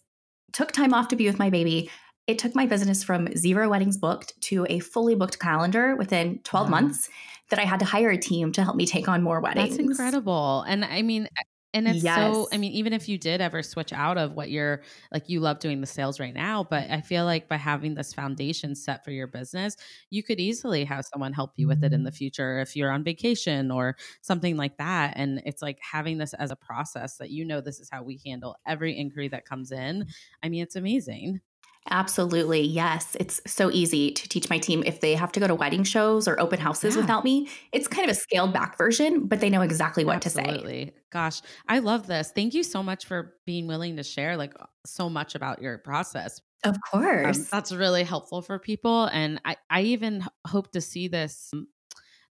took 0.52 0.72
time 0.72 0.92
off 0.92 1.08
to 1.08 1.16
be 1.16 1.26
with 1.26 1.38
my 1.38 1.50
baby. 1.50 1.90
It 2.26 2.38
took 2.38 2.54
my 2.54 2.66
business 2.66 3.02
from 3.02 3.34
zero 3.36 3.68
weddings 3.68 3.96
booked 3.96 4.40
to 4.42 4.66
a 4.68 4.78
fully 4.80 5.14
booked 5.14 5.38
calendar 5.38 5.96
within 5.96 6.40
12 6.44 6.66
wow. 6.66 6.70
months 6.70 7.08
that 7.50 7.58
I 7.58 7.64
had 7.64 7.80
to 7.80 7.86
hire 7.86 8.10
a 8.10 8.18
team 8.18 8.52
to 8.52 8.62
help 8.62 8.76
me 8.76 8.86
take 8.86 9.08
on 9.08 9.22
more 9.22 9.40
weddings. 9.40 9.76
That's 9.76 9.80
incredible. 9.80 10.62
And 10.62 10.84
I 10.84 11.02
mean, 11.02 11.28
and 11.72 11.86
it's 11.86 12.02
yes. 12.02 12.14
so, 12.14 12.48
I 12.52 12.56
mean, 12.56 12.72
even 12.72 12.92
if 12.92 13.08
you 13.08 13.16
did 13.16 13.40
ever 13.40 13.62
switch 13.62 13.92
out 13.92 14.18
of 14.18 14.32
what 14.32 14.50
you're 14.50 14.82
like, 15.12 15.28
you 15.28 15.40
love 15.40 15.60
doing 15.60 15.80
the 15.80 15.86
sales 15.86 16.18
right 16.18 16.34
now, 16.34 16.64
but 16.64 16.90
I 16.90 17.00
feel 17.00 17.24
like 17.24 17.48
by 17.48 17.56
having 17.56 17.94
this 17.94 18.12
foundation 18.12 18.74
set 18.74 19.04
for 19.04 19.12
your 19.12 19.28
business, 19.28 19.76
you 20.10 20.22
could 20.22 20.40
easily 20.40 20.84
have 20.84 21.04
someone 21.06 21.32
help 21.32 21.52
you 21.56 21.68
with 21.68 21.84
it 21.84 21.92
in 21.92 22.02
the 22.04 22.10
future 22.12 22.58
if 22.60 22.74
you're 22.74 22.90
on 22.90 23.04
vacation 23.04 23.70
or 23.70 23.96
something 24.20 24.56
like 24.56 24.78
that. 24.78 25.14
And 25.16 25.42
it's 25.46 25.62
like 25.62 25.78
having 25.80 26.18
this 26.18 26.34
as 26.34 26.50
a 26.50 26.56
process 26.56 27.16
that 27.18 27.30
you 27.30 27.44
know, 27.44 27.60
this 27.60 27.78
is 27.78 27.88
how 27.90 28.02
we 28.02 28.20
handle 28.26 28.56
every 28.66 28.98
inquiry 28.98 29.28
that 29.28 29.44
comes 29.46 29.70
in. 29.70 30.06
I 30.42 30.48
mean, 30.48 30.62
it's 30.62 30.76
amazing. 30.76 31.40
Absolutely. 31.88 32.60
Yes. 32.60 33.16
It's 33.18 33.40
so 33.46 33.70
easy 33.70 34.12
to 34.12 34.28
teach 34.28 34.50
my 34.50 34.58
team 34.58 34.82
if 34.84 35.00
they 35.00 35.14
have 35.14 35.32
to 35.32 35.40
go 35.40 35.46
to 35.46 35.54
wedding 35.54 35.82
shows 35.82 36.28
or 36.28 36.38
open 36.38 36.60
houses 36.60 36.94
yeah. 36.94 37.00
without 37.00 37.24
me. 37.24 37.48
It's 37.72 37.88
kind 37.88 38.08
of 38.08 38.14
a 38.14 38.18
scaled 38.18 38.52
back 38.52 38.76
version, 38.76 39.26
but 39.26 39.40
they 39.40 39.48
know 39.48 39.62
exactly 39.62 40.04
what 40.04 40.16
Absolutely. 40.16 40.42
to 40.42 40.50
say. 40.50 40.54
Absolutely. 40.54 40.92
Gosh, 41.10 41.42
I 41.68 41.78
love 41.78 42.06
this. 42.06 42.32
Thank 42.34 42.54
you 42.54 42.62
so 42.62 42.82
much 42.82 43.06
for 43.06 43.34
being 43.46 43.66
willing 43.66 43.96
to 43.96 44.02
share 44.02 44.36
like 44.36 44.54
so 44.84 45.08
much 45.08 45.34
about 45.34 45.62
your 45.62 45.78
process. 45.78 46.40
Of 46.64 46.74
um, 46.74 46.80
course. 46.90 47.38
Um, 47.38 47.46
that's 47.50 47.72
really 47.72 48.04
helpful 48.04 48.42
for 48.42 48.58
people. 48.58 49.04
And 49.06 49.40
I, 49.44 49.56
I 49.70 49.82
even 49.82 50.24
hope 50.46 50.72
to 50.72 50.80
see 50.80 51.08
this 51.08 51.50
um, 51.54 51.66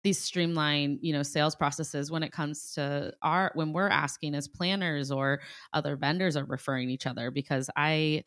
these 0.04 0.18
streamline 0.18 0.98
you 1.02 1.12
know 1.12 1.24
sales 1.24 1.56
processes 1.56 2.08
when 2.08 2.22
it 2.22 2.30
comes 2.30 2.72
to 2.74 3.12
our 3.22 3.50
when 3.54 3.72
we're 3.72 3.88
asking 3.88 4.34
as 4.36 4.46
planners 4.46 5.10
or 5.10 5.40
other 5.72 5.96
vendors 5.96 6.36
are 6.36 6.44
referring 6.44 6.88
each 6.88 7.04
other 7.04 7.32
because 7.32 7.68
i 7.76 8.22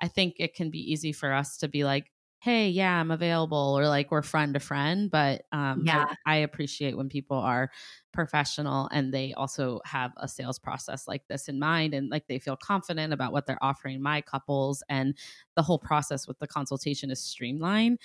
I 0.00 0.08
think 0.08 0.36
it 0.38 0.54
can 0.54 0.70
be 0.70 0.92
easy 0.92 1.12
for 1.12 1.32
us 1.32 1.58
to 1.58 1.68
be 1.68 1.84
like, 1.84 2.10
hey, 2.40 2.68
yeah, 2.68 3.00
I'm 3.00 3.10
available, 3.10 3.74
or 3.76 3.88
like 3.88 4.10
we're 4.10 4.22
friend 4.22 4.54
to 4.54 4.60
friend. 4.60 5.10
But 5.10 5.46
um, 5.52 5.82
yeah. 5.84 6.04
I, 6.26 6.34
I 6.34 6.36
appreciate 6.36 6.96
when 6.96 7.08
people 7.08 7.38
are 7.38 7.70
professional 8.12 8.88
and 8.92 9.12
they 9.12 9.34
also 9.34 9.80
have 9.84 10.12
a 10.16 10.28
sales 10.28 10.58
process 10.58 11.08
like 11.08 11.26
this 11.28 11.48
in 11.48 11.58
mind 11.58 11.92
and 11.92 12.08
like 12.08 12.26
they 12.28 12.38
feel 12.38 12.56
confident 12.56 13.12
about 13.12 13.32
what 13.32 13.46
they're 13.46 13.62
offering 13.62 14.00
my 14.00 14.20
couples 14.20 14.82
and 14.88 15.14
the 15.54 15.62
whole 15.62 15.78
process 15.78 16.26
with 16.26 16.38
the 16.38 16.46
consultation 16.46 17.10
is 17.10 17.20
streamlined 17.20 17.98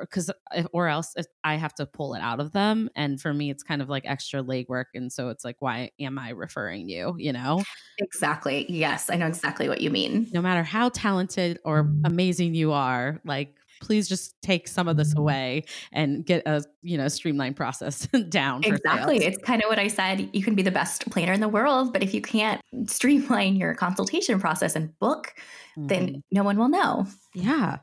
because 0.00 0.30
or 0.72 0.88
else 0.88 1.14
I 1.44 1.56
have 1.56 1.74
to 1.74 1.86
pull 1.86 2.14
it 2.14 2.20
out 2.20 2.40
of 2.40 2.52
them. 2.52 2.90
And 2.94 3.20
for 3.20 3.32
me, 3.32 3.50
it's 3.50 3.62
kind 3.62 3.82
of 3.82 3.88
like 3.88 4.04
extra 4.06 4.42
legwork. 4.42 4.86
And 4.94 5.12
so 5.12 5.28
it's 5.28 5.44
like, 5.44 5.56
why 5.60 5.90
am 6.00 6.18
I 6.18 6.30
referring 6.30 6.88
you? 6.88 7.14
You 7.18 7.32
know? 7.32 7.62
Exactly. 7.98 8.66
Yes, 8.68 9.10
I 9.10 9.16
know 9.16 9.26
exactly 9.26 9.68
what 9.68 9.80
you 9.80 9.90
mean. 9.90 10.28
No 10.32 10.42
matter 10.42 10.62
how 10.62 10.88
talented 10.90 11.58
or 11.64 11.90
amazing 12.04 12.54
you 12.54 12.72
are, 12.72 13.20
like 13.24 13.54
please 13.80 14.08
just 14.08 14.34
take 14.42 14.66
some 14.66 14.88
of 14.88 14.96
this 14.96 15.14
away 15.16 15.64
and 15.92 16.26
get 16.26 16.42
a 16.46 16.64
you 16.82 16.98
know 16.98 17.06
streamlined 17.06 17.54
process 17.54 18.06
down 18.28 18.60
exactly 18.64 19.18
it's 19.18 19.38
kind 19.38 19.62
of 19.62 19.68
what 19.68 19.78
i 19.78 19.86
said 19.86 20.28
you 20.32 20.42
can 20.42 20.56
be 20.56 20.62
the 20.62 20.70
best 20.72 21.08
planner 21.10 21.32
in 21.32 21.40
the 21.40 21.48
world 21.48 21.92
but 21.92 22.02
if 22.02 22.12
you 22.12 22.20
can't 22.20 22.60
streamline 22.86 23.54
your 23.54 23.74
consultation 23.74 24.40
process 24.40 24.74
and 24.74 24.98
book 24.98 25.32
mm-hmm. 25.78 25.86
then 25.86 26.24
no 26.32 26.42
one 26.42 26.58
will 26.58 26.68
know 26.68 27.06
yeah 27.34 27.78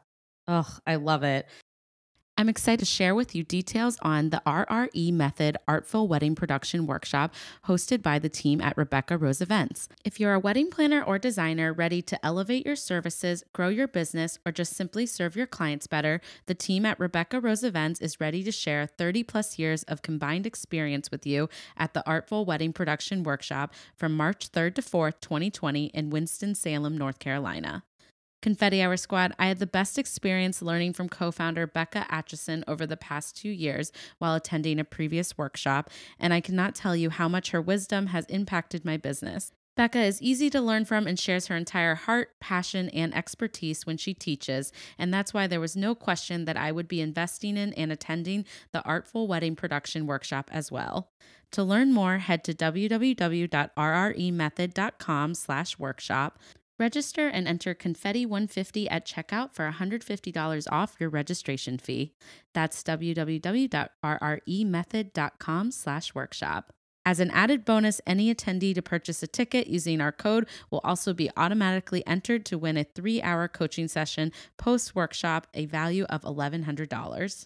Oh, 0.48 0.68
I 0.86 0.96
love 0.96 1.24
it. 1.24 1.48
I'm 2.38 2.50
excited 2.50 2.80
to 2.80 2.86
share 2.86 3.16
with 3.16 3.34
you 3.34 3.44
details 3.44 3.98
on 4.02 4.30
the 4.30 4.42
RRE 4.46 5.14
Method 5.14 5.56
Artful 5.70 6.10
Wedding 6.10 6.36
Production 6.36 6.86
Workshop 6.86 7.34
hosted 7.66 8.02
by 8.02 8.20
the 8.20 8.28
team 8.28 8.60
at 8.60 8.76
Rebecca 8.76 9.18
Rose 9.18 9.40
Events. 9.40 9.88
If 10.04 10.20
you're 10.20 10.34
a 10.34 10.40
wedding 10.40 10.70
planner 10.70 11.02
or 11.02 11.18
designer 11.18 11.72
ready 11.72 12.02
to 12.02 12.26
elevate 12.26 12.66
your 12.66 12.76
services, 12.76 13.46
grow 13.54 13.70
your 13.70 13.88
business, 13.88 14.38
or 14.46 14.52
just 14.52 14.74
simply 14.74 15.06
serve 15.06 15.38
your 15.38 15.48
clients 15.48 15.88
better, 15.88 16.20
the 16.46 16.54
team 16.54 16.86
at 16.86 17.00
Rebecca 17.00 17.40
Rose 17.40 17.64
Events 17.64 18.02
is 18.02 18.20
ready 18.20 18.44
to 18.44 18.52
share 18.52 18.86
30 18.86 19.24
plus 19.24 19.58
years 19.58 19.84
of 19.84 20.02
combined 20.02 20.46
experience 20.46 21.12
with 21.12 21.26
you 21.26 21.48
at 21.78 21.94
the 21.94 22.06
Artful 22.06 22.44
Wedding 22.44 22.74
Production 22.74 23.24
Workshop 23.24 23.74
from 23.96 24.12
March 24.12 24.52
3rd 24.52 24.76
to 24.76 24.82
4th, 24.82 25.22
2020 25.22 25.86
in 25.86 26.10
Winston-Salem, 26.10 26.98
North 26.98 27.20
Carolina. 27.20 27.84
Confetti 28.46 28.80
Hour 28.80 28.96
Squad, 28.96 29.34
I 29.40 29.48
had 29.48 29.58
the 29.58 29.66
best 29.66 29.98
experience 29.98 30.62
learning 30.62 30.94
from 30.94 31.10
co 31.10 31.32
founder 31.32 31.66
Becca 31.66 32.06
Atchison 32.10 32.64
over 32.68 32.86
the 32.86 32.96
past 32.96 33.36
two 33.36 33.50
years 33.50 33.92
while 34.20 34.36
attending 34.36 34.80
a 34.80 34.84
previous 34.84 35.36
workshop, 35.36 35.90
and 36.20 36.32
I 36.32 36.42
cannot 36.42 36.76
tell 36.76 36.96
you 36.96 37.10
how 37.10 37.28
much 37.28 37.50
her 37.50 37.60
wisdom 37.60 38.06
has 38.06 38.26
impacted 38.26 38.86
my 38.86 38.98
business. 38.98 39.52
Becca 39.76 40.00
is 40.00 40.22
easy 40.22 40.52
to 40.52 40.62
learn 40.62 40.86
from 40.86 41.08
and 41.08 41.18
shares 41.18 41.48
her 41.48 41.56
entire 41.56 41.96
heart, 41.96 42.40
passion, 42.40 42.90
and 42.90 43.16
expertise 43.16 43.88
when 43.88 43.98
she 43.98 44.14
teaches, 44.14 44.72
and 45.00 45.12
that's 45.12 45.34
why 45.34 45.48
there 45.48 45.60
was 45.60 45.76
no 45.76 45.96
question 45.96 46.46
that 46.46 46.56
I 46.56 46.72
would 46.72 46.88
be 46.88 47.02
investing 47.02 47.58
in 47.58 47.74
and 47.74 47.92
attending 47.92 48.46
the 48.72 48.84
Artful 48.84 49.28
Wedding 49.28 49.56
Production 49.56 50.06
Workshop 50.06 50.52
as 50.54 50.72
well. 50.72 51.10
To 51.54 51.64
learn 51.64 51.92
more, 51.92 52.20
head 52.20 52.44
to 52.44 52.54
www.rremethod.com 52.54 55.34
slash 55.34 55.80
workshop. 55.80 56.38
Register 56.78 57.30
and 57.30 57.48
enter 57.48 57.74
Confetti 57.74 58.26
150 58.26 58.90
at 58.90 59.06
checkout 59.06 59.54
for 59.54 59.72
$150 59.72 60.68
off 60.72 60.98
your 61.00 61.10
registration 61.10 61.78
fee. 61.78 62.12
That's 62.54 62.84
www.rremethod.com 62.84 65.72
slash 65.72 66.14
workshop. 66.14 66.74
As 67.08 67.20
an 67.20 67.30
added 67.32 67.66
bonus, 67.66 68.02
any 68.08 68.34
attendee 68.34 68.74
to 68.74 68.82
purchase 68.82 69.22
a 69.24 69.28
ticket 69.28 69.68
using 69.68 70.02
our 70.02 70.12
code 70.12 70.48
will 70.72 70.82
also 70.84 71.14
be 71.14 71.30
automatically 71.38 72.06
entered 72.08 72.48
to 72.48 72.58
win 72.58 72.78
a 72.78 72.84
three 72.84 73.22
hour 73.22 73.48
coaching 73.48 73.88
session 73.88 74.32
post 74.58 74.96
workshop, 74.96 75.46
a 75.54 75.68
value 75.68 76.06
of 76.06 76.24
$1,100. 76.24 77.46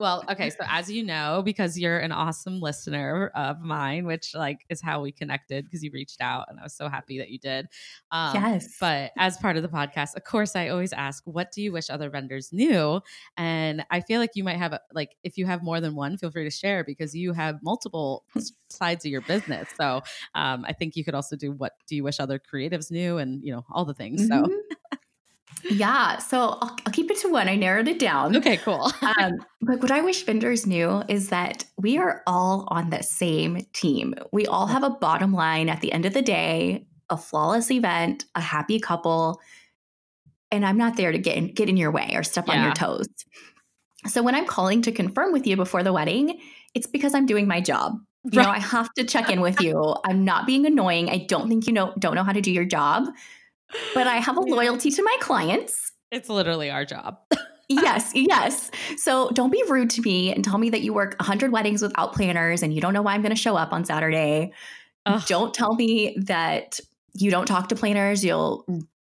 Well, 0.00 0.24
okay. 0.28 0.50
So 0.50 0.64
as 0.68 0.90
you 0.90 1.04
know, 1.04 1.42
because 1.44 1.78
you're 1.78 1.98
an 1.98 2.10
awesome 2.10 2.60
listener 2.60 3.30
of 3.36 3.60
mine, 3.60 4.06
which 4.06 4.34
like 4.34 4.64
is 4.68 4.82
how 4.82 5.00
we 5.00 5.12
connected 5.12 5.64
because 5.64 5.84
you 5.84 5.90
reached 5.92 6.20
out 6.20 6.46
and 6.48 6.58
I 6.58 6.64
was 6.64 6.74
so 6.74 6.88
happy 6.88 7.18
that 7.18 7.30
you 7.30 7.38
did. 7.38 7.68
Um, 8.10 8.34
yes. 8.34 8.76
But 8.80 9.12
as 9.16 9.36
part 9.36 9.56
of 9.56 9.62
the 9.62 9.68
podcast, 9.68 10.16
of 10.16 10.24
course, 10.24 10.56
I 10.56 10.68
always 10.68 10.92
ask, 10.92 11.22
what 11.26 11.52
do 11.52 11.62
you 11.62 11.70
wish 11.70 11.90
other 11.90 12.10
vendors 12.10 12.52
knew? 12.52 13.00
And 13.36 13.84
I 13.88 14.00
feel 14.00 14.18
like 14.18 14.32
you 14.34 14.42
might 14.42 14.56
have 14.56 14.72
a, 14.72 14.80
like, 14.92 15.14
if 15.22 15.38
you 15.38 15.46
have 15.46 15.62
more 15.62 15.80
than 15.80 15.94
one, 15.94 16.16
feel 16.16 16.32
free 16.32 16.44
to 16.44 16.50
share 16.50 16.82
because 16.82 17.14
you 17.14 17.32
have 17.32 17.60
multiple 17.62 18.24
sides 18.68 19.04
of 19.04 19.12
your 19.12 19.20
business. 19.20 19.68
So 19.76 20.02
um, 20.34 20.64
I 20.66 20.72
think 20.72 20.96
you 20.96 21.04
could 21.04 21.14
also 21.14 21.36
do 21.36 21.52
what 21.52 21.72
do 21.86 21.94
you 21.94 22.02
wish 22.02 22.18
other 22.18 22.40
creatives 22.40 22.90
knew 22.90 23.18
and, 23.18 23.44
you 23.44 23.52
know, 23.52 23.64
all 23.70 23.84
the 23.84 23.94
things. 23.94 24.28
Mm-hmm. 24.28 24.50
So 24.50 24.93
yeah. 25.64 26.18
So 26.18 26.58
I'll, 26.60 26.76
I'll, 26.86 26.92
keep 26.92 27.10
it 27.10 27.18
to 27.18 27.28
one. 27.28 27.48
I 27.48 27.56
narrowed 27.56 27.88
it 27.88 27.98
down. 27.98 28.36
Okay, 28.36 28.56
cool. 28.58 28.90
um, 29.18 29.32
but 29.60 29.80
what 29.80 29.90
I 29.90 30.00
wish 30.00 30.24
vendors 30.24 30.66
knew 30.66 31.02
is 31.08 31.28
that 31.30 31.64
we 31.76 31.98
are 31.98 32.22
all 32.26 32.66
on 32.68 32.90
the 32.90 33.02
same 33.02 33.66
team. 33.72 34.14
We 34.32 34.46
all 34.46 34.66
have 34.66 34.82
a 34.82 34.90
bottom 34.90 35.32
line 35.32 35.68
at 35.68 35.80
the 35.80 35.92
end 35.92 36.06
of 36.06 36.14
the 36.14 36.22
day, 36.22 36.86
a 37.10 37.16
flawless 37.16 37.70
event, 37.70 38.24
a 38.34 38.40
happy 38.40 38.78
couple. 38.78 39.40
And 40.50 40.64
I'm 40.64 40.78
not 40.78 40.96
there 40.96 41.12
to 41.12 41.18
get 41.18 41.36
in, 41.36 41.52
get 41.52 41.68
in 41.68 41.76
your 41.76 41.90
way 41.90 42.10
or 42.14 42.22
step 42.22 42.46
yeah. 42.46 42.54
on 42.54 42.64
your 42.64 42.74
toes. 42.74 43.08
So 44.06 44.22
when 44.22 44.34
I'm 44.34 44.46
calling 44.46 44.82
to 44.82 44.92
confirm 44.92 45.32
with 45.32 45.46
you 45.46 45.56
before 45.56 45.82
the 45.82 45.92
wedding, 45.92 46.40
it's 46.74 46.86
because 46.86 47.14
I'm 47.14 47.26
doing 47.26 47.48
my 47.48 47.60
job. 47.60 47.94
You 48.30 48.38
right. 48.38 48.44
know, 48.44 48.50
I 48.50 48.58
have 48.58 48.92
to 48.94 49.04
check 49.04 49.30
in 49.30 49.40
with 49.40 49.60
you. 49.62 49.96
I'm 50.04 50.24
not 50.24 50.46
being 50.46 50.66
annoying. 50.66 51.10
I 51.10 51.24
don't 51.28 51.48
think 51.48 51.66
you 51.66 51.72
know 51.72 51.92
don't 51.98 52.14
know 52.14 52.22
how 52.22 52.32
to 52.32 52.40
do 52.40 52.52
your 52.52 52.64
job 52.64 53.08
but 53.94 54.06
I 54.06 54.16
have 54.16 54.36
a 54.36 54.40
loyalty 54.40 54.90
to 54.90 55.02
my 55.02 55.16
clients. 55.20 55.92
It's 56.10 56.28
literally 56.28 56.70
our 56.70 56.84
job. 56.84 57.18
yes, 57.68 58.12
yes. 58.14 58.70
So 58.96 59.30
don't 59.30 59.50
be 59.50 59.62
rude 59.68 59.90
to 59.90 60.02
me 60.02 60.32
and 60.32 60.44
tell 60.44 60.58
me 60.58 60.70
that 60.70 60.82
you 60.82 60.92
work 60.92 61.16
100 61.18 61.52
weddings 61.52 61.82
without 61.82 62.12
planners 62.12 62.62
and 62.62 62.72
you 62.72 62.80
don't 62.80 62.92
know 62.92 63.02
why 63.02 63.14
I'm 63.14 63.22
going 63.22 63.34
to 63.34 63.40
show 63.40 63.56
up 63.56 63.72
on 63.72 63.84
Saturday. 63.84 64.52
Ugh. 65.06 65.22
Don't 65.26 65.52
tell 65.52 65.74
me 65.74 66.16
that 66.22 66.80
you 67.14 67.30
don't 67.30 67.46
talk 67.46 67.68
to 67.68 67.74
planners. 67.74 68.24
You'll 68.24 68.64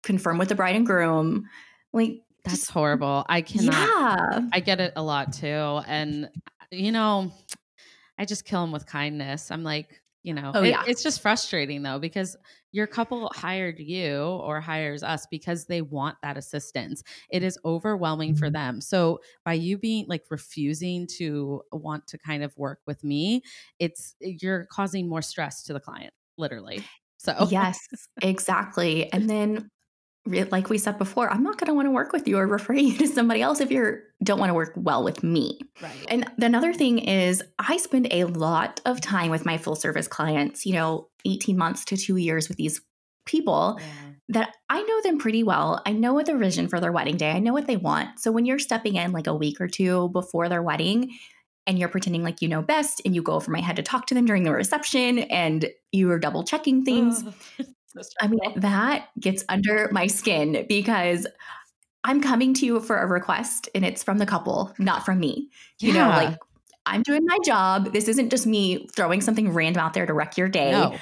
confirm 0.03 0.39
with 0.39 0.49
the 0.49 0.55
bride 0.55 0.77
and 0.77 0.87
groom. 0.87 1.49
Like, 1.93 2.23
that's 2.45 2.59
just, 2.59 2.71
horrible. 2.71 3.25
I 3.29 3.43
cannot. 3.43 3.75
Yeah. 3.75 4.41
I 4.53 4.61
get 4.61 4.81
it 4.81 4.93
a 4.97 5.03
lot 5.03 5.33
too. 5.33 5.81
And, 5.87 6.29
you 6.71 6.93
know, 6.93 7.33
I 8.19 8.25
just 8.25 8.45
kill 8.45 8.63
them 8.63 8.73
with 8.73 8.87
kindness. 8.87 9.51
I'm 9.51 9.63
like, 9.63 10.01
you 10.23 10.35
know, 10.35 10.53
oh, 10.55 10.63
it, 10.63 10.71
yeah. 10.71 10.85
it's 10.87 11.03
just 11.03 11.21
frustrating 11.21 11.83
though 11.83 11.99
because 11.99 12.37
your 12.73 12.87
couple 12.87 13.31
hired 13.35 13.79
you 13.79 14.19
or 14.19 14.61
hires 14.61 15.03
us 15.03 15.27
because 15.31 15.67
they 15.67 15.83
want 15.83 16.17
that 16.23 16.37
assistance. 16.37 17.03
It 17.31 17.43
is 17.43 17.59
overwhelming 17.65 18.35
for 18.35 18.47
mm-hmm. 18.47 18.55
them. 18.55 18.81
So 18.81 19.21
by 19.45 19.53
you 19.55 19.79
being 19.79 20.07
like 20.09 20.25
refusing 20.31 21.07
to 21.19 21.63
want 21.71 22.07
to 22.09 22.19
kind 22.19 22.43
of 22.43 22.57
work 22.57 22.81
with 22.87 23.05
me, 23.05 23.43
it's 23.79 24.17
you're 24.21 24.67
causing 24.67 25.09
more 25.09 25.23
stress 25.23 25.63
to 25.65 25.73
the 25.73 25.81
client, 25.81 26.15
literally. 26.37 26.83
So 27.19 27.47
Yes, 27.51 27.79
exactly. 28.21 29.13
And 29.13 29.31
then 29.31 29.71
like 30.27 30.69
we 30.69 30.79
said 30.79 30.99
before, 30.99 31.31
I'm 31.31 31.43
not 31.43 31.59
going 31.59 31.67
to 31.67 31.75
want 31.75 31.87
to 31.87 31.91
work 31.91 32.13
with 32.13 32.29
you 32.29 32.39
or 32.39 32.47
refer 32.47 32.75
you 32.75 32.97
to 32.99 33.07
somebody 33.07 33.43
else 33.43 33.61
if 33.61 33.71
you 33.71 33.99
don't 34.23 34.39
want 34.39 34.51
to 34.51 34.55
work 34.55 34.73
well 34.77 35.03
with 35.03 35.23
me. 35.23 35.59
Right. 35.81 36.07
And 36.09 36.31
another 36.41 36.73
thing 36.73 36.99
is, 37.01 37.43
I 37.59 37.77
spend 37.77 38.09
a 38.11 38.25
lot 38.25 38.81
of 38.85 39.01
time 39.01 39.31
with 39.31 39.45
my 39.45 39.59
full 39.59 39.75
service 39.75 40.07
clients, 40.07 40.65
you 40.65 40.75
know, 40.75 41.09
18 41.25 41.57
months 41.57 41.85
to 41.87 41.97
two 41.97 42.17
years 42.17 42.49
with 42.49 42.57
these 42.57 42.81
people 43.27 43.79
yeah. 43.81 43.87
that 44.29 44.57
I 44.69 44.83
know 44.83 45.03
them 45.03 45.19
pretty 45.19 45.43
well. 45.43 45.83
I 45.87 45.93
know 45.93 46.13
what 46.13 46.27
their 46.27 46.39
vision 46.39 46.69
for 46.69 46.81
their 46.81 46.93
wedding 46.93 47.17
day, 47.17 47.31
I 47.31 47.39
know 47.39 47.53
what 47.53 47.67
they 47.67 47.77
want. 47.77 48.21
So 48.21 48.33
when 48.33 48.47
you're 48.47 48.59
stepping 48.59 48.97
in 48.97 49.13
like 49.13 49.27
a 49.27 49.35
week 49.35 49.61
or 49.61 49.69
two 49.69 50.09
before 50.11 50.49
their 50.49 50.63
wedding, 50.63 51.17
and 51.67 51.79
you're 51.79 51.89
pretending 51.89 52.25
like 52.25 52.43
you 52.43 52.49
know 52.49 52.61
best 52.61 53.01
and 53.05 53.15
you 53.15 53.23
go 53.23 53.35
over 53.35 53.49
my 53.51 53.61
head 53.61 53.77
to 53.77 53.83
talk 53.83 54.07
to 54.07 54.15
them 54.15 54.27
during 54.27 54.43
the 54.43 54.51
reception 54.51 55.21
and 55.21 55.71
you 55.93 56.11
are 56.11 56.19
double 56.19 56.43
checking 56.43 56.85
things. 56.85 57.25
Oh. 57.25 57.65
I 58.21 58.29
mean, 58.29 58.41
that 58.57 59.09
gets 59.19 59.45
under 59.49 59.89
my 59.93 60.07
skin 60.07 60.67
because 60.69 61.27
I'm 62.05 62.21
coming 62.21 62.55
to 62.55 62.67
you 62.67 62.81
for 62.81 62.99
a 62.99 63.07
request 63.07 63.69
and 63.75 63.85
it's 63.85 64.03
from 64.03 64.19
the 64.19 64.27
couple, 64.27 64.75
not 64.79 65.05
from 65.05 65.21
me. 65.21 65.51
You 65.81 65.93
yeah. 65.93 66.03
know, 66.03 66.09
like 66.09 66.39
I'm 66.87 67.03
doing 67.03 67.25
my 67.25 67.39
job. 67.45 67.93
This 67.93 68.09
isn't 68.09 68.31
just 68.31 68.47
me 68.47 68.89
throwing 68.95 69.21
something 69.21 69.53
random 69.53 69.83
out 69.83 69.95
there 69.95 70.07
to 70.07 70.13
wreck 70.13 70.37
your 70.37 70.49
day. 70.49 70.73
No. 70.73 70.97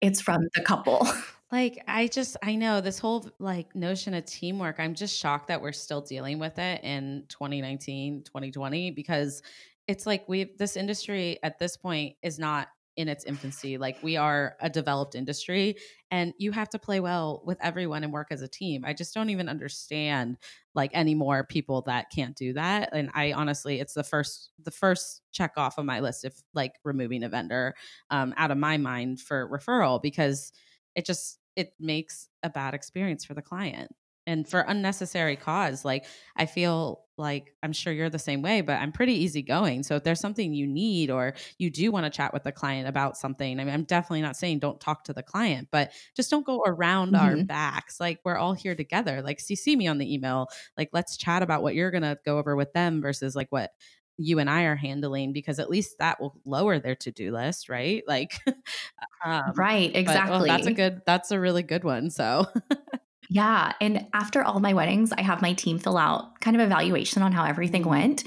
It's 0.00 0.20
from 0.20 0.42
the 0.54 0.62
couple. 0.62 1.06
Like 1.52 1.84
I 1.86 2.08
just 2.08 2.36
I 2.42 2.56
know 2.56 2.80
this 2.80 2.98
whole 2.98 3.30
like 3.38 3.74
notion 3.76 4.14
of 4.14 4.24
teamwork. 4.24 4.80
I'm 4.80 4.94
just 4.94 5.16
shocked 5.16 5.46
that 5.46 5.62
we're 5.62 5.70
still 5.70 6.00
dealing 6.00 6.40
with 6.40 6.58
it 6.58 6.82
in 6.82 7.24
2019, 7.28 8.24
2020 8.24 8.90
because 8.90 9.42
it's 9.86 10.06
like 10.06 10.28
we 10.28 10.50
this 10.58 10.76
industry 10.76 11.38
at 11.44 11.60
this 11.60 11.76
point 11.76 12.16
is 12.20 12.40
not 12.40 12.68
in 12.96 13.08
its 13.08 13.24
infancy. 13.24 13.78
Like 13.78 14.02
we 14.02 14.16
are 14.16 14.56
a 14.60 14.70
developed 14.70 15.14
industry 15.14 15.76
and 16.10 16.32
you 16.38 16.50
have 16.52 16.68
to 16.70 16.78
play 16.78 17.00
well 17.00 17.42
with 17.44 17.58
everyone 17.60 18.04
and 18.04 18.12
work 18.12 18.28
as 18.30 18.42
a 18.42 18.48
team. 18.48 18.84
I 18.84 18.94
just 18.94 19.14
don't 19.14 19.30
even 19.30 19.48
understand 19.48 20.38
like 20.74 20.90
any 20.94 21.14
more 21.14 21.44
people 21.44 21.82
that 21.82 22.10
can't 22.10 22.36
do 22.36 22.54
that. 22.54 22.90
And 22.92 23.10
I 23.14 23.32
honestly, 23.32 23.80
it's 23.80 23.94
the 23.94 24.04
first 24.04 24.50
the 24.62 24.70
first 24.70 25.22
check 25.32 25.52
off 25.56 25.78
of 25.78 25.84
my 25.84 26.00
list 26.00 26.24
if 26.24 26.42
like 26.54 26.74
removing 26.84 27.22
a 27.22 27.28
vendor 27.28 27.74
um, 28.10 28.32
out 28.36 28.50
of 28.50 28.58
my 28.58 28.76
mind 28.78 29.20
for 29.20 29.48
referral 29.48 30.00
because 30.00 30.52
it 30.94 31.04
just 31.04 31.38
it 31.54 31.74
makes 31.78 32.28
a 32.42 32.50
bad 32.50 32.74
experience 32.74 33.24
for 33.24 33.34
the 33.34 33.42
client 33.42 33.94
and 34.26 34.48
for 34.48 34.60
unnecessary 34.60 35.36
cause 35.36 35.84
like 35.84 36.04
i 36.36 36.46
feel 36.46 37.05
like 37.18 37.54
i'm 37.62 37.72
sure 37.72 37.92
you're 37.92 38.10
the 38.10 38.18
same 38.18 38.42
way 38.42 38.60
but 38.60 38.78
i'm 38.80 38.92
pretty 38.92 39.14
easygoing 39.14 39.82
so 39.82 39.96
if 39.96 40.04
there's 40.04 40.20
something 40.20 40.52
you 40.52 40.66
need 40.66 41.10
or 41.10 41.34
you 41.58 41.70
do 41.70 41.90
want 41.90 42.04
to 42.04 42.10
chat 42.10 42.32
with 42.32 42.42
the 42.42 42.52
client 42.52 42.88
about 42.88 43.16
something 43.16 43.58
i 43.58 43.64
mean 43.64 43.72
i'm 43.72 43.84
definitely 43.84 44.22
not 44.22 44.36
saying 44.36 44.58
don't 44.58 44.80
talk 44.80 45.04
to 45.04 45.12
the 45.12 45.22
client 45.22 45.68
but 45.70 45.92
just 46.14 46.30
don't 46.30 46.46
go 46.46 46.62
around 46.66 47.12
mm-hmm. 47.12 47.24
our 47.24 47.44
backs 47.44 47.98
like 48.00 48.20
we're 48.24 48.36
all 48.36 48.52
here 48.52 48.74
together 48.74 49.22
like 49.22 49.38
cc 49.38 49.76
me 49.76 49.86
on 49.86 49.98
the 49.98 50.12
email 50.12 50.48
like 50.76 50.90
let's 50.92 51.16
chat 51.16 51.42
about 51.42 51.62
what 51.62 51.74
you're 51.74 51.90
going 51.90 52.02
to 52.02 52.18
go 52.24 52.38
over 52.38 52.54
with 52.54 52.72
them 52.72 53.00
versus 53.00 53.34
like 53.34 53.50
what 53.50 53.70
you 54.18 54.38
and 54.38 54.48
I 54.48 54.62
are 54.62 54.76
handling 54.76 55.32
because 55.32 55.58
at 55.58 55.68
least 55.68 55.98
that 55.98 56.20
will 56.20 56.40
lower 56.44 56.78
their 56.78 56.94
to-do 56.94 57.32
list, 57.32 57.68
right? 57.68 58.02
Like 58.06 58.38
um, 59.24 59.52
Right, 59.54 59.94
exactly. 59.94 60.38
But, 60.38 60.38
well, 60.38 60.46
that's 60.46 60.66
a 60.66 60.72
good 60.72 61.02
that's 61.06 61.30
a 61.30 61.40
really 61.40 61.62
good 61.62 61.84
one. 61.84 62.10
So 62.10 62.46
Yeah. 63.28 63.72
And 63.80 64.06
after 64.12 64.42
all 64.42 64.60
my 64.60 64.74
weddings, 64.74 65.12
I 65.12 65.22
have 65.22 65.42
my 65.42 65.52
team 65.52 65.78
fill 65.78 65.98
out 65.98 66.40
kind 66.40 66.56
of 66.56 66.62
evaluation 66.62 67.22
on 67.22 67.32
how 67.32 67.44
everything 67.44 67.82
mm-hmm. 67.82 67.90
went. 67.90 68.24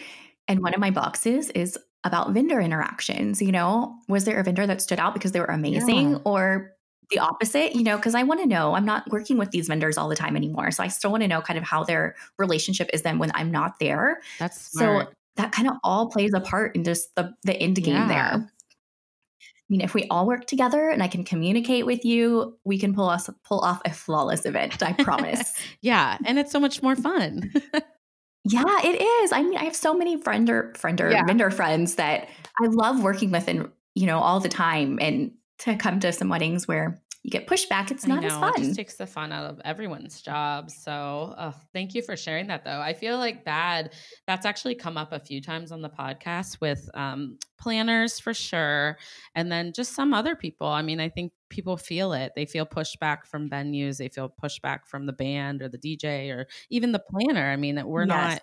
And 0.47 0.61
one 0.61 0.73
of 0.73 0.79
my 0.79 0.91
boxes 0.91 1.49
is 1.51 1.77
about 2.03 2.31
vendor 2.31 2.59
interactions. 2.59 3.41
You 3.41 3.51
know, 3.51 3.95
was 4.07 4.25
there 4.25 4.39
a 4.39 4.43
vendor 4.43 4.65
that 4.67 4.81
stood 4.81 4.99
out 4.99 5.13
because 5.13 5.31
they 5.31 5.39
were 5.39 5.45
amazing 5.45 6.11
yeah. 6.11 6.17
or 6.25 6.73
the 7.11 7.19
opposite? 7.19 7.75
You 7.75 7.83
know, 7.83 7.97
because 7.97 8.15
I 8.15 8.23
want 8.23 8.41
to 8.41 8.47
know, 8.47 8.73
I'm 8.73 8.85
not 8.85 9.09
working 9.11 9.37
with 9.37 9.51
these 9.51 9.67
vendors 9.67 9.97
all 9.97 10.09
the 10.09 10.15
time 10.15 10.35
anymore. 10.35 10.71
So 10.71 10.83
I 10.83 10.87
still 10.87 11.11
want 11.11 11.21
to 11.21 11.27
know 11.27 11.41
kind 11.41 11.57
of 11.57 11.63
how 11.63 11.83
their 11.83 12.15
relationship 12.37 12.89
is 12.93 13.03
then 13.03 13.19
when 13.19 13.31
I'm 13.33 13.51
not 13.51 13.79
there. 13.79 14.21
That's 14.39 14.71
smart. 14.71 15.07
so 15.07 15.13
that 15.35 15.51
kind 15.51 15.69
of 15.69 15.75
all 15.83 16.09
plays 16.09 16.33
a 16.33 16.41
part 16.41 16.75
in 16.75 16.83
just 16.83 17.15
the 17.15 17.33
the 17.43 17.53
end 17.53 17.77
game 17.77 17.93
yeah. 17.93 18.07
there. 18.07 18.51
I 19.70 19.72
mean, 19.72 19.82
if 19.82 19.93
we 19.93 20.05
all 20.09 20.26
work 20.26 20.47
together 20.47 20.89
and 20.89 21.03
I 21.03 21.07
can 21.07 21.24
communicate 21.24 21.86
with 21.86 22.03
you, 22.03 22.57
we 22.63 22.80
can 22.80 22.95
pull 22.95 23.07
us 23.07 23.30
pull 23.43 23.59
off 23.59 23.82
a 23.86 23.93
flawless 23.93 24.45
event. 24.45 24.82
I 24.82 24.93
promise. 25.03 25.53
yeah, 25.82 26.17
and 26.26 26.39
it's 26.39 26.51
so 26.51 26.59
much 26.59 26.82
more 26.82 26.95
fun. 26.95 27.51
yeah, 28.45 28.80
it 28.84 28.99
is. 28.99 29.32
I 29.32 29.43
mean, 29.43 29.57
I 29.57 29.65
have 29.65 29.76
so 29.76 29.93
many 29.93 30.17
friender 30.17 30.74
friender 30.76 31.11
yeah. 31.11 31.24
vendor 31.24 31.51
friends 31.51 31.95
that 31.95 32.30
I 32.59 32.65
love 32.65 33.03
working 33.03 33.30
with, 33.30 33.47
and 33.47 33.70
you 33.93 34.07
know, 34.07 34.20
all 34.20 34.39
the 34.39 34.49
time. 34.49 34.97
And 34.99 35.34
to 35.59 35.76
come 35.76 35.99
to 35.99 36.11
some 36.13 36.30
weddings 36.30 36.67
where 36.67 36.99
you 37.24 37.32
get 37.32 37.47
pushback, 37.47 37.91
it's 37.91 38.07
not 38.07 38.22
know, 38.22 38.28
as 38.28 38.34
fun. 38.34 38.53
It 38.55 38.63
just 38.63 38.76
takes 38.76 38.95
the 38.95 39.05
fun 39.05 39.34
out 39.34 39.49
of 39.49 39.59
everyone's 39.65 40.22
job. 40.22 40.72
So 40.72 41.36
oh, 41.38 41.53
thank 41.74 41.93
you 41.93 42.01
for 42.01 42.15
sharing 42.15 42.47
that 42.47 42.63
though. 42.63 42.80
I 42.80 42.93
feel 42.93 43.17
like 43.17 43.43
that 43.43 43.93
that's 44.26 44.45
actually 44.45 44.76
come 44.76 44.97
up 44.97 45.11
a 45.11 45.20
few 45.20 45.41
times 45.41 45.74
on 45.74 45.82
the 45.82 45.89
podcast 45.89 46.61
with 46.61 46.89
um, 46.93 47.38
planners 47.57 48.22
for 48.22 48.34
sure. 48.34 48.97
And 49.36 49.51
then 49.51 49.74
just 49.74 49.95
some 49.95 50.13
other 50.13 50.36
people. 50.36 50.67
I 50.67 50.82
mean, 50.82 51.01
I 51.01 51.09
think 51.09 51.34
people 51.49 51.76
feel 51.76 52.13
it. 52.13 52.32
They 52.36 52.45
feel 52.45 52.65
pushback 52.65 53.26
from 53.26 53.49
venues. 53.49 53.97
They 53.97 54.07
feel 54.07 54.34
pushback 54.41 54.88
from 54.88 55.05
the 55.05 55.13
band 55.13 55.61
or 55.61 55.67
the 55.67 55.78
DJ 55.78 56.34
or 56.34 56.47
even 56.70 56.93
the 56.93 57.03
planner. 57.09 57.51
I 57.51 57.57
mean, 57.57 57.76
that 57.76 57.88
we're 57.88 58.05
yes. 58.05 58.09
not 58.09 58.41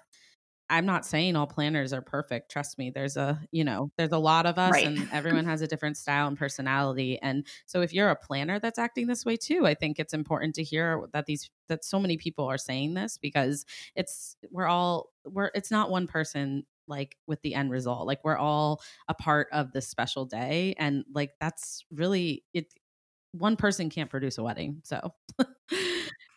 I'm 0.68 0.86
not 0.86 1.06
saying 1.06 1.36
all 1.36 1.46
planners 1.46 1.92
are 1.92 2.02
perfect. 2.02 2.50
Trust 2.50 2.78
me. 2.78 2.90
There's 2.90 3.16
a, 3.16 3.40
you 3.52 3.62
know, 3.62 3.90
there's 3.96 4.12
a 4.12 4.18
lot 4.18 4.46
of 4.46 4.58
us 4.58 4.72
right. 4.72 4.86
and 4.86 5.08
everyone 5.12 5.44
has 5.46 5.62
a 5.62 5.66
different 5.66 5.96
style 5.96 6.26
and 6.26 6.36
personality. 6.36 7.18
And 7.22 7.46
so 7.66 7.82
if 7.82 7.92
you're 7.92 8.10
a 8.10 8.16
planner 8.16 8.58
that's 8.58 8.78
acting 8.78 9.06
this 9.06 9.24
way 9.24 9.36
too, 9.36 9.66
I 9.66 9.74
think 9.74 9.98
it's 9.98 10.14
important 10.14 10.54
to 10.56 10.64
hear 10.64 11.02
that 11.12 11.26
these 11.26 11.50
that 11.68 11.84
so 11.84 12.00
many 12.00 12.16
people 12.16 12.46
are 12.46 12.58
saying 12.58 12.94
this 12.94 13.18
because 13.18 13.64
it's 13.94 14.36
we're 14.50 14.66
all 14.66 15.10
we're 15.24 15.50
it's 15.54 15.70
not 15.70 15.90
one 15.90 16.06
person 16.06 16.64
like 16.88 17.16
with 17.26 17.40
the 17.42 17.54
end 17.54 17.70
result. 17.70 18.06
Like 18.06 18.24
we're 18.24 18.36
all 18.36 18.80
a 19.08 19.14
part 19.14 19.48
of 19.52 19.72
this 19.72 19.88
special 19.88 20.24
day 20.24 20.74
and 20.78 21.04
like 21.12 21.32
that's 21.40 21.84
really 21.92 22.44
it 22.52 22.72
one 23.32 23.56
person 23.56 23.90
can't 23.90 24.10
produce 24.10 24.38
a 24.38 24.42
wedding. 24.42 24.80
So 24.84 25.12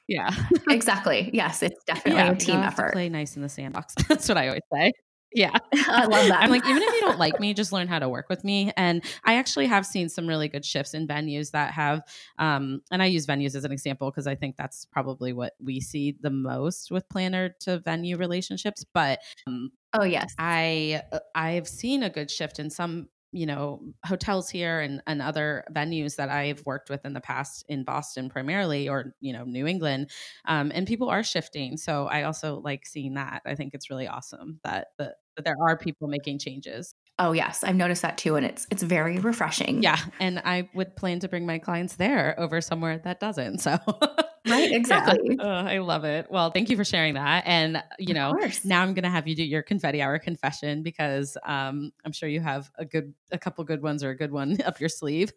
Yeah. 0.09 0.31
exactly. 0.69 1.29
Yes, 1.33 1.61
it's 1.61 1.83
definitely 1.85 2.19
yeah, 2.19 2.31
a 2.31 2.35
team 2.35 2.55
effort. 2.55 2.93
play 2.93 3.09
nice 3.09 3.35
in 3.35 3.43
the 3.43 3.49
sandbox. 3.49 3.93
That's 4.09 4.27
what 4.27 4.37
I 4.37 4.47
always 4.47 4.63
say. 4.73 4.91
Yeah. 5.31 5.55
I 5.75 6.05
love 6.05 6.27
that. 6.29 6.41
I'm 6.41 6.49
like, 6.49 6.65
even 6.65 6.81
if 6.81 6.93
you 6.95 7.01
don't 7.01 7.19
like 7.19 7.39
me, 7.39 7.53
just 7.53 7.71
learn 7.71 7.87
how 7.87 7.99
to 7.99 8.09
work 8.09 8.27
with 8.27 8.43
me. 8.43 8.71
And 8.75 9.03
I 9.23 9.35
actually 9.35 9.67
have 9.67 9.85
seen 9.85 10.09
some 10.09 10.25
really 10.25 10.47
good 10.47 10.65
shifts 10.65 10.95
in 10.95 11.07
venues 11.07 11.51
that 11.51 11.71
have, 11.73 12.01
um, 12.39 12.81
and 12.91 13.03
I 13.03 13.05
use 13.05 13.27
venues 13.27 13.53
as 13.53 13.63
an 13.63 13.71
example 13.71 14.09
because 14.09 14.25
I 14.25 14.33
think 14.33 14.57
that's 14.57 14.85
probably 14.85 15.31
what 15.31 15.53
we 15.63 15.79
see 15.79 16.17
the 16.19 16.31
most 16.31 16.89
with 16.89 17.07
planner 17.09 17.55
to 17.59 17.77
venue 17.77 18.17
relationships. 18.17 18.83
But 18.91 19.19
um, 19.45 19.69
oh 19.93 20.03
yes, 20.03 20.33
I 20.39 21.03
uh, 21.11 21.19
I've 21.35 21.67
seen 21.67 22.01
a 22.01 22.09
good 22.09 22.31
shift 22.31 22.57
in 22.57 22.71
some 22.71 23.09
you 23.31 23.45
know 23.45 23.81
hotels 24.05 24.49
here 24.49 24.79
and, 24.79 25.01
and 25.05 25.21
other 25.21 25.63
venues 25.71 26.15
that 26.15 26.29
i've 26.29 26.65
worked 26.65 26.89
with 26.89 27.05
in 27.05 27.13
the 27.13 27.21
past 27.21 27.63
in 27.69 27.83
boston 27.83 28.29
primarily 28.29 28.89
or 28.89 29.13
you 29.19 29.33
know 29.33 29.43
new 29.43 29.67
england 29.67 30.09
um, 30.45 30.71
and 30.73 30.87
people 30.87 31.09
are 31.09 31.23
shifting. 31.23 31.77
So 31.77 32.07
i 32.07 32.23
also 32.23 32.59
like 32.63 32.85
seeing 32.85 33.13
that. 33.15 33.41
I 33.45 33.55
think 33.55 33.73
it's 33.73 33.89
really 33.89 34.07
awesome 34.07 34.59
that, 34.63 34.87
the, 34.97 35.13
that 35.35 35.45
there 35.45 35.55
are 35.61 35.77
people 35.77 36.07
making 36.07 36.39
changes 36.39 36.95
oh 37.19 37.31
yes 37.31 37.63
i've 37.63 37.75
noticed 37.75 38.01
that 38.01 38.17
too 38.17 38.35
and 38.35 38.45
it's 38.45 38.65
it's 38.71 38.83
very 38.83 39.19
refreshing 39.19 39.83
yeah 39.83 39.99
and 40.19 40.39
i 40.39 40.67
would 40.73 40.95
plan 40.95 41.19
to 41.19 41.27
bring 41.27 41.45
my 41.45 41.59
clients 41.59 41.95
there 41.97 42.39
over 42.39 42.61
somewhere 42.61 42.97
that 42.99 43.19
doesn't 43.19 43.59
so 43.59 43.77
Right, 44.47 44.71
exactly. 44.71 45.37
oh, 45.39 45.47
I 45.47 45.79
love 45.79 46.05
it. 46.05 46.27
Well, 46.29 46.51
thank 46.51 46.69
you 46.69 46.77
for 46.77 46.85
sharing 46.85 47.13
that. 47.15 47.43
And 47.45 47.83
you 47.97 48.13
know, 48.13 48.33
now 48.63 48.81
I'm 48.81 48.93
going 48.93 49.03
to 49.03 49.09
have 49.09 49.27
you 49.27 49.35
do 49.35 49.43
your 49.43 49.61
confetti 49.61 50.01
hour 50.01 50.17
confession 50.19 50.81
because 50.81 51.37
um, 51.45 51.91
I'm 52.05 52.11
sure 52.11 52.29
you 52.29 52.41
have 52.41 52.71
a 52.75 52.85
good, 52.85 53.13
a 53.31 53.37
couple 53.37 53.63
good 53.63 53.81
ones 53.81 54.03
or 54.03 54.09
a 54.09 54.15
good 54.15 54.31
one 54.31 54.57
up 54.65 54.79
your 54.79 54.89
sleeve. 54.89 55.33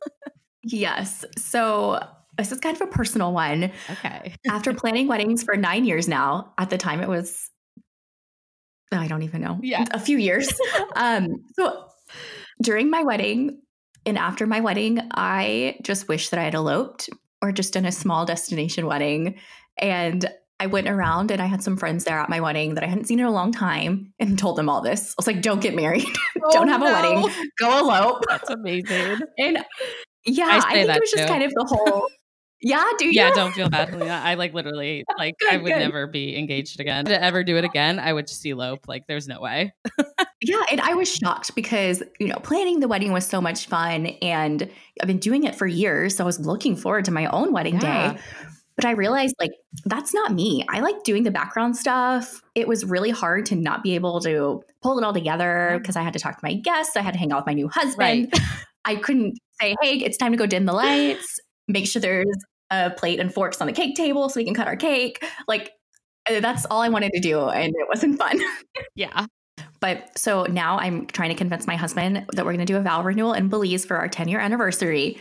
yes. 0.63 1.25
So 1.37 2.01
this 2.39 2.53
is 2.53 2.61
kind 2.61 2.77
of 2.77 2.83
a 2.83 2.91
personal 2.91 3.33
one. 3.33 3.71
Okay. 3.91 4.35
After 4.49 4.73
planning 4.75 5.09
weddings 5.09 5.43
for 5.43 5.57
nine 5.57 5.85
years 5.85 6.09
now, 6.09 6.53
at 6.59 6.71
the 6.71 6.79
time 6.79 7.01
it 7.01 7.09
was, 7.09 7.51
I 9.01 9.09
don't 9.09 9.23
even 9.23 9.41
know, 9.41 9.59
yeah, 9.63 9.85
a 9.93 9.99
few 9.99 10.19
years. 10.19 10.53
um, 10.97 11.45
so 11.55 11.89
during 12.63 12.91
my 12.91 13.03
wedding 13.03 13.61
and 14.07 14.19
after 14.19 14.47
my 14.47 14.61
wedding, 14.61 15.01
I 15.13 15.77
just 15.83 16.09
wish 16.09 16.31
that 16.31 16.41
I 16.41 16.45
had 16.45 16.55
eloped 16.55 17.11
or 17.41 17.53
just 17.53 17.77
in 17.77 17.85
a 17.85 17.93
small 17.93 18.25
destination 18.25 18.87
wedding. 18.87 19.37
And 19.79 20.29
I 20.61 20.67
went 20.67 20.89
around 20.89 21.31
and 21.33 21.43
I 21.43 21.47
had 21.47 21.63
some 21.63 21.77
friends 21.77 22.05
there 22.05 22.19
at 22.19 22.29
my 22.29 22.41
wedding 22.41 22.75
that 22.75 22.85
I 22.85 22.87
hadn't 22.87 23.07
seen 23.07 23.19
in 23.19 23.27
a 23.27 23.33
long 23.33 23.51
time 23.51 24.13
and 24.21 24.39
told 24.39 24.57
them 24.57 24.69
all 24.69 24.81
this. 24.81 25.11
I 25.11 25.15
was 25.19 25.27
like, 25.27 25.43
don't 25.43 25.61
get 25.61 25.75
married. 25.75 26.07
Oh, 26.45 26.51
don't 26.51 26.67
have 26.67 26.81
no. 26.81 26.89
a 26.89 26.93
wedding. 26.93 27.51
Go 27.57 27.79
elope. 27.79 28.25
That's 28.29 28.51
amazing. 28.51 29.21
and 29.39 29.65
yeah, 30.25 30.47
I, 30.47 30.57
I 30.57 30.73
think 30.73 30.91
it 30.91 31.01
was 31.01 31.11
just 31.13 31.29
kind 31.29 31.45
of 31.45 31.53
the 31.55 31.65
whole 31.65 32.09
yeah, 32.63 32.85
do 32.97 33.07
you? 33.07 33.13
Yeah, 33.13 33.33
don't 33.33 33.53
feel 33.53 33.69
bad. 33.69 34.01
I 34.03 34.35
like 34.35 34.55
literally 34.55 35.05
oh, 35.11 35.15
like 35.19 35.37
good, 35.39 35.53
I 35.53 35.57
would 35.57 35.73
good. 35.73 35.81
never 35.81 36.07
be 36.07 36.39
engaged 36.39 36.79
again. 36.79 37.05
To 37.07 37.23
ever 37.23 37.43
do 37.43 37.57
it 37.57 37.65
again, 37.65 37.99
I 37.99 38.13
would 38.13 38.29
just 38.29 38.47
elope. 38.47 38.87
Like 38.87 39.07
there's 39.09 39.27
no 39.27 39.41
way. 39.41 39.75
yeah, 40.41 40.63
and 40.71 40.81
I 40.81 40.95
was 40.95 41.13
shocked 41.13 41.57
because, 41.57 42.05
you 42.21 42.29
know, 42.29 42.37
planning 42.37 42.79
the 42.79 42.87
wedding 42.87 43.13
was 43.13 43.27
so 43.27 43.41
much 43.41 43.67
fun 43.67 44.07
and 44.23 44.71
I've 45.01 45.09
been 45.09 45.19
doing 45.19 45.43
it 45.43 45.57
for 45.57 45.67
years, 45.67 46.17
so 46.17 46.25
I 46.25 46.27
was 46.27 46.39
looking 46.39 46.77
forward 46.77 47.05
to 47.07 47.11
my 47.11 47.27
own 47.27 47.53
wedding 47.53 47.81
yeah. 47.81 48.13
day. 48.13 48.21
But 48.77 48.85
I 48.85 48.93
realized 48.93 49.35
like 49.41 49.53
that's 49.85 50.15
not 50.15 50.33
me. 50.33 50.65
I 50.69 50.81
like 50.81 51.03
doing 51.03 51.25
the 51.25 51.33
background 51.33 51.77
stuff. 51.77 52.41
It 52.55 52.69
was 52.69 52.85
really 52.85 53.11
hard 53.11 53.45
to 53.47 53.57
not 53.57 53.83
be 53.83 53.97
able 53.97 54.21
to 54.21 54.63
pull 54.83 54.99
it 54.99 55.05
all 55.05 55.13
together 55.13 55.71
mm-hmm. 55.71 55.79
because 55.79 55.97
I 55.97 56.03
had 56.03 56.13
to 56.13 56.21
talk 56.21 56.39
to 56.39 56.45
my 56.45 56.55
guests, 56.55 56.97
I 56.97 57.03
had 57.03 57.15
to 57.15 57.19
hang 57.19 57.33
out 57.33 57.41
with 57.41 57.47
my 57.47 57.55
new 57.55 57.69
husband. 57.69 58.29
Right. 58.33 58.43
I 58.85 58.97
couldn't 58.97 59.37
say, 59.61 59.75
"Hey, 59.83 59.97
it's 59.97 60.17
time 60.17 60.31
to 60.31 60.39
go 60.39 60.47
dim 60.47 60.65
the 60.65 60.73
lights." 60.73 61.41
make 61.69 61.87
sure 61.87 62.01
there's 62.01 62.27
a 62.73 62.91
plate 62.91 63.21
and 63.21 63.33
forks 63.33 63.61
on 63.61 63.67
the 63.67 63.73
cake 63.73 63.95
table 63.95 64.29
so 64.29 64.41
we 64.41 64.45
can 64.45 64.55
cut 64.55 64.67
our 64.67 64.77
cake. 64.77 65.25
Like 65.47 65.73
uh, 66.29 66.41
that's 66.41 66.67
all 66.67 66.81
I 66.81 66.89
wanted 66.89 67.13
to 67.13 67.21
do 67.21 67.49
and 67.49 67.75
it 67.77 67.89
wasn't 67.89 68.19
fun. 68.19 68.41
yeah. 68.95 69.27
But 69.81 70.17
so 70.17 70.45
now 70.45 70.79
I'm 70.79 71.07
trying 71.07 71.31
to 71.31 71.35
convince 71.35 71.67
my 71.67 71.77
husband 71.77 72.25
that 72.33 72.45
we're 72.45 72.53
going 72.53 72.65
to 72.65 72.73
do 72.73 72.77
a 72.77 72.83
vow 72.83 73.03
renewal 73.03 73.33
in 73.33 73.49
Belize 73.49 73.85
for 73.85 73.97
our 73.97 74.09
10 74.09 74.29
year 74.29 74.41
anniversary. 74.41 75.19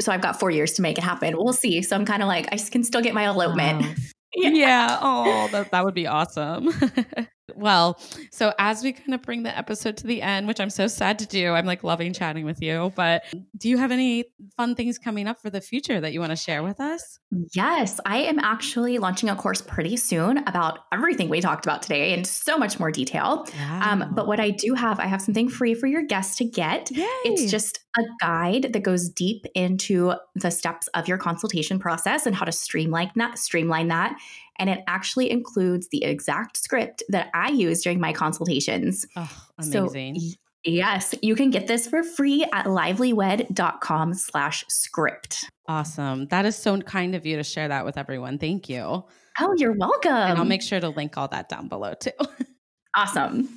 So 0.00 0.12
I've 0.12 0.20
got 0.20 0.38
four 0.38 0.50
years 0.50 0.74
to 0.74 0.82
make 0.82 0.98
it 0.98 1.04
happen. 1.04 1.34
We'll 1.36 1.52
see. 1.52 1.82
So 1.82 1.96
I'm 1.96 2.04
kind 2.04 2.22
of 2.22 2.28
like, 2.28 2.52
I 2.52 2.58
can 2.58 2.84
still 2.84 3.00
get 3.00 3.14
my 3.14 3.26
elopement. 3.26 3.82
Wow. 3.82 3.94
yeah. 4.36 4.50
yeah. 4.50 4.98
Oh, 5.00 5.48
that, 5.52 5.70
that 5.72 5.84
would 5.84 5.94
be 5.94 6.06
awesome. 6.06 6.68
Well, 7.58 8.00
so 8.30 8.52
as 8.58 8.82
we 8.82 8.92
kind 8.92 9.14
of 9.14 9.22
bring 9.22 9.42
the 9.42 9.56
episode 9.56 9.96
to 9.98 10.06
the 10.06 10.22
end, 10.22 10.46
which 10.46 10.60
I'm 10.60 10.70
so 10.70 10.86
sad 10.86 11.18
to 11.20 11.26
do, 11.26 11.52
I'm 11.52 11.66
like 11.66 11.82
loving 11.84 12.12
chatting 12.12 12.44
with 12.44 12.62
you. 12.62 12.92
But 12.94 13.24
do 13.56 13.68
you 13.68 13.78
have 13.78 13.90
any 13.90 14.26
fun 14.56 14.74
things 14.74 14.98
coming 14.98 15.26
up 15.26 15.40
for 15.40 15.50
the 15.50 15.60
future 15.60 16.00
that 16.00 16.12
you 16.12 16.20
want 16.20 16.30
to 16.30 16.36
share 16.36 16.62
with 16.62 16.80
us? 16.80 17.18
Yes, 17.54 18.00
I 18.06 18.18
am 18.18 18.38
actually 18.38 18.98
launching 18.98 19.28
a 19.28 19.36
course 19.36 19.60
pretty 19.60 19.96
soon 19.96 20.38
about 20.38 20.80
everything 20.92 21.28
we 21.28 21.40
talked 21.40 21.66
about 21.66 21.82
today 21.82 22.14
in 22.14 22.24
so 22.24 22.56
much 22.56 22.78
more 22.78 22.90
detail. 22.90 23.46
Um, 23.82 24.12
but 24.14 24.26
what 24.26 24.40
I 24.40 24.50
do 24.50 24.74
have, 24.74 25.00
I 25.00 25.06
have 25.06 25.20
something 25.20 25.48
free 25.48 25.74
for 25.74 25.86
your 25.86 26.02
guests 26.02 26.36
to 26.36 26.44
get. 26.44 26.90
Yay. 26.90 27.06
It's 27.24 27.50
just 27.50 27.80
a 27.96 28.02
guide 28.20 28.72
that 28.72 28.82
goes 28.82 29.08
deep 29.08 29.46
into 29.54 30.14
the 30.34 30.50
steps 30.50 30.88
of 30.88 31.08
your 31.08 31.18
consultation 31.18 31.78
process 31.78 32.26
and 32.26 32.36
how 32.36 32.44
to 32.44 32.52
streamline 32.52 33.10
that, 33.16 33.38
streamline 33.38 33.88
that 33.88 34.18
and 34.58 34.68
it 34.68 34.80
actually 34.86 35.30
includes 35.30 35.88
the 35.88 36.04
exact 36.04 36.56
script 36.56 37.02
that 37.08 37.30
I 37.34 37.50
use 37.50 37.82
during 37.82 38.00
my 38.00 38.12
consultations. 38.12 39.06
Oh, 39.16 39.46
amazing. 39.58 40.18
So, 40.18 40.36
yes, 40.64 41.14
you 41.22 41.34
can 41.34 41.50
get 41.50 41.66
this 41.66 41.86
for 41.86 42.02
free 42.02 42.44
at 42.52 42.66
livelywed.com 42.66 44.14
slash 44.14 44.64
script. 44.68 45.44
Awesome. 45.68 46.26
That 46.26 46.44
is 46.44 46.56
so 46.56 46.78
kind 46.80 47.14
of 47.14 47.24
you 47.24 47.36
to 47.36 47.44
share 47.44 47.68
that 47.68 47.84
with 47.84 47.96
everyone. 47.96 48.38
Thank 48.38 48.68
you. 48.68 49.04
Oh, 49.40 49.54
you're 49.56 49.76
welcome. 49.76 50.12
And 50.12 50.38
I'll 50.38 50.44
make 50.44 50.62
sure 50.62 50.80
to 50.80 50.88
link 50.88 51.16
all 51.16 51.28
that 51.28 51.48
down 51.48 51.68
below 51.68 51.94
too. 51.94 52.10
Awesome. 52.94 53.48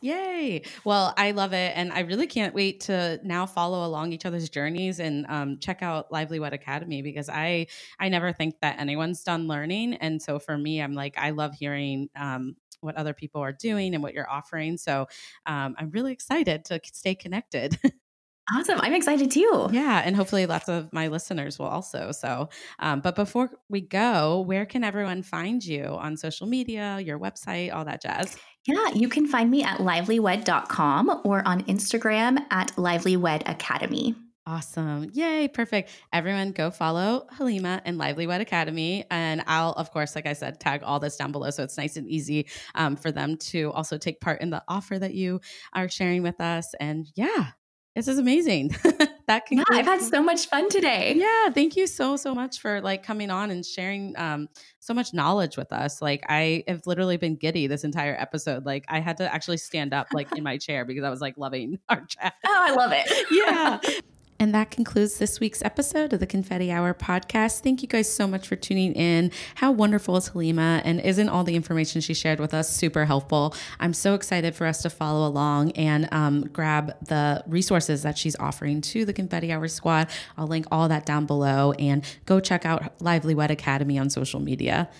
Yay. 0.00 0.62
Well, 0.84 1.12
I 1.18 1.32
love 1.32 1.52
it. 1.52 1.72
And 1.76 1.92
I 1.92 2.00
really 2.00 2.26
can't 2.26 2.54
wait 2.54 2.80
to 2.82 3.18
now 3.24 3.44
follow 3.44 3.84
along 3.86 4.12
each 4.12 4.24
other's 4.24 4.48
journeys 4.48 5.00
and 5.00 5.26
um, 5.28 5.58
check 5.58 5.82
out 5.82 6.10
Lively 6.12 6.38
Wed 6.38 6.52
Academy 6.52 7.02
because 7.02 7.28
I 7.28 7.66
I 7.98 8.08
never 8.08 8.32
think 8.32 8.54
that 8.60 8.78
anyone's 8.78 9.22
done 9.24 9.48
learning. 9.48 9.94
And 9.94 10.22
so 10.22 10.38
for 10.38 10.56
me, 10.56 10.80
I'm 10.80 10.94
like, 10.94 11.18
I 11.18 11.30
love 11.30 11.54
hearing 11.54 12.08
um, 12.16 12.56
what 12.80 12.94
other 12.96 13.12
people 13.12 13.42
are 13.42 13.52
doing 13.52 13.92
and 13.94 14.02
what 14.02 14.14
you're 14.14 14.30
offering. 14.30 14.78
So 14.78 15.08
um, 15.46 15.74
I'm 15.78 15.90
really 15.90 16.12
excited 16.12 16.64
to 16.66 16.80
stay 16.84 17.14
connected. 17.14 17.78
Awesome. 18.54 18.80
I'm 18.80 18.94
excited 18.94 19.30
too. 19.30 19.68
Yeah. 19.72 20.02
And 20.04 20.14
hopefully 20.14 20.46
lots 20.46 20.68
of 20.68 20.92
my 20.92 21.08
listeners 21.08 21.58
will 21.58 21.66
also. 21.66 22.12
So, 22.12 22.48
um, 22.78 23.00
but 23.00 23.16
before 23.16 23.50
we 23.68 23.80
go, 23.80 24.40
where 24.42 24.64
can 24.64 24.84
everyone 24.84 25.22
find 25.22 25.64
you 25.64 25.84
on 25.84 26.16
social 26.16 26.46
media, 26.46 27.00
your 27.00 27.18
website, 27.18 27.74
all 27.74 27.84
that 27.84 28.02
jazz? 28.02 28.36
Yeah, 28.66 28.88
you 28.94 29.08
can 29.08 29.26
find 29.26 29.50
me 29.50 29.64
at 29.64 29.78
livelywed.com 29.78 31.22
or 31.24 31.46
on 31.46 31.64
Instagram 31.64 32.44
at 32.50 32.68
livelywed 32.76 33.48
academy. 33.48 34.14
Awesome. 34.48 35.10
Yay. 35.12 35.48
Perfect. 35.48 35.90
Everyone 36.12 36.52
go 36.52 36.70
follow 36.70 37.26
Halima 37.32 37.82
and 37.84 37.98
Lively 37.98 38.28
Wed 38.28 38.40
Academy. 38.40 39.04
And 39.10 39.42
I'll, 39.48 39.72
of 39.72 39.90
course, 39.90 40.14
like 40.14 40.26
I 40.26 40.34
said, 40.34 40.60
tag 40.60 40.84
all 40.84 41.00
this 41.00 41.16
down 41.16 41.32
below. 41.32 41.50
So 41.50 41.64
it's 41.64 41.76
nice 41.76 41.96
and 41.96 42.08
easy 42.08 42.46
um, 42.76 42.94
for 42.94 43.10
them 43.10 43.38
to 43.38 43.72
also 43.72 43.98
take 43.98 44.20
part 44.20 44.40
in 44.40 44.50
the 44.50 44.62
offer 44.68 45.00
that 45.00 45.14
you 45.14 45.40
are 45.72 45.88
sharing 45.88 46.22
with 46.22 46.40
us. 46.40 46.74
And 46.78 47.08
yeah, 47.16 47.50
this 47.96 48.08
is 48.08 48.18
amazing. 48.18 48.68
that 49.26 49.46
can. 49.46 49.56
Yeah, 49.56 49.64
I've 49.70 49.86
had 49.86 50.02
so 50.02 50.22
much 50.22 50.48
fun 50.48 50.68
today. 50.68 51.14
Yeah, 51.16 51.48
thank 51.50 51.76
you 51.76 51.86
so 51.86 52.16
so 52.16 52.34
much 52.34 52.60
for 52.60 52.82
like 52.82 53.02
coming 53.02 53.30
on 53.30 53.50
and 53.50 53.64
sharing 53.64 54.14
um, 54.18 54.48
so 54.80 54.92
much 54.92 55.14
knowledge 55.14 55.56
with 55.56 55.72
us. 55.72 56.02
Like 56.02 56.22
I 56.28 56.62
have 56.68 56.86
literally 56.86 57.16
been 57.16 57.36
giddy 57.36 57.66
this 57.66 57.84
entire 57.84 58.14
episode. 58.14 58.66
Like 58.66 58.84
I 58.88 59.00
had 59.00 59.16
to 59.16 59.34
actually 59.34 59.56
stand 59.56 59.94
up 59.94 60.08
like 60.12 60.36
in 60.36 60.44
my 60.44 60.58
chair 60.58 60.84
because 60.84 61.04
I 61.04 61.10
was 61.10 61.22
like 61.22 61.38
loving 61.38 61.78
our 61.88 62.04
chat. 62.04 62.34
Oh, 62.46 62.54
I 62.54 62.74
love 62.74 62.92
it. 62.94 63.26
yeah. 63.30 63.80
And 64.38 64.54
that 64.54 64.70
concludes 64.70 65.18
this 65.18 65.40
week's 65.40 65.62
episode 65.62 66.12
of 66.12 66.20
the 66.20 66.26
Confetti 66.26 66.70
Hour 66.70 66.92
podcast. 66.92 67.60
Thank 67.60 67.80
you 67.80 67.88
guys 67.88 68.12
so 68.12 68.26
much 68.26 68.46
for 68.46 68.54
tuning 68.54 68.92
in. 68.92 69.32
How 69.54 69.72
wonderful 69.72 70.16
is 70.18 70.28
Halima? 70.28 70.82
And 70.84 71.00
isn't 71.00 71.28
all 71.30 71.42
the 71.42 71.54
information 71.54 72.02
she 72.02 72.12
shared 72.12 72.38
with 72.38 72.52
us 72.52 72.68
super 72.68 73.06
helpful? 73.06 73.54
I'm 73.80 73.94
so 73.94 74.14
excited 74.14 74.54
for 74.54 74.66
us 74.66 74.82
to 74.82 74.90
follow 74.90 75.26
along 75.26 75.72
and 75.72 76.06
um, 76.12 76.48
grab 76.48 76.94
the 77.06 77.42
resources 77.46 78.02
that 78.02 78.18
she's 78.18 78.36
offering 78.36 78.82
to 78.82 79.06
the 79.06 79.14
Confetti 79.14 79.52
Hour 79.52 79.68
squad. 79.68 80.08
I'll 80.36 80.46
link 80.46 80.66
all 80.70 80.88
that 80.88 81.06
down 81.06 81.24
below 81.24 81.72
and 81.72 82.04
go 82.26 82.38
check 82.38 82.66
out 82.66 83.00
Lively 83.00 83.34
Wed 83.34 83.50
Academy 83.50 83.98
on 83.98 84.10
social 84.10 84.40
media. 84.40 84.90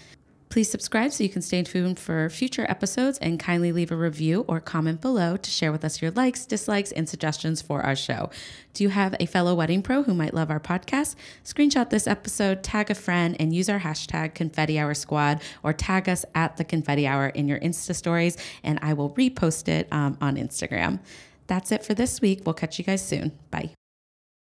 Please 0.48 0.70
subscribe 0.70 1.12
so 1.12 1.24
you 1.24 1.28
can 1.28 1.42
stay 1.42 1.62
tuned 1.62 1.98
for 1.98 2.30
future 2.30 2.64
episodes 2.68 3.18
and 3.18 3.38
kindly 3.38 3.72
leave 3.72 3.90
a 3.90 3.96
review 3.96 4.44
or 4.48 4.60
comment 4.60 5.00
below 5.00 5.36
to 5.36 5.50
share 5.50 5.72
with 5.72 5.84
us 5.84 6.00
your 6.00 6.12
likes, 6.12 6.46
dislikes, 6.46 6.92
and 6.92 7.08
suggestions 7.08 7.60
for 7.60 7.82
our 7.82 7.96
show. 7.96 8.30
Do 8.72 8.84
you 8.84 8.90
have 8.90 9.14
a 9.18 9.26
fellow 9.26 9.54
wedding 9.54 9.82
pro 9.82 10.04
who 10.04 10.14
might 10.14 10.34
love 10.34 10.50
our 10.50 10.60
podcast? 10.60 11.16
Screenshot 11.44 11.90
this 11.90 12.06
episode, 12.06 12.62
tag 12.62 12.90
a 12.90 12.94
friend, 12.94 13.36
and 13.40 13.54
use 13.54 13.68
our 13.68 13.80
hashtag 13.80 14.34
Confetti 14.34 14.78
Hour 14.78 14.94
Squad 14.94 15.42
or 15.62 15.72
tag 15.72 16.08
us 16.08 16.24
at 16.34 16.56
the 16.56 16.64
Confetti 16.64 17.06
Hour 17.06 17.28
in 17.28 17.48
your 17.48 17.58
Insta 17.58 17.94
stories, 17.94 18.36
and 18.62 18.78
I 18.82 18.92
will 18.92 19.10
repost 19.10 19.68
it 19.68 19.88
um, 19.90 20.16
on 20.20 20.36
Instagram. 20.36 21.00
That's 21.48 21.72
it 21.72 21.84
for 21.84 21.94
this 21.94 22.20
week. 22.20 22.42
We'll 22.44 22.54
catch 22.54 22.78
you 22.78 22.84
guys 22.84 23.06
soon. 23.06 23.32
Bye. 23.50 23.70